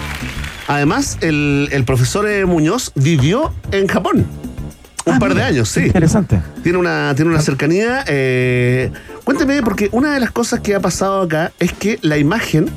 Además, 0.69 1.19
el, 1.21 1.69
el 1.73 1.85
profesor 1.85 2.29
eh, 2.29 2.45
Muñoz 2.45 2.93
vivió 2.95 3.53
en 3.73 3.87
Japón. 3.87 4.27
Un 5.05 5.21
par 5.21 5.35
de 5.35 5.43
años, 5.43 5.69
sí. 5.69 5.83
Interesante. 5.87 6.41
Tiene 6.65 6.79
una, 6.79 7.15
tiene 7.15 7.31
una 7.31 7.41
cercanía. 7.41 8.05
eh, 8.09 8.91
cuénteme, 9.23 9.63
porque 9.63 9.89
una 9.93 10.13
de 10.13 10.19
las 10.19 10.33
cosas 10.33 10.59
que 10.61 10.75
ha 10.75 10.81
pasado 10.81 11.23
acá 11.23 11.53
es 11.61 11.73
que 11.73 12.01
la 12.03 12.19
imagen, 12.19 12.69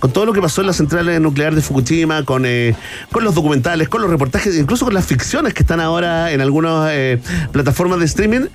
con 0.00 0.10
todo 0.12 0.26
lo 0.26 0.32
que 0.32 0.40
pasó 0.42 0.62
en 0.62 0.66
la 0.66 0.72
central 0.72 1.22
nuclear 1.22 1.54
de 1.54 1.60
Fukushima, 1.62 2.24
con, 2.24 2.44
eh, 2.46 2.74
con 3.12 3.22
los 3.22 3.34
documentales, 3.34 3.88
con 3.88 4.00
los 4.02 4.10
reportajes, 4.10 4.56
incluso 4.58 4.84
con 4.86 4.94
las 4.94 5.06
ficciones 5.06 5.54
que 5.54 5.62
están 5.62 5.80
ahora 5.80 6.32
en 6.32 6.40
algunas 6.40 6.88
eh, 6.92 7.20
plataformas 7.52 7.98
de 8.00 8.06
streaming, 8.06 8.46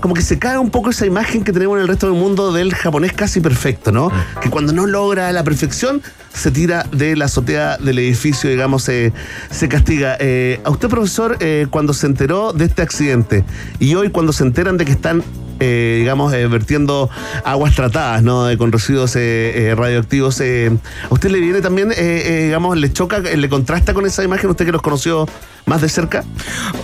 como 0.00 0.14
que 0.14 0.22
se 0.22 0.38
cae 0.38 0.58
un 0.58 0.70
poco 0.70 0.90
esa 0.90 1.06
imagen 1.06 1.44
que 1.44 1.52
tenemos 1.52 1.76
en 1.76 1.82
el 1.82 1.88
resto 1.88 2.06
del 2.10 2.16
mundo 2.20 2.52
del 2.52 2.74
japonés 2.74 3.12
casi 3.12 3.40
perfecto, 3.40 3.90
¿no? 3.92 4.10
Que 4.40 4.50
cuando 4.50 4.72
no 4.72 4.86
logra 4.86 5.30
la 5.32 5.42
perfección, 5.44 6.02
se 6.34 6.50
tira 6.50 6.84
de 6.92 7.16
la 7.16 7.24
azotea 7.26 7.78
del 7.78 7.98
edificio, 7.98 8.50
digamos, 8.50 8.82
se- 8.84 9.12
se 9.50 9.68
castiga. 9.68 10.16
Eh, 10.20 10.60
a 10.64 10.70
usted, 10.70 10.88
profesor, 10.88 11.36
eh, 11.40 11.66
cuando 11.70 11.94
se 11.94 12.06
enteró 12.06 12.52
de 12.52 12.64
este 12.66 12.82
accidente 12.82 13.44
y 13.78 13.94
hoy 13.94 14.10
cuando 14.10 14.32
se 14.32 14.44
enteran 14.44 14.76
de 14.76 14.84
que 14.84 14.92
están, 14.92 15.22
eh, 15.60 15.96
digamos, 16.00 16.32
eh, 16.32 16.46
vertiendo 16.46 17.08
aguas 17.44 17.74
tratadas, 17.74 18.22
¿no? 18.22 18.44
De- 18.46 18.56
con 18.58 18.72
residuos 18.72 19.14
eh, 19.16 19.68
eh, 19.70 19.74
radioactivos, 19.74 20.40
eh, 20.40 20.70
¿a 21.10 21.14
usted 21.14 21.30
le 21.30 21.40
viene 21.40 21.60
también, 21.60 21.92
eh, 21.92 21.94
eh, 21.98 22.44
digamos, 22.46 22.76
le 22.76 22.92
choca, 22.92 23.18
eh, 23.18 23.36
le 23.36 23.48
contrasta 23.48 23.94
con 23.94 24.06
esa 24.06 24.22
imagen, 24.24 24.50
usted 24.50 24.64
que 24.66 24.72
los 24.72 24.82
conoció 24.82 25.26
más 25.66 25.80
de 25.82 25.88
cerca? 25.88 26.24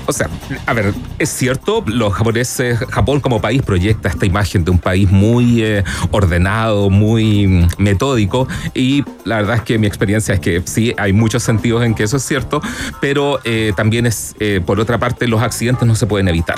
O 0.07 0.13
sea, 0.13 0.29
a 0.67 0.73
ver, 0.75 0.93
es 1.19 1.31
cierto, 1.31 1.83
los 1.87 2.13
japoneses, 2.13 2.79
Japón 2.91 3.21
como 3.21 3.41
país 3.41 3.63
proyecta 3.63 4.09
esta 4.09 4.27
imagen 4.27 4.65
de 4.65 4.71
un 4.71 4.79
país 4.79 5.11
muy 5.11 5.63
eh, 5.63 5.83
ordenado, 6.11 6.91
muy 6.91 7.47
mm, 7.47 7.69
metódico 7.79 8.47
y 8.75 9.03
la 9.25 9.37
verdad 9.37 9.57
es 9.57 9.63
que 9.63 9.79
mi 9.79 9.87
experiencia 9.87 10.35
es 10.35 10.41
que 10.41 10.63
sí, 10.65 10.95
hay 10.99 11.13
muchos 11.13 11.43
sentidos 11.43 11.83
en 11.85 11.95
que 11.95 12.03
eso 12.03 12.17
es 12.19 12.25
cierto, 12.25 12.61
pero 13.01 13.41
eh, 13.45 13.73
también 13.77 14.07
es, 14.07 14.35
eh, 14.39 14.61
por 14.65 14.79
otra 14.81 14.99
parte, 14.99 15.27
los 15.29 15.43
accidentes 15.43 15.87
no 15.89 15.95
se 15.95 16.07
pueden 16.07 16.29
evitar. 16.29 16.57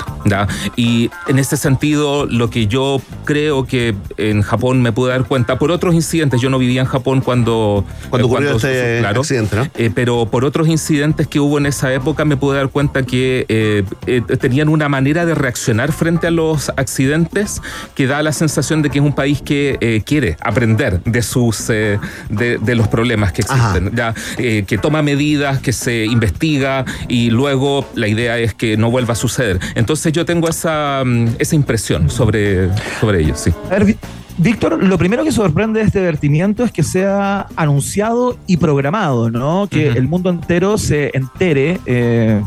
Y 0.75 1.09
en 1.27 1.39
ese 1.39 1.55
sentido, 1.57 2.06
lo 2.29 2.49
que 2.49 2.67
yo 2.67 3.01
creo 3.25 3.65
que 3.65 3.95
en 4.17 4.41
Japón 4.41 4.81
me 4.81 4.91
pude 4.91 5.11
dar 5.11 5.25
cuenta, 5.25 5.57
por 5.59 5.71
otros 5.71 5.93
incidentes, 5.95 6.41
yo 6.41 6.49
no 6.49 6.59
vivía 6.59 6.81
en 6.81 6.87
Japón 6.87 7.21
cuando... 7.21 7.85
Cuando 8.09 8.27
eh, 8.27 8.31
ocurrió 8.31 8.55
este 8.55 8.99
claro, 8.99 9.21
accidente, 9.21 9.55
¿no? 9.55 9.67
eh, 9.75 9.91
pero 9.93 10.25
por 10.27 10.45
otros 10.45 10.67
incidentes 10.67 11.27
que 11.27 11.39
hubo 11.39 11.57
en 11.57 11.65
esa 11.65 11.93
época 11.93 12.25
me 12.25 12.37
pude 12.37 12.57
dar 12.57 12.69
cuenta 12.69 13.03
que 13.03 13.45
eh, 13.49 13.83
eh, 14.05 14.21
tenían 14.39 14.69
una 14.69 14.89
manera 14.89 15.25
de 15.25 15.35
reaccionar 15.35 15.91
frente 15.91 16.27
a 16.27 16.31
los 16.31 16.69
accidentes 16.69 17.61
que 17.95 18.07
da 18.07 18.23
la 18.23 18.31
sensación 18.31 18.81
de 18.81 18.89
que 18.89 18.99
es 18.99 19.05
un 19.05 19.13
país 19.13 19.41
que 19.41 20.03
quiere 20.05 20.37
aprender 20.41 21.01
de 21.03 21.21
sus 21.21 21.67
de, 21.67 21.99
de 22.29 22.75
los 22.75 22.87
problemas 22.87 23.31
que 23.31 23.41
existen, 23.41 23.91
ya, 23.95 24.13
que 24.37 24.79
toma 24.81 25.01
medidas, 25.01 25.59
que 25.59 25.73
se 25.73 26.05
investiga 26.05 26.85
y 27.07 27.29
luego 27.29 27.85
la 27.95 28.07
idea 28.07 28.37
es 28.37 28.53
que 28.53 28.77
no 28.77 28.91
vuelva 28.91 29.13
a 29.13 29.15
suceder. 29.15 29.59
Entonces 29.75 30.13
yo 30.13 30.25
tengo 30.25 30.49
esa, 30.49 31.03
mm, 31.05 31.35
esa 31.39 31.55
impresión 31.55 31.96
sobre, 32.07 32.69
sobre 32.99 33.21
ello, 33.21 33.35
sí. 33.35 33.51
A 33.67 33.69
ver, 33.71 33.85
Vi- 33.85 33.97
Víctor, 34.39 34.83
lo 34.83 34.99
primero 34.99 35.23
que 35.23 35.31
sorprende 35.31 35.79
de 35.79 35.87
este 35.87 35.99
vertimiento 35.99 36.63
es 36.63 36.71
que 36.71 36.83
sea 36.83 37.47
anunciado 37.55 38.37
y 38.45 38.57
programado, 38.57 39.31
¿no? 39.31 39.67
Que 39.67 39.87
el 39.87 40.07
mundo 40.07 40.29
entero 40.29 40.77
se 40.77 41.09
entere 41.17 41.79
eh, 41.87 42.43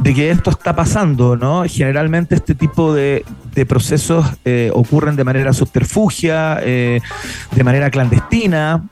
de 0.00 0.14
que 0.14 0.30
esto 0.30 0.48
está 0.48 0.74
pasando, 0.74 1.36
¿no? 1.36 1.64
Generalmente 1.68 2.34
este 2.36 2.54
tipo 2.54 2.94
de, 2.94 3.22
de 3.54 3.66
procesos 3.66 4.24
eh, 4.46 4.70
ocurren 4.72 5.14
de 5.14 5.24
manera 5.24 5.52
subterfugia, 5.52 6.58
eh, 6.62 7.02
de 7.54 7.64
manera 7.64 7.90
clandestina. 7.90 8.82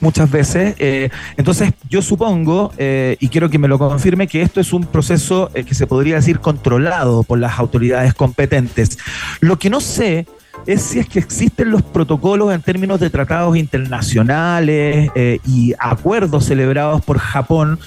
Muchas 0.00 0.30
veces. 0.30 0.74
eh, 0.78 1.10
entonces, 1.36 1.72
yo 1.88 2.02
supongo, 2.02 2.72
eh, 2.78 3.16
y 3.20 3.28
quiero 3.28 3.48
que 3.48 3.58
me 3.58 3.68
lo 3.68 3.78
confirme, 3.78 4.26
que 4.26 4.42
esto 4.42 4.60
es 4.60 4.72
un 4.72 4.84
proceso 4.84 5.50
eh, 5.54 5.64
que 5.64 5.74
se 5.74 5.86
podría 5.86 6.16
decir 6.16 6.40
controlado 6.40 7.22
por 7.22 7.38
las 7.38 7.58
autoridades 7.58 8.14
competentes. 8.14 8.98
Lo 9.40 9.58
que 9.58 9.70
no 9.70 9.80
sé 9.80 10.26
es 10.66 10.82
si 10.82 10.98
es 10.98 11.08
que 11.08 11.18
existen 11.18 11.70
los 11.70 11.82
protocolos 11.82 12.52
en 12.54 12.62
términos 12.62 13.00
de 13.00 13.10
tratados 13.10 13.56
internacionales 13.56 15.10
eh, 15.14 15.38
y 15.46 15.74
acuerdos 15.78 16.44
celebrados 16.44 17.02
por 17.02 17.18
Japón, 17.18 17.78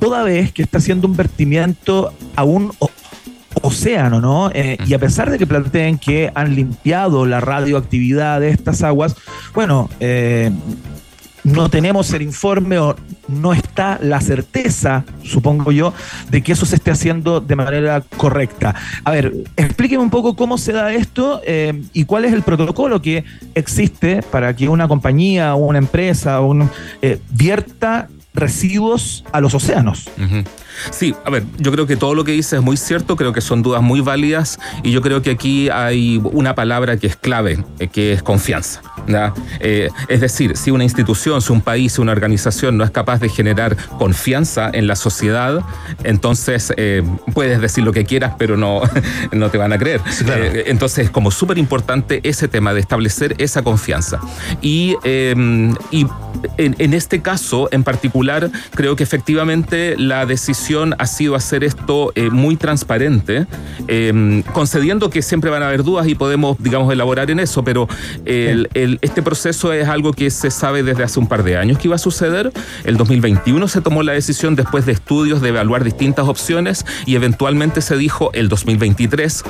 toda 0.00 0.22
vez 0.22 0.52
que 0.52 0.62
está 0.62 0.78
haciendo 0.78 1.06
un 1.06 1.16
vertimiento 1.16 2.12
a 2.34 2.44
un 2.44 2.72
océano, 3.62 4.20
¿no? 4.20 4.50
Y 4.86 4.92
a 4.92 4.98
pesar 4.98 5.30
de 5.30 5.38
que 5.38 5.46
planteen 5.46 5.98
que 5.98 6.30
han 6.34 6.54
limpiado 6.54 7.24
la 7.24 7.40
radioactividad 7.40 8.40
de 8.40 8.50
estas 8.50 8.82
aguas, 8.82 9.16
bueno, 9.54 9.88
eh, 9.98 10.50
no 11.46 11.68
tenemos 11.68 12.12
el 12.12 12.22
informe 12.22 12.78
o 12.78 12.96
no 13.28 13.52
está 13.52 13.98
la 14.02 14.20
certeza, 14.20 15.04
supongo 15.22 15.70
yo, 15.70 15.92
de 16.28 16.42
que 16.42 16.52
eso 16.52 16.66
se 16.66 16.76
esté 16.76 16.90
haciendo 16.90 17.40
de 17.40 17.54
manera 17.54 18.02
correcta. 18.16 18.74
A 19.04 19.12
ver, 19.12 19.32
explíqueme 19.56 20.02
un 20.02 20.10
poco 20.10 20.34
cómo 20.34 20.58
se 20.58 20.72
da 20.72 20.92
esto 20.92 21.40
eh, 21.44 21.82
y 21.92 22.04
cuál 22.04 22.24
es 22.24 22.32
el 22.32 22.42
protocolo 22.42 23.00
que 23.00 23.24
existe 23.54 24.22
para 24.22 24.56
que 24.56 24.68
una 24.68 24.88
compañía 24.88 25.54
o 25.54 25.58
una 25.58 25.78
empresa 25.78 26.40
o 26.40 26.46
un, 26.46 26.68
eh, 27.00 27.20
vierta 27.30 28.08
residuos 28.34 29.24
a 29.32 29.40
los 29.40 29.54
océanos. 29.54 30.10
Sí, 30.90 31.14
a 31.24 31.30
ver, 31.30 31.44
yo 31.58 31.72
creo 31.72 31.86
que 31.86 31.96
todo 31.96 32.14
lo 32.14 32.24
que 32.24 32.32
dice 32.32 32.56
es 32.56 32.62
muy 32.62 32.76
cierto, 32.76 33.16
creo 33.16 33.32
que 33.32 33.40
son 33.40 33.62
dudas 33.62 33.82
muy 33.82 34.00
válidas 34.00 34.58
y 34.82 34.90
yo 34.90 35.00
creo 35.00 35.22
que 35.22 35.30
aquí 35.30 35.70
hay 35.70 36.20
una 36.32 36.54
palabra 36.54 36.98
que 36.98 37.06
es 37.06 37.16
clave, 37.16 37.64
eh, 37.78 37.88
que 37.88 38.12
es 38.12 38.22
confianza. 38.22 38.82
Eh, 39.60 39.88
es 40.08 40.20
decir, 40.20 40.56
si 40.56 40.70
una 40.70 40.84
institución, 40.84 41.40
si 41.42 41.52
un 41.52 41.60
país, 41.60 41.92
si 41.94 42.00
una 42.00 42.12
organización 42.12 42.76
no 42.76 42.84
es 42.84 42.90
capaz 42.90 43.20
de 43.20 43.28
generar 43.28 43.76
confianza 43.98 44.70
en 44.72 44.86
la 44.86 44.96
sociedad, 44.96 45.60
entonces 46.04 46.72
eh, 46.76 47.02
puedes 47.34 47.60
decir 47.60 47.84
lo 47.84 47.92
que 47.92 48.04
quieras, 48.04 48.34
pero 48.38 48.56
no, 48.56 48.80
no 49.32 49.50
te 49.50 49.58
van 49.58 49.72
a 49.72 49.78
creer. 49.78 50.00
Eh, 50.28 50.64
entonces 50.66 51.06
es 51.06 51.10
como 51.10 51.30
súper 51.30 51.58
importante 51.58 52.20
ese 52.24 52.48
tema 52.48 52.74
de 52.74 52.80
establecer 52.80 53.34
esa 53.38 53.62
confianza. 53.62 54.20
Y, 54.62 54.96
y 55.90 56.06
en, 56.58 56.76
en 56.78 56.94
este 56.94 57.22
caso 57.22 57.68
en 57.72 57.82
particular, 57.84 58.50
creo 58.74 58.96
que 58.96 59.02
efectivamente 59.02 59.94
la 59.98 60.26
decisión 60.26 60.94
ha 60.98 61.06
sido 61.06 61.34
hacer 61.34 61.64
esto 61.64 62.12
muy 62.30 62.56
transparente, 62.56 63.46
concediendo 64.52 65.10
que 65.10 65.22
siempre 65.22 65.50
van 65.50 65.62
a 65.62 65.68
haber 65.68 65.82
dudas 65.82 66.06
y 66.08 66.14
podemos, 66.14 66.56
digamos, 66.58 66.92
elaborar 66.92 67.30
en 67.30 67.40
eso, 67.40 67.62
pero 67.64 67.88
el- 68.24 68.68
el- 68.74 68.95
este 69.00 69.22
proceso 69.22 69.72
es 69.72 69.88
algo 69.88 70.12
que 70.12 70.30
se 70.30 70.50
sabe 70.50 70.82
desde 70.82 71.04
hace 71.04 71.18
un 71.18 71.28
par 71.28 71.42
de 71.42 71.56
años 71.56 71.78
que 71.78 71.88
iba 71.88 71.96
a 71.96 71.98
suceder. 71.98 72.52
El 72.84 72.96
2021 72.96 73.68
se 73.68 73.80
tomó 73.80 74.02
la 74.02 74.12
decisión 74.12 74.56
después 74.56 74.86
de 74.86 74.92
estudios 74.92 75.40
de 75.40 75.50
evaluar 75.50 75.84
distintas 75.84 76.26
opciones 76.28 76.84
y 77.06 77.16
eventualmente 77.16 77.80
se 77.80 77.96
dijo 77.96 78.30
el 78.32 78.48
2023 78.48 79.44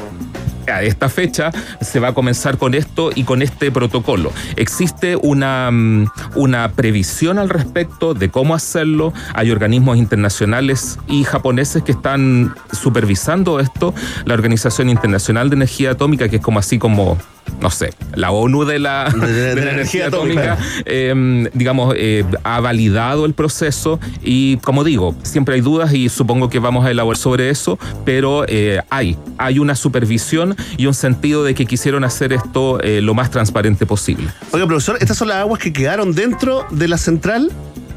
a 0.73 0.83
esta 0.83 1.09
fecha 1.09 1.51
se 1.81 2.01
va 2.01 2.09
a 2.09 2.15
comenzar 2.15 2.59
con 2.59 2.75
esto 2.75 3.11
y 3.15 3.25
con 3.25 3.43
este 3.43 3.71
protocolo. 3.71 4.33
Existe 4.57 5.17
una, 5.17 5.71
mm, 5.71 6.07
una 6.35 6.71
previsión 6.73 7.39
al 7.39 7.49
respecto 7.49 8.15
de 8.15 8.31
cómo 8.31 8.55
hacerlo. 8.55 9.13
Hay 9.35 9.51
organismos 9.51 9.97
internacionales 9.97 10.99
y 11.09 11.25
japoneses 11.25 11.83
que 11.83 11.93
están 11.93 12.55
supervisando 12.73 13.61
esto. 13.61 13.95
La 14.25 14.35
Organización 14.35 14.89
Internacional 14.89 15.51
de 15.51 15.57
Energía 15.57 15.93
Atómica, 15.93 16.29
que 16.29 16.37
es 16.37 16.43
como 16.43 16.59
así 16.59 16.79
como 16.79 17.19
no 17.61 17.71
sé, 17.71 17.93
la 18.15 18.31
ONU 18.31 18.65
de 18.65 18.79
la, 18.79 19.11
de 19.11 19.55
la 19.57 19.71
energía 19.73 20.09
atómica, 20.09 20.59
eh, 20.85 21.49
digamos, 21.55 21.95
eh, 21.97 22.25
ha 22.45 22.61
validado 22.61 23.25
el 23.25 23.35
proceso 23.35 23.99
y, 24.23 24.57
como 24.59 24.85
digo, 24.85 25.15
siempre 25.23 25.55
hay 25.55 25.61
dudas 25.61 25.93
y 25.93 26.09
supongo 26.09 26.49
que 26.49 26.59
vamos 26.59 26.87
a 26.87 26.91
elaborar 26.91 27.17
sobre 27.17 27.51
eso, 27.51 27.79
pero 28.05 28.45
eh, 28.49 28.83
hay, 28.91 29.17
hay 29.39 29.59
una 29.59 29.75
supervisión 29.75 30.57
y 30.77 30.87
un 30.87 30.95
sentido 30.95 31.45
de 31.45 31.55
que 31.55 31.67
quisieron 31.67 32.05
hacer 32.05 32.33
esto 32.33 32.81
eh, 32.83 33.01
lo 33.01 33.15
más 33.15 33.31
transparente 33.31 33.87
posible. 33.87 34.29
Oiga, 34.53 34.67
profesor, 34.67 34.99
estas 35.01 35.17
son 35.17 35.29
las 35.29 35.39
aguas 35.39 35.61
que 35.61 35.73
quedaron 35.73 36.15
dentro 36.15 36.67
de 36.71 36.89
la 36.89 36.99
central, 36.99 37.51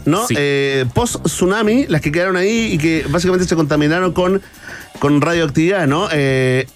¿no? 0.05 0.25
Sí. 0.27 0.35
Eh, 0.37 0.85
Post 0.93 1.23
tsunami, 1.23 1.85
las 1.87 2.01
que 2.01 2.11
quedaron 2.11 2.37
ahí 2.37 2.73
y 2.73 2.77
que 2.77 3.05
básicamente 3.09 3.47
se 3.47 3.55
contaminaron 3.55 4.13
con, 4.13 4.41
con 4.99 5.21
radioactividad, 5.21 5.87
¿no? 5.87 6.07
Eh, 6.11 6.67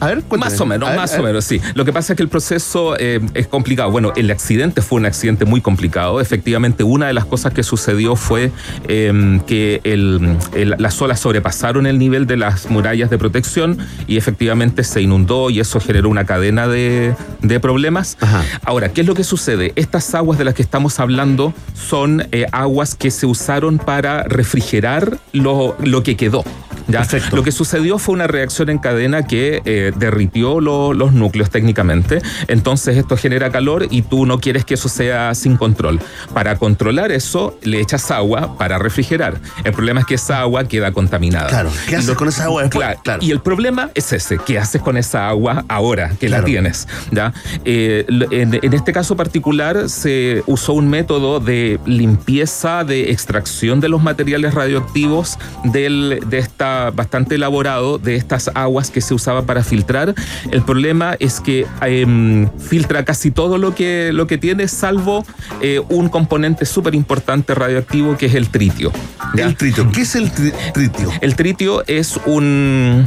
a 0.00 0.06
ver, 0.06 0.22
cuéntame. 0.22 0.50
Más 0.52 0.60
o 0.60 0.66
menos, 0.66 0.88
A 0.88 0.94
más 0.96 1.10
ver. 1.12 1.20
o 1.20 1.22
menos, 1.24 1.44
sí. 1.44 1.60
Lo 1.74 1.84
que 1.84 1.92
pasa 1.92 2.12
es 2.12 2.16
que 2.16 2.22
el 2.22 2.28
proceso 2.28 2.96
eh, 2.98 3.20
es 3.34 3.46
complicado. 3.46 3.90
Bueno, 3.90 4.12
el 4.16 4.30
accidente 4.30 4.82
fue 4.82 4.98
un 5.00 5.06
accidente 5.06 5.44
muy 5.44 5.60
complicado. 5.60 6.20
Efectivamente, 6.20 6.82
una 6.84 7.06
de 7.06 7.12
las 7.12 7.24
cosas 7.26 7.52
que 7.52 7.62
sucedió 7.62 8.16
fue 8.16 8.50
eh, 8.88 9.40
que 9.46 9.80
el- 9.84 10.36
el- 10.54 10.74
las 10.78 11.00
olas 11.02 11.20
sobrepasaron 11.20 11.86
el 11.86 11.98
nivel 11.98 12.26
de 12.26 12.36
las 12.36 12.70
murallas 12.70 13.10
de 13.10 13.18
protección 13.18 13.78
y 14.06 14.16
efectivamente 14.16 14.84
se 14.84 15.02
inundó 15.02 15.50
y 15.50 15.60
eso 15.60 15.80
generó 15.80 16.08
una 16.08 16.24
cadena 16.24 16.66
de, 16.66 17.14
de 17.42 17.60
problemas. 17.60 18.16
Ahora, 18.64 18.88
¿qué 18.90 19.02
es 19.02 19.06
lo 19.06 19.14
que 19.14 19.24
sucede? 19.24 19.72
Estas 19.76 20.14
aguas 20.14 20.38
de 20.38 20.44
las 20.44 20.54
que 20.54 20.62
estamos 20.62 20.98
hablando 21.00 21.52
son 21.74 22.26
eh, 22.32 22.46
aguas 22.52 22.94
que 22.94 23.10
se 23.10 23.26
usaron 23.26 23.78
para 23.78 24.22
refrigerar 24.24 25.18
lo, 25.32 25.76
lo 25.82 26.02
que 26.02 26.16
quedó. 26.16 26.44
¿Ya? 26.90 27.06
Lo 27.32 27.42
que 27.42 27.52
sucedió 27.52 27.98
fue 27.98 28.14
una 28.14 28.26
reacción 28.26 28.68
en 28.70 28.78
cadena 28.78 29.22
que 29.26 29.62
eh, 29.64 29.92
derritió 29.96 30.60
lo- 30.60 30.92
los 30.94 31.12
núcleos 31.12 31.50
técnicamente. 31.50 32.20
Entonces 32.48 32.96
esto 32.96 33.16
genera 33.16 33.50
calor 33.50 33.86
y 33.90 34.02
tú 34.02 34.26
no 34.26 34.40
quieres 34.40 34.64
que 34.64 34.74
eso 34.74 34.88
sea 34.88 35.34
sin 35.34 35.56
control. 35.56 36.00
Para 36.34 36.56
controlar 36.56 37.12
eso, 37.12 37.58
le 37.62 37.80
echas 37.80 38.10
agua 38.10 38.56
para 38.58 38.78
refrigerar. 38.78 39.38
El 39.64 39.72
problema 39.72 40.00
es 40.00 40.06
que 40.06 40.14
esa 40.14 40.40
agua 40.40 40.64
queda 40.64 40.92
contaminada. 40.92 41.48
Claro, 41.48 41.70
¿qué 41.88 41.96
haces 41.96 42.08
lo- 42.08 42.16
con 42.16 42.28
esa 42.28 42.44
agua 42.44 42.62
después? 42.62 42.86
Claro, 43.02 43.22
Y 43.22 43.30
el 43.30 43.40
problema 43.40 43.90
es 43.94 44.12
ese, 44.12 44.38
¿qué 44.44 44.58
haces 44.58 44.80
con 44.82 44.96
esa 44.96 45.28
agua 45.28 45.64
ahora 45.68 46.10
que 46.18 46.26
Claro. 46.26 46.42
la 46.42 46.46
tienes? 46.46 46.88
¿ya? 47.10 47.32
Eh, 47.64 48.04
en, 48.30 48.58
en 48.62 48.72
este 48.74 48.92
caso 48.92 49.16
particular 49.16 49.88
se 49.88 50.42
usó 50.46 50.72
un 50.74 50.88
método 50.88 51.40
de 51.40 51.78
limpieza, 51.86 52.84
de 52.84 53.10
extracción 53.10 53.80
de 53.80 53.88
los 53.88 54.02
materiales 54.02 54.54
radioactivos 54.54 55.38
del, 55.64 56.20
de 56.26 56.38
esta 56.38 56.79
bastante 56.88 57.34
elaborado 57.34 57.98
de 57.98 58.16
estas 58.16 58.50
aguas 58.54 58.90
que 58.90 59.02
se 59.02 59.12
usaba 59.12 59.42
para 59.42 59.62
filtrar. 59.62 60.14
El 60.50 60.62
problema 60.62 61.16
es 61.20 61.40
que 61.40 61.66
em, 61.82 62.48
filtra 62.58 63.04
casi 63.04 63.30
todo 63.30 63.58
lo 63.58 63.74
que, 63.74 64.12
lo 64.14 64.26
que 64.26 64.38
tiene, 64.38 64.66
salvo 64.68 65.26
eh, 65.60 65.82
un 65.90 66.08
componente 66.08 66.64
súper 66.64 66.94
importante 66.94 67.54
radioactivo 67.54 68.16
que 68.16 68.26
es 68.26 68.34
el 68.34 68.48
tritio. 68.48 68.90
El 69.36 69.54
tritio. 69.56 69.90
¿Qué 69.92 70.00
es 70.02 70.14
el 70.14 70.32
tri- 70.32 70.54
tritio? 70.72 71.10
El 71.20 71.34
tritio 71.36 71.82
es 71.86 72.18
un 72.24 73.06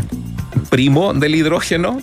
primo 0.69 1.13
del 1.13 1.35
hidrógeno, 1.35 2.01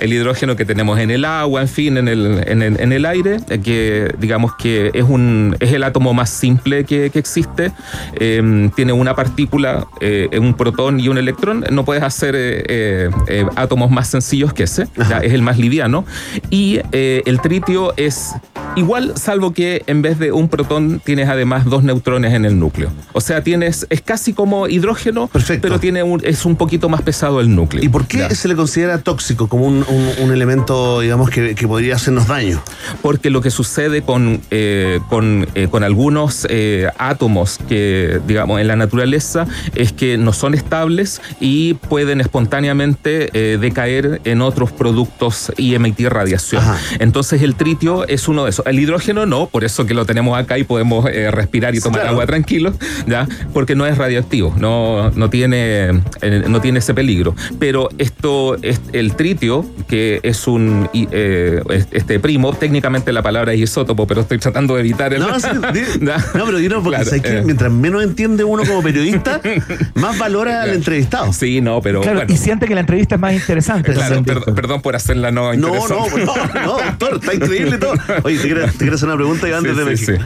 el 0.00 0.12
hidrógeno 0.12 0.56
que 0.56 0.64
tenemos 0.64 0.98
en 0.98 1.10
el 1.10 1.24
agua, 1.24 1.62
en 1.62 1.68
fin, 1.68 1.96
en 1.96 2.08
el, 2.08 2.42
en 2.46 2.62
el, 2.62 2.80
en 2.80 2.92
el 2.92 3.06
aire, 3.06 3.38
eh, 3.48 3.60
que 3.60 4.14
digamos 4.18 4.54
que 4.56 4.90
es, 4.94 5.04
un, 5.04 5.56
es 5.60 5.72
el 5.72 5.82
átomo 5.82 6.14
más 6.14 6.30
simple 6.30 6.84
que, 6.84 7.10
que 7.10 7.18
existe, 7.18 7.72
Eh, 8.20 8.70
tiene 8.74 8.92
una 8.92 9.14
partícula, 9.14 9.86
eh, 10.00 10.28
un 10.40 10.54
protón 10.54 11.00
y 11.00 11.08
un 11.08 11.18
electrón, 11.18 11.64
no 11.70 11.84
puedes 11.84 12.02
hacer 12.02 12.34
eh, 12.36 13.10
átomos 13.56 13.90
más 13.90 14.08
sencillos 14.08 14.52
que 14.52 14.64
ese, 14.64 14.86
¿ya? 15.08 15.18
es 15.18 15.32
el 15.32 15.42
más 15.42 15.58
liviano, 15.58 16.04
y 16.50 16.80
el 16.92 17.40
tritio 17.40 17.92
es 17.96 18.32
igual, 18.76 19.12
salvo 19.16 19.52
que 19.52 19.82
en 19.86 20.02
vez 20.02 20.18
de 20.18 20.32
un 20.32 20.48
protón 20.48 21.00
tienes 21.04 21.28
además 21.28 21.64
dos 21.64 21.82
neutrones 21.82 22.34
en 22.34 22.44
el 22.44 22.58
núcleo. 22.58 22.90
O 23.12 23.20
sea, 23.20 23.42
tienes, 23.42 23.86
es 23.90 24.00
casi 24.02 24.32
como 24.32 24.68
hidrógeno, 24.68 25.30
pero 25.60 25.78
tiene 25.78 26.02
un, 26.02 26.20
es 26.24 26.44
un 26.44 26.56
poquito 26.56 26.88
más 26.88 27.02
pesado 27.02 27.40
el 27.40 27.54
núcleo. 27.54 27.84
¿Y 27.88 27.90
por 27.90 28.06
qué 28.06 28.34
se 28.34 28.48
le 28.48 28.54
considera 28.54 28.98
tóxico 28.98 29.48
como 29.48 29.64
un, 29.64 29.84
un- 29.88 30.12
un 30.24 30.32
elemento, 30.32 31.00
digamos, 31.00 31.30
que, 31.30 31.54
que 31.54 31.66
podría 31.66 31.94
hacernos 31.94 32.26
daño? 32.28 32.62
Porque 33.00 33.30
lo 33.30 33.40
que 33.40 33.50
sucede 33.50 34.02
con, 34.02 34.42
eh, 34.50 35.00
con, 35.08 35.48
eh, 35.54 35.68
con 35.70 35.82
algunos 35.84 36.46
eh, 36.50 36.88
átomos 36.98 37.58
que, 37.66 38.20
digamos, 38.26 38.60
en 38.60 38.66
la 38.68 38.76
naturaleza 38.76 39.46
es 39.74 39.92
que 39.92 40.18
no 40.18 40.32
son 40.34 40.52
estables 40.54 41.22
y 41.40 41.74
pueden 41.74 42.20
espontáneamente 42.20 43.30
eh, 43.32 43.56
decaer 43.58 44.20
en 44.24 44.42
otros 44.42 44.70
productos 44.70 45.50
y 45.56 45.74
emitir 45.74 46.10
radiación. 46.12 46.62
Entonces 46.98 47.40
el 47.42 47.54
tritio 47.54 48.06
es 48.06 48.28
uno 48.28 48.44
de 48.44 48.50
esos. 48.50 48.66
El 48.66 48.78
hidrógeno 48.78 49.24
no, 49.24 49.46
por 49.46 49.64
eso 49.64 49.86
que 49.86 49.94
lo 49.94 50.04
tenemos 50.04 50.36
acá 50.38 50.58
y 50.58 50.64
podemos 50.64 51.04
respirar 51.06 51.74
y 51.74 51.80
tomar 51.80 52.00
Claro. 52.00 52.10
agua 52.10 52.26
tranquilo, 52.26 52.72
¿ya? 53.06 53.26
Porque 53.54 53.74
no 53.74 53.86
es 53.86 53.96
radioactivo, 53.96 54.54
no, 54.58 55.10
no, 55.12 55.30
tiene, 55.30 56.02
no 56.48 56.60
tiene 56.60 56.80
ese 56.80 56.92
peligro. 56.94 57.34
Pero 57.58 57.77
esto, 57.98 58.56
es 58.62 58.80
el 58.92 59.14
tritio, 59.14 59.64
que 59.88 60.20
es 60.22 60.46
un 60.46 60.88
eh, 60.92 61.62
es- 61.70 61.88
este 61.92 62.18
primo, 62.18 62.52
técnicamente 62.52 63.12
la 63.12 63.22
palabra 63.22 63.52
es 63.52 63.60
isótopo, 63.60 64.06
pero 64.06 64.22
estoy 64.22 64.38
tratando 64.38 64.74
de 64.74 64.80
evitar 64.80 65.14
el. 65.14 65.20
No, 65.20 65.38
sí, 65.38 65.48
di- 65.72 65.80
¿Ya? 66.06 66.16
no, 66.34 66.44
pero 66.46 66.58
dino, 66.58 66.82
porque 66.82 66.98
Claro, 67.02 67.16
eh. 67.38 67.42
mientras 67.44 67.70
menos 67.72 68.02
entiende 68.02 68.44
uno 68.44 68.64
como 68.64 68.82
periodista, 68.82 69.40
más 69.94 70.18
valora 70.18 70.62
al 70.62 70.70
entrevistado. 70.70 71.32
Sí, 71.32 71.60
no, 71.60 71.80
pero. 71.80 72.00
Claro, 72.00 72.18
bueno. 72.20 72.32
y 72.32 72.36
siente 72.36 72.66
que 72.66 72.74
la 72.74 72.80
entrevista 72.80 73.14
es 73.14 73.20
más 73.20 73.32
interesante. 73.34 73.92
Claro, 73.92 74.22
per- 74.22 74.54
perdón 74.54 74.80
por 74.82 74.96
hacerla 74.96 75.30
no 75.30 75.52
No, 75.54 75.68
no, 75.68 75.74
interesante. 75.76 76.24
no, 76.24 76.62
no, 76.66 76.72
doctor, 76.84 77.14
está 77.22 77.34
increíble 77.34 77.78
todo. 77.78 77.92
Oye, 78.24 78.36
te 78.38 78.42
quiero, 78.44 78.64
te 78.66 78.78
quiero 78.78 78.94
hacer 78.94 79.08
una 79.08 79.16
pregunta 79.16 79.48
y 79.48 79.52
antes 79.52 79.72
Sí, 79.76 79.78
de 79.84 79.96
sí, 79.96 80.10
México. 80.12 80.24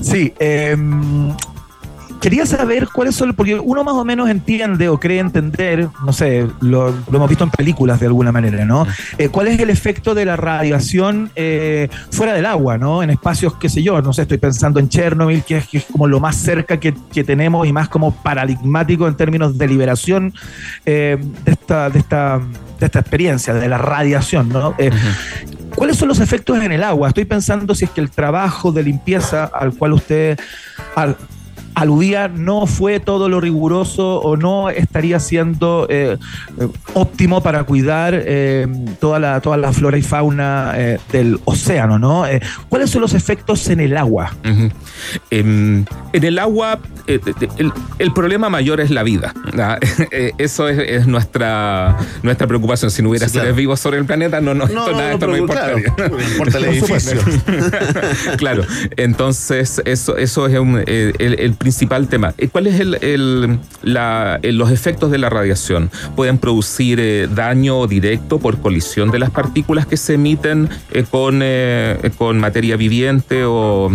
Sí, 0.00 0.32
eh, 0.38 0.76
quería 2.20 2.46
saber 2.46 2.88
cuáles 2.92 3.14
son, 3.14 3.34
porque 3.34 3.58
uno 3.58 3.84
más 3.84 3.94
o 3.94 4.04
menos 4.04 4.28
entiende 4.28 4.88
o 4.88 4.98
cree 4.98 5.18
entender, 5.20 5.88
no 6.04 6.12
sé, 6.12 6.46
lo, 6.60 6.90
lo 6.90 7.16
hemos 7.16 7.28
visto 7.28 7.44
en 7.44 7.50
películas 7.50 8.00
de 8.00 8.06
alguna 8.06 8.32
manera, 8.32 8.64
¿no? 8.64 8.86
Eh, 9.18 9.28
¿Cuál 9.28 9.48
es 9.48 9.60
el 9.60 9.70
efecto 9.70 10.14
de 10.14 10.24
la 10.24 10.36
radiación 10.36 11.30
eh, 11.36 11.88
fuera 12.10 12.32
del 12.34 12.46
agua, 12.46 12.78
¿no? 12.78 13.02
En 13.02 13.10
espacios, 13.10 13.54
qué 13.56 13.68
sé 13.68 13.82
yo, 13.82 14.00
no 14.02 14.12
sé, 14.12 14.22
estoy 14.22 14.38
pensando 14.38 14.80
en 14.80 14.88
Chernobyl, 14.88 15.42
que 15.42 15.58
es, 15.58 15.68
que 15.68 15.78
es 15.78 15.84
como 15.84 16.06
lo 16.06 16.20
más 16.20 16.36
cerca 16.36 16.78
que, 16.78 16.94
que 17.12 17.24
tenemos 17.24 17.66
y 17.66 17.72
más 17.72 17.88
como 17.88 18.12
paradigmático 18.22 19.06
en 19.06 19.16
términos 19.16 19.56
de 19.58 19.66
liberación 19.68 20.34
eh, 20.86 21.18
de, 21.44 21.52
esta, 21.52 21.90
de, 21.90 21.98
esta, 21.98 22.40
de 22.80 22.86
esta 22.86 22.98
experiencia, 23.00 23.54
de 23.54 23.68
la 23.68 23.78
radiación, 23.78 24.48
¿no? 24.48 24.74
¿Cuáles 25.74 25.96
son 25.96 26.08
los 26.08 26.18
efectos 26.20 26.60
en 26.62 26.72
el 26.72 26.82
agua? 26.82 27.08
Estoy 27.08 27.24
pensando 27.24 27.74
si 27.74 27.84
es 27.84 27.90
que 27.90 28.00
el 28.00 28.10
trabajo 28.10 28.72
de 28.72 28.82
limpieza 28.82 29.44
al 29.44 29.74
cual 29.74 29.92
usted 29.92 30.38
al- 30.96 31.16
aludía 31.80 32.28
no 32.28 32.66
fue 32.66 33.00
todo 33.00 33.28
lo 33.28 33.40
riguroso 33.40 34.20
o 34.20 34.36
no 34.36 34.68
estaría 34.70 35.20
siendo 35.20 35.86
eh, 35.88 36.16
óptimo 36.94 37.42
para 37.42 37.64
cuidar 37.64 38.14
eh, 38.14 38.66
toda, 39.00 39.18
la, 39.18 39.40
toda 39.40 39.56
la 39.56 39.72
flora 39.72 39.96
y 39.98 40.02
fauna 40.02 40.72
eh, 40.76 40.98
del 41.12 41.38
océano, 41.44 41.98
¿no? 41.98 42.26
Eh, 42.26 42.40
¿Cuáles 42.68 42.90
son 42.90 43.00
los 43.02 43.14
efectos 43.14 43.68
en 43.68 43.80
el 43.80 43.96
agua? 43.96 44.34
Em, 45.30 45.84
en 46.12 46.24
el 46.24 46.38
agua, 46.38 46.80
el, 47.06 47.20
el 47.98 48.12
problema 48.12 48.48
mayor 48.50 48.80
es 48.80 48.90
la 48.90 49.02
vida. 49.02 49.32
Eso 50.38 50.68
es, 50.68 50.78
es 50.78 51.06
nuestra, 51.06 51.96
nuestra 52.22 52.46
preocupación. 52.46 52.90
Si 52.90 53.02
no 53.02 53.10
hubiera 53.10 53.26
Sí, 53.26 53.32
seres 53.34 53.46
claro. 53.48 53.56
vivos 53.56 53.80
sobre 53.80 53.98
el 53.98 54.04
planeta, 54.04 54.40
no, 54.40 54.54
no, 54.54 54.66
No, 54.66 54.86
esto, 54.86 54.90
no, 54.92 54.96
nada, 54.98 55.08
no, 55.08 55.14
esto 55.14 55.26
no 55.26 55.36
importaría. 55.36 55.94
claro, 55.94 56.16
no 56.16 56.22
importa 56.24 56.58
el 56.58 56.64
Por 56.80 56.90
edificio. 56.90 57.20
claro, 58.36 58.64
entonces 58.96 59.82
eso, 59.84 60.16
eso 60.16 60.46
es 60.46 60.58
un, 60.58 60.78
el, 60.86 61.14
el 61.38 61.54
principal 61.68 62.08
tema. 62.08 62.32
Eh, 62.38 62.48
¿Cuál 62.48 62.66
es 62.66 62.80
el, 62.80 62.94
el- 63.02 63.58
la- 63.82 64.38
eh, 64.42 64.52
los 64.52 64.70
efectos 64.70 65.10
de 65.10 65.18
la 65.18 65.28
radiación? 65.28 65.90
Pueden 66.16 66.38
producir 66.38 66.98
eh, 66.98 67.28
daño 67.30 67.86
directo 67.86 68.38
por 68.38 68.58
colisión 68.62 69.10
de 69.10 69.18
las 69.18 69.28
partículas 69.30 69.86
que 69.86 69.98
se 69.98 70.14
emiten 70.14 70.70
eh, 70.92 71.04
con, 71.10 71.40
eh, 71.42 72.10
con 72.16 72.38
materia 72.40 72.76
viviente 72.78 73.44
o, 73.44 73.90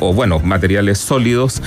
o, 0.00 0.12
bueno, 0.12 0.40
materiales 0.40 0.98
sólidos. 0.98 1.62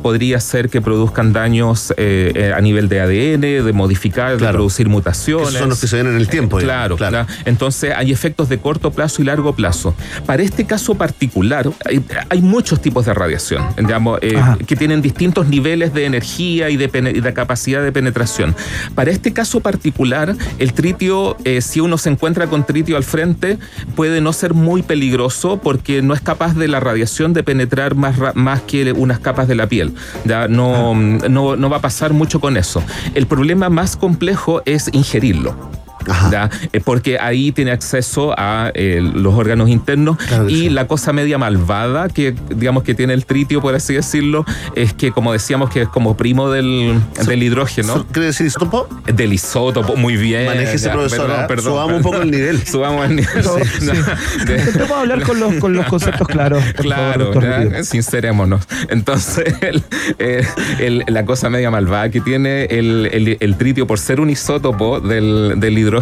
Podría 0.00 0.38
ser 0.38 0.68
que 0.68 0.80
produzcan 0.80 1.32
daños 1.32 1.92
a 1.92 2.60
nivel 2.60 2.88
de 2.88 3.00
ADN, 3.00 3.40
de 3.66 3.72
modificar, 3.72 4.36
de 4.38 4.48
producir 4.48 4.88
mutaciones. 4.88 5.48
Esos 5.48 5.58
son 5.60 5.68
los 5.70 5.80
que 5.80 5.88
se 5.88 5.96
ven 5.96 6.06
en 6.06 6.16
el 6.16 6.28
tiempo. 6.28 6.58
Claro, 6.58 6.96
claro. 6.96 7.26
Entonces 7.46 7.92
hay 7.96 8.12
efectos 8.12 8.48
de 8.48 8.58
corto 8.58 8.92
plazo 8.92 9.22
y 9.22 9.24
largo 9.24 9.54
plazo. 9.56 9.94
Para 10.26 10.42
este 10.44 10.64
caso 10.66 10.94
particular, 10.94 11.68
hay, 11.84 12.00
hay 12.30 12.40
muchos 12.42 12.80
tipos 12.80 13.06
de 13.06 13.14
radiación, 13.14 13.64
digamos, 13.76 14.20
que 14.66 14.76
tienen 14.84 15.00
distintos 15.00 15.48
niveles 15.48 15.94
de 15.94 16.04
energía 16.04 16.68
y 16.68 16.76
de, 16.76 16.90
pene- 16.90 17.12
y 17.16 17.20
de 17.22 17.32
capacidad 17.32 17.82
de 17.82 17.90
penetración. 17.90 18.54
Para 18.94 19.10
este 19.12 19.32
caso 19.32 19.60
particular, 19.60 20.36
el 20.58 20.74
tritio, 20.74 21.38
eh, 21.44 21.62
si 21.62 21.80
uno 21.80 21.96
se 21.96 22.10
encuentra 22.10 22.48
con 22.48 22.66
tritio 22.66 22.98
al 22.98 23.02
frente, 23.02 23.56
puede 23.96 24.20
no 24.20 24.34
ser 24.34 24.52
muy 24.52 24.82
peligroso 24.82 25.58
porque 25.58 26.02
no 26.02 26.12
es 26.12 26.20
capaz 26.20 26.54
de 26.54 26.68
la 26.68 26.80
radiación 26.80 27.32
de 27.32 27.42
penetrar 27.42 27.94
más, 27.94 28.16
más 28.34 28.60
que 28.60 28.92
unas 28.92 29.20
capas 29.20 29.48
de 29.48 29.54
la 29.54 29.68
piel. 29.68 29.94
¿ya? 30.26 30.48
No, 30.48 30.94
no, 30.94 31.56
no 31.56 31.70
va 31.70 31.78
a 31.78 31.80
pasar 31.80 32.12
mucho 32.12 32.38
con 32.38 32.58
eso. 32.58 32.82
El 33.14 33.26
problema 33.26 33.70
más 33.70 33.96
complejo 33.96 34.60
es 34.66 34.90
ingerirlo. 34.92 35.56
¿Ya? 36.30 36.50
Eh, 36.72 36.80
Porque 36.84 37.18
ahí 37.18 37.52
tiene 37.52 37.70
acceso 37.70 38.34
a 38.36 38.70
eh, 38.74 39.00
los 39.14 39.34
órganos 39.34 39.68
internos 39.68 40.16
y 40.48 40.68
la 40.70 40.86
cosa 40.86 41.12
media 41.12 41.38
malvada 41.38 42.08
que 42.08 42.34
digamos 42.54 42.82
que 42.82 42.94
tiene 42.94 43.14
el 43.14 43.24
tritio, 43.26 43.60
por 43.60 43.74
así 43.74 43.94
decirlo, 43.94 44.44
es 44.74 44.92
que 44.92 45.12
como 45.12 45.32
decíamos 45.32 45.70
que 45.70 45.82
es 45.82 45.88
como 45.88 46.16
primo 46.16 46.50
del, 46.50 47.00
del 47.26 47.42
hidrógeno. 47.42 48.06
¿Quiere 48.12 48.26
decir 48.26 48.46
isótopo? 48.46 48.88
Del 49.12 49.32
isótopo, 49.32 49.96
muy 49.96 50.16
bien. 50.16 50.46
Manéjese, 50.46 50.86
ya, 50.86 50.92
profesora. 50.92 51.46
perdón, 51.46 51.46
perdón, 51.48 51.64
Subamos 51.72 51.96
un 51.96 52.02
poco 52.02 52.22
el 52.22 52.30
nivel. 52.30 52.66
Subamos 52.66 53.06
el 53.08 53.16
nivel. 53.16 53.42
Sí. 53.42 53.86
No, 53.86 53.94
de- 54.44 54.58
Intentemos 54.58 54.90
hablar 54.98 55.22
con 55.22 55.40
los, 55.40 55.54
con 55.54 55.72
los 55.72 55.86
conceptos 55.86 56.28
claros. 56.28 56.62
favor, 56.64 56.74
Claro, 56.82 57.32
Ríos. 57.40 57.88
sincerémonos. 57.88 58.66
Entonces, 58.88 59.54
el- 59.62 59.82
eh, 60.18 60.46
el- 60.78 61.04
la 61.08 61.24
cosa 61.24 61.48
media 61.50 61.70
malvada 61.70 62.10
que 62.10 62.20
tiene 62.20 62.64
el, 62.64 63.08
el- 63.12 63.36
el 63.40 63.56
tritio 63.56 63.86
por 63.86 63.98
ser 63.98 64.20
un 64.20 64.30
isótopo 64.30 65.00
del, 65.00 65.54
del 65.56 65.78
hidrógeno 65.78 65.93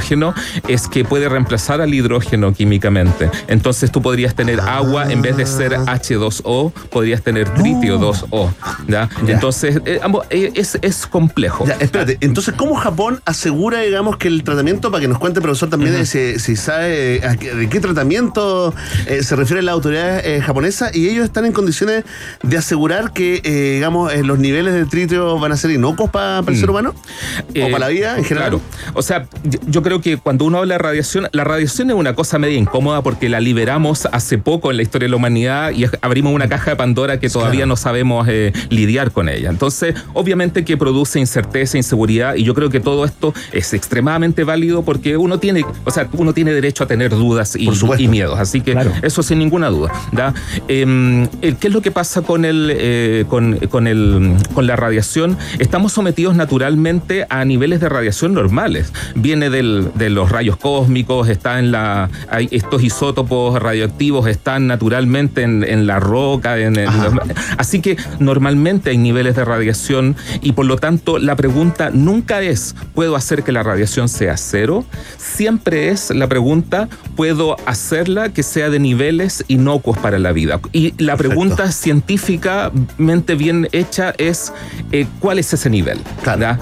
es 0.69 0.89
que 0.89 1.05
puede 1.05 1.29
reemplazar 1.29 1.81
al 1.81 1.93
hidrógeno 1.93 2.53
químicamente. 2.53 3.31
Entonces 3.49 3.91
tú 3.91 4.01
podrías 4.03 4.35
tener 4.35 4.61
agua 4.61 5.11
en 5.13 5.23
vez 5.23 5.37
de 5.37 5.47
ser 5.47 5.73
H2O, 5.73 6.73
podrías 6.91 7.23
tener 7.23 7.49
tritio 7.55 7.99
2O. 7.99 8.51
¿ya? 8.89 9.09
Ya. 9.27 9.35
Entonces, 9.35 9.81
eh, 9.85 10.01
ambos- 10.03 10.27
eh, 10.31 10.53
es, 10.55 10.79
es 10.83 11.07
complejo. 11.07 11.65
Ya, 11.67 11.75
espérate, 11.81 12.19
entonces, 12.21 12.55
¿cómo 12.57 12.75
Japón 12.75 13.21
asegura, 13.25 13.81
digamos, 13.81 14.17
que 14.17 14.29
el 14.29 14.43
tratamiento, 14.45 14.91
para 14.91 15.01
que 15.03 15.09
nos 15.09 15.19
cuente, 15.19 15.41
profesor, 15.41 15.69
también 15.71 15.93
de 15.95 16.07
si, 16.07 16.39
si 16.39 16.57
sabe 16.57 17.21
a 17.27 17.37
qué- 17.37 17.55
de 17.55 17.69
qué 17.69 17.81
tratamiento 17.81 18.75
eh, 19.07 19.23
se 19.23 19.37
refiere 19.37 19.63
la 19.63 19.73
autoridad 19.73 20.25
eh, 20.25 20.41
japonesa 20.41 20.91
y 20.93 21.09
ellos 21.09 21.25
están 21.25 21.45
en 21.47 21.53
condiciones 21.53 22.05
de 22.43 22.57
asegurar 22.57 23.13
que, 23.13 23.41
eh, 23.45 23.75
digamos, 23.75 24.13
eh, 24.13 24.23
los 24.23 24.39
niveles 24.39 24.75
de 24.75 24.85
tritio 24.87 25.39
van 25.39 25.53
a 25.53 25.57
ser 25.57 25.71
inocuos 25.71 26.11
para 26.11 26.39
el 26.41 26.57
ser 26.57 26.69
Mm. 26.69 26.71
humano? 26.71 26.95
¿O 26.95 27.43
Eh, 27.55 27.63
para 27.71 27.79
la 27.81 27.89
vida 27.89 28.17
en 28.19 28.25
general? 28.25 28.51
Claro. 28.51 28.61
O 28.95 29.03
sea, 29.03 29.27
yo- 29.67 29.82
yo 29.83 29.85
creo 29.85 30.01
que 30.01 30.17
cuando 30.17 30.45
uno 30.45 30.59
habla 30.59 30.75
de 30.75 30.79
radiación, 30.79 31.27
la 31.33 31.43
radiación 31.43 31.91
es 31.91 31.97
una 31.97 32.15
cosa 32.15 32.39
media 32.39 32.57
incómoda 32.57 33.03
porque 33.03 33.29
la 33.29 33.41
liberamos 33.41 34.07
hace 34.13 34.39
poco 34.39 34.71
en 34.71 34.77
la 34.77 34.85
historia 34.85 35.07
de 35.07 35.11
la 35.11 35.17
humanidad 35.17 35.73
y 35.73 35.87
abrimos 36.03 36.33
una 36.33 36.49
caja 36.49 36.71
de 36.71 36.77
Pandora 36.77 37.19
que 37.19 37.29
todavía 37.29 37.67
no 37.67 37.75
sabemos 37.75 38.29
eh, 38.31 38.53
lidiar 38.71 39.11
con 39.11 39.29
ella. 39.29 39.51
Entonces, 39.51 39.97
obviamente 40.15 40.65
que 40.65 40.77
produce 40.77 41.19
incerteza, 41.19 41.79
inseguridad 41.79 42.37
y 42.37 42.45
yo 42.45 42.55
creo 42.55 42.71
que 42.71 42.79
todo 42.79 43.05
esto 43.05 43.35
es 43.51 43.75
extremadamente 43.75 44.45
válido 44.45 44.83
porque 44.85 45.17
uno 45.17 45.41
tiene, 45.41 45.65
o 45.85 45.91
sea, 45.91 46.09
uno 46.13 46.33
tiene 46.33 46.53
derecho 46.53 46.85
a 46.85 46.87
tener 46.87 47.11
dudas 47.11 47.57
y, 47.57 47.67
y 48.05 48.07
miedos. 48.07 48.39
Así 48.39 48.61
que 48.61 48.77
eso 49.03 49.25
sin 49.25 49.41
ninguna 49.41 49.69
duda. 49.69 49.91
¿da? 50.13 50.33
El- 50.69 51.29
¿Qué 51.59 51.67
es 51.67 51.73
lo 51.73 51.83
que 51.83 51.91
pasa 51.91 52.23
con, 52.23 52.45
el, 52.45 52.73
eh, 52.73 53.25
con, 53.29 53.57
con 53.69 53.89
el, 53.89 54.37
con 54.55 54.69
la 54.69 54.77
radiación? 54.77 55.37
Estamos 55.59 55.93
sometidos 55.93 56.37
naturalmente 56.37 57.27
a 57.31 57.45
niveles 57.45 57.81
de 57.81 57.89
radiación 57.89 58.33
normales. 58.33 58.93
Viene 59.17 59.51
del- 59.51 59.72
de 59.95 60.11
los 60.11 60.31
rayos 60.31 60.57
cósmicos, 60.57 61.29
está 61.29 61.59
en 61.59 61.73
la, 61.73 62.09
hay 62.31 62.49
estos 62.51 62.83
isótopos 62.83 63.61
radioactivos 63.61 64.27
están 64.29 64.67
naturalmente 64.67 65.43
en, 65.43 65.65
en 65.65 65.87
la 65.87 65.99
roca. 66.01 66.59
en- 66.59 66.79
en 66.79 66.87
los- 67.03 67.15
así 67.59 67.81
que 67.81 67.97
normalmente 68.19 68.91
hay 68.91 68.99
niveles 68.99 69.37
de 69.37 69.45
radiación 69.45 70.17
y 70.41 70.53
por 70.53 70.67
lo 70.67 70.77
tanto 70.77 71.19
la 71.19 71.37
pregunta 71.37 71.91
nunca 71.93 72.41
es 72.43 72.75
¿puedo 72.95 73.17
hacer 73.17 73.43
que 73.43 73.53
la 73.53 73.63
radiación 73.63 74.09
sea 74.09 74.37
cero? 74.37 74.85
Siempre 75.19 75.89
es 75.89 76.11
la 76.11 76.27
pregunta 76.29 76.89
¿puedo 77.17 77.57
hacerla 77.67 78.31
que 78.33 78.43
sea 78.43 78.71
de 78.71 78.79
niveles 78.79 79.45
inocuos 79.49 79.99
para 79.99 80.19
la 80.19 80.33
vida? 80.33 80.61
Y 80.73 80.95
la 81.03 81.17
pregunta 81.17 81.71
científicamente 81.73 83.35
bien 83.35 83.69
hecha 83.73 84.15
es 84.19 84.53
eh, 84.93 85.07
¿cuál 85.21 85.39
es 85.39 85.53
ese 85.53 85.71
nivel? 85.71 85.99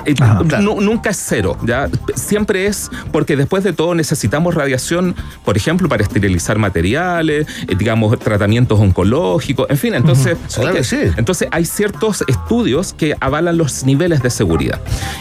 Eh, 0.06 0.14
nu- 0.60 0.80
Nunca 0.80 1.10
es 1.10 1.22
cero, 1.24 1.56
¿ya? 1.64 1.88
Siempre 2.14 2.66
es 2.66 2.90
porque 3.12 3.36
después 3.36 3.64
de 3.64 3.72
todo 3.72 3.94
necesitamos 3.94 4.54
radiación, 4.54 5.14
por 5.44 5.56
ejemplo, 5.56 5.88
para 5.88 6.02
esterilizar 6.02 6.58
materiales, 6.58 7.46
eh, 7.68 7.74
digamos, 7.76 8.18
tratamientos 8.18 8.78
oncológicos, 8.78 9.66
en 9.70 9.76
fin, 9.76 9.94
entonces, 9.94 10.36
Claro 10.54 10.72
que 10.72 10.80
ok, 10.80 10.84
sí. 10.84 10.98
entonces 11.16 11.48
hay 11.50 11.64
ciertos 11.64 12.24
estudios 12.26 12.92
que 12.92 13.14
avalan 13.20 13.56
los 13.56 13.84
niveles 13.84 14.22
de 14.22 14.30
seguridad. 14.30 14.80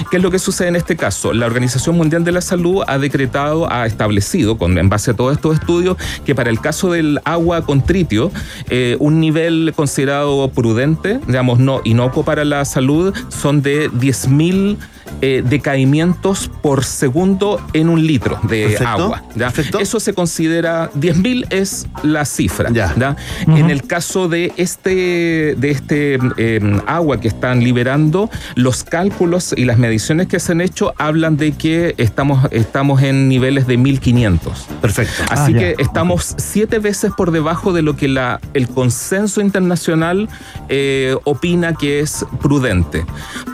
¿Qué 0.09 0.17
es 0.17 0.23
lo 0.23 0.31
que 0.31 0.39
sucede 0.39 0.69
en 0.69 0.75
este 0.75 0.95
caso? 0.95 1.33
La 1.33 1.45
Organización 1.45 1.95
Mundial 1.95 2.23
de 2.23 2.31
la 2.31 2.41
Salud 2.41 2.83
ha 2.87 2.97
decretado, 2.97 3.71
ha 3.71 3.85
establecido, 3.85 4.57
con, 4.57 4.77
en 4.77 4.89
base 4.89 5.11
a 5.11 5.13
todos 5.13 5.33
estos 5.33 5.55
estudios, 5.55 5.97
que 6.25 6.35
para 6.35 6.49
el 6.49 6.59
caso 6.59 6.91
del 6.91 7.19
agua 7.23 7.65
con 7.65 7.83
tritio, 7.83 8.31
eh, 8.69 8.97
un 8.99 9.19
nivel 9.19 9.73
considerado 9.75 10.49
prudente, 10.49 11.19
digamos, 11.27 11.59
no 11.59 11.81
inocuo 11.83 12.23
para 12.23 12.45
la 12.45 12.65
salud, 12.65 13.13
son 13.29 13.61
de 13.61 13.89
10.000 13.91 14.77
eh, 15.21 15.43
decaimientos 15.45 16.49
por 16.61 16.83
segundo 16.83 17.61
en 17.73 17.89
un 17.89 18.05
litro 18.05 18.39
de 18.43 18.63
Perfecto, 18.63 18.87
agua. 18.87 19.23
¿ya? 19.35 19.51
Eso 19.79 19.99
se 19.99 20.13
considera, 20.13 20.91
10.000 20.93 21.47
es 21.51 21.87
la 22.03 22.25
cifra. 22.25 22.69
¿ya? 22.71 23.15
En 23.47 23.69
el 23.69 23.83
caso 23.83 24.27
de 24.29 24.53
este, 24.57 25.55
de 25.57 25.71
este 25.71 26.19
eh, 26.37 26.79
agua 26.87 27.19
que 27.19 27.27
están 27.27 27.63
liberando, 27.63 28.29
los 28.55 28.83
cálculos 28.83 29.53
y 29.55 29.65
las 29.65 29.77
mediciones 29.77 30.27
que 30.27 30.39
se 30.39 30.51
han 30.53 30.61
hecho 30.61 30.93
hablan 30.97 31.37
de 31.37 31.51
que 31.53 31.95
estamos, 31.97 32.47
estamos 32.51 33.01
en 33.01 33.27
niveles 33.29 33.67
de 33.67 33.77
1500. 33.77 34.67
Perfecto. 34.81 35.23
Así 35.29 35.39
Ah, 35.39 35.49
ya. 35.51 35.59
que 35.59 35.75
estamos 35.79 36.35
siete 36.37 36.79
veces 36.79 37.11
por 37.15 37.31
debajo 37.31 37.73
de 37.73 37.81
lo 37.81 37.95
que 37.95 38.07
la, 38.07 38.39
el 38.53 38.67
consenso 38.67 39.41
internacional 39.41 40.29
eh, 40.69 41.15
opina 41.23 41.73
que 41.73 41.99
es 42.01 42.25
prudente. 42.41 43.05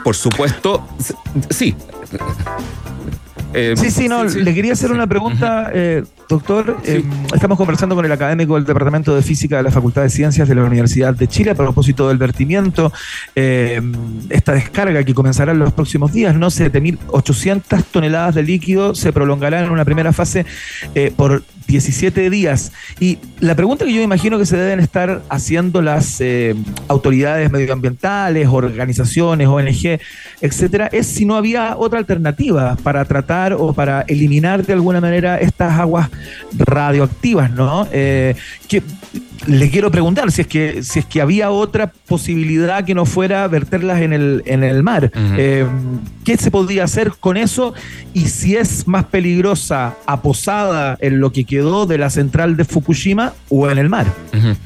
Por 0.04 0.16
supuesto, 0.16 0.86
sí. 1.50 1.76
Eh, 3.56 3.74
Sí, 3.78 3.90
sí, 3.90 4.10
no, 4.10 4.26
le 4.26 4.54
quería 4.54 4.74
hacer 4.74 4.92
una 4.92 5.08
pregunta, 5.08 5.72
eh, 5.74 6.04
doctor. 6.28 6.78
Eh, 6.84 7.04
estamos 7.34 7.58
conversando 7.58 7.96
con 7.96 8.04
el 8.04 8.12
académico 8.12 8.56
del 8.56 8.66
Departamento 8.66 9.16
de 9.16 9.22
Física 9.22 9.56
de 9.58 9.64
la 9.64 9.72
Facultad 9.72 10.02
de 10.02 10.10
Ciencias 10.10 10.50
de 10.50 10.56
la 10.56 10.64
Universidad 10.66 11.14
de 11.14 11.28
Chile 11.30 11.52
a 11.52 11.56
propósito 11.56 12.10
del 12.10 12.18
vertimiento. 12.18 12.92
esta 13.34 14.52
descarga 14.52 15.04
que 15.04 15.14
comenzará 15.14 15.54
en 15.54 15.60
los 15.60 15.72
próximos 15.72 16.12
días, 16.12 16.36
¿no? 16.36 16.48
7.800 16.48 17.84
toneladas 17.86 18.36
de 18.36 18.44
líquido 18.44 18.94
se 18.94 19.14
prolongará 19.14 19.64
en 19.64 19.72
una 19.72 19.86
primera 19.86 20.12
fase 20.12 20.46
por 21.16 21.44
17 21.68 22.30
días. 22.30 22.74
Y 23.00 23.20
la 23.40 23.56
pregunta 23.56 23.86
que 23.86 23.94
yo 23.94 24.02
imagino 24.02 24.38
que 24.38 24.46
se 24.46 24.58
deben 24.58 24.80
estar 24.80 25.22
haciendo 25.30 25.82
las 25.82 26.22
autoridades 26.88 27.52
medioambientales, 27.52 28.48
organizaciones, 28.48 29.48
ONG, 29.48 30.00
etcétera, 30.42 30.90
es 30.92 31.08
si 31.08 31.26
no 31.26 31.36
había 31.36 31.78
otra 31.78 32.00
alternativa 32.00 32.76
para 32.84 33.06
tratar 33.06 33.45
o 33.54 33.74
para 33.74 34.06
eliminar 34.08 34.66
de 34.66 34.74
alguna 34.74 35.02
manera 35.02 35.40
estas 35.40 35.80
aguas 35.80 36.10
radioactivas, 36.58 37.52
¿no? 37.52 37.88
Eh, 37.92 38.36
le 39.48 39.70
quiero 39.70 39.92
preguntar 39.92 40.32
si 40.32 40.42
es 40.42 40.48
que 40.48 40.84
si 40.84 41.00
es 41.00 41.06
que 41.06 41.22
había 41.22 41.50
otra 41.52 41.92
posibilidad 42.08 42.84
que 42.86 42.96
no 42.96 43.06
fuera 43.06 43.48
verterlas 43.48 44.02
en 44.02 44.14
el 44.14 44.44
en 44.46 44.64
el 44.64 44.84
mar. 44.84 45.12
Eh, 45.16 45.66
¿Qué 46.24 46.38
se 46.38 46.50
podría 46.52 46.84
hacer 46.86 47.12
con 47.20 47.38
eso? 47.38 47.74
Y 48.14 48.28
si 48.30 48.56
es 48.56 48.88
más 48.88 49.06
peligrosa 49.06 49.96
aposada 50.08 50.98
en 51.02 51.20
lo 51.20 51.32
que 51.32 51.44
quedó 51.46 51.86
de 51.86 51.98
la 52.00 52.10
central 52.10 52.58
de 52.58 52.66
Fukushima 52.66 53.34
o 53.50 53.70
en 53.70 53.78
el 53.78 53.90
mar. 53.90 54.08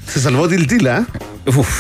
Se 0.08 0.20
salvó 0.20 0.48
Tiltila. 0.48 1.06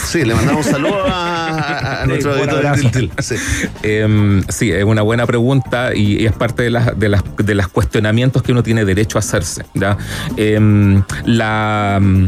Sí, 0.07 0.23
le 0.25 0.33
mandamos 0.33 0.65
un 0.65 0.71
saludo 0.71 1.05
a, 1.05 1.47
a- 1.49 2.03
a 2.03 2.05
nuestro 2.07 2.35
editor. 2.35 2.73
Tiltil. 2.79 3.11
Sí. 3.19 3.35
Em, 3.83 4.41
sí, 4.49 4.71
es 4.71 4.83
una 4.83 5.03
buena 5.03 5.27
pregunta 5.27 5.93
y, 5.95 6.21
y 6.21 6.25
es 6.25 6.31
parte 6.33 6.63
de 6.63 6.71
las 6.71 6.97
de 6.99 7.07
las 7.09 7.23
de 7.37 7.55
los 7.55 7.67
cuestionamientos 7.67 8.41
que 8.41 8.51
uno 8.51 8.63
tiene 8.63 8.83
derecho 8.83 9.17
a 9.17 9.19
hacerse. 9.19 9.63
¿ya? 9.75 9.95
Em, 10.37 11.03
la, 11.25 11.99
mm, 12.01 12.27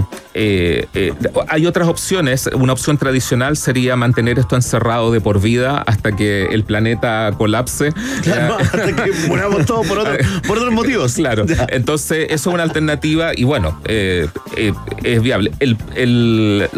eh, 0.64 0.86
eh, 0.93 1.14
hay 1.47 1.66
otras 1.66 1.88
opciones. 1.88 2.47
Una 2.53 2.74
opción 2.74 2.97
tradicional 2.97 3.57
sería 3.57 3.95
mantener 3.95 4.38
esto 4.39 4.55
encerrado 4.55 5.12
de 5.12 5.20
por 5.22 5.41
vida 5.41 5.84
hasta 5.88 6.12
que 6.16 6.45
el 6.51 6.64
planeta 6.64 7.32
colapse. 7.38 7.91
Claro, 8.22 8.57
hasta 8.59 8.95
que 8.95 9.12
muramos 9.28 9.66
todos 9.66 9.88
por, 9.88 9.99
otro- 9.99 10.18
por 10.47 10.57
otros 10.59 10.74
motivos. 10.74 11.14
Claro. 11.14 11.45
Entonces, 11.70 12.28
eso 12.30 12.49
es 12.49 12.53
una 12.53 12.64
alternativa 12.64 13.32
y 13.36 13.43
bueno, 13.43 13.80
eh, 13.86 14.28
eh, 14.55 14.74
es 15.03 15.22
viable. 15.22 15.51
El, 15.59 15.78
el- 15.95 16.70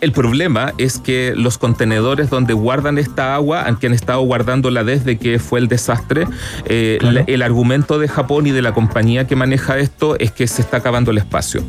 el 0.00 0.12
problema 0.12 0.72
es 0.78 0.98
que 0.98 1.34
los 1.36 1.58
contenedores 1.58 2.30
donde 2.30 2.54
guardan 2.54 2.98
esta 2.98 3.34
agua, 3.34 3.66
que 3.80 3.86
han 3.88 3.92
estado 3.94 4.20
guardándola 4.20 4.84
desde 4.84 5.18
que 5.18 5.38
fue 5.38 5.58
el 5.60 5.68
desastre, 5.68 6.26
eh, 6.66 6.98
la- 7.02 7.20
el 7.26 7.42
argumento 7.42 7.98
de 7.98 8.08
Japón 8.08 8.46
y 8.46 8.50
de 8.52 8.62
la 8.62 8.72
compañía 8.72 9.26
que 9.26 9.36
maneja 9.36 9.78
esto 9.78 10.16
es 10.18 10.30
que 10.32 10.46
se 10.46 10.62
está 10.62 10.78
acabando 10.78 11.10
el 11.10 11.18
espacio. 11.18 11.62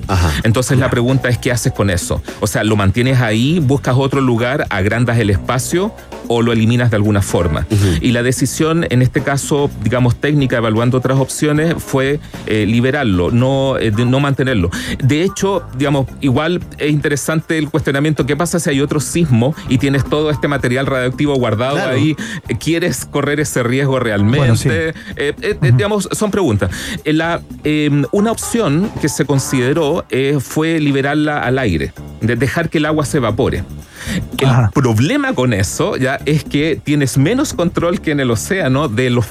Entonces 0.43 0.77
la 0.77 0.89
pregunta 0.89 1.29
es, 1.29 1.37
¿qué 1.47 1.53
haces 1.53 1.71
con 1.71 1.89
eso? 1.89 2.21
O 2.41 2.47
sea, 2.47 2.65
¿lo 2.65 2.75
mantienes 2.75 3.21
ahí, 3.21 3.59
buscas 3.59 3.95
otro 3.97 4.19
lugar, 4.19 4.65
agrandas 4.69 5.17
el 5.17 5.29
espacio 5.29 5.93
o 6.27 6.41
lo 6.41 6.51
eliminas 6.51 6.89
de 6.91 6.97
alguna 6.97 7.21
forma? 7.21 7.65
Y 8.01 8.11
la 8.11 8.21
decisión, 8.21 8.85
en 8.89 9.01
este 9.01 9.21
caso, 9.23 9.69
digamos, 9.81 10.17
técnica, 10.17 10.57
evaluando 10.57 10.97
otras 10.97 11.17
opciones, 11.19 11.75
fue 11.77 12.19
eh, 12.47 12.65
liberarlo, 12.67 13.31
no, 13.31 13.77
eh, 13.77 13.91
de- 13.91 14.03
no 14.05 14.19
mantenerlo. 14.19 14.69
De 15.01 15.23
hecho, 15.23 15.63
digamos, 15.77 16.07
igual 16.19 16.59
es 16.79 16.91
interesante 16.91 17.57
el 17.57 17.69
cuestionamiento, 17.69 18.25
¿qué 18.25 18.35
pasa 18.35 18.59
si 18.59 18.69
hay 18.71 18.81
otro 18.81 18.99
sismo 18.99 19.55
y 19.69 19.77
tienes 19.77 20.03
todo 20.03 20.29
este 20.31 20.49
material 20.49 20.85
radioactivo 20.85 21.33
guardado 21.35 21.75
Claro. 21.77 21.95
ahí? 21.95 22.13
¿Quieres 22.59 23.05
correr 23.05 23.39
ese 23.39 23.63
riesgo 23.63 23.99
realmente? 24.01 24.37
Bueno, 24.39 24.55
sí. 24.57 24.67
Eh, 24.69 25.55
digamos, 25.61 26.09
son 26.11 26.29
preguntas. 26.29 26.71
La, 27.05 27.39
eh, 27.63 27.89
una 28.11 28.31
opción 28.33 28.91
que 28.99 29.07
se 29.07 29.23
consideró 29.23 30.03
fue 30.41 30.81
liberarla 30.81 31.36
al 31.39 31.59
aire, 31.59 31.93
de 32.21 32.35
dejar 32.35 32.69
que 32.69 32.77
el 32.77 32.85
agua 32.85 33.05
se 33.05 33.17
evapore. 33.17 33.63
El 34.37 34.49
problema 34.73 35.33
con 35.33 35.53
eso 35.53 35.97
ya 35.97 36.19
es 36.25 36.43
que 36.43 36.79
tienes 36.81 37.17
menos 37.17 37.53
control 37.53 37.99
que 37.99 38.11
en 38.11 38.19
el 38.19 38.31
océano 38.31 38.87
de 38.87 39.09
los 39.09 39.25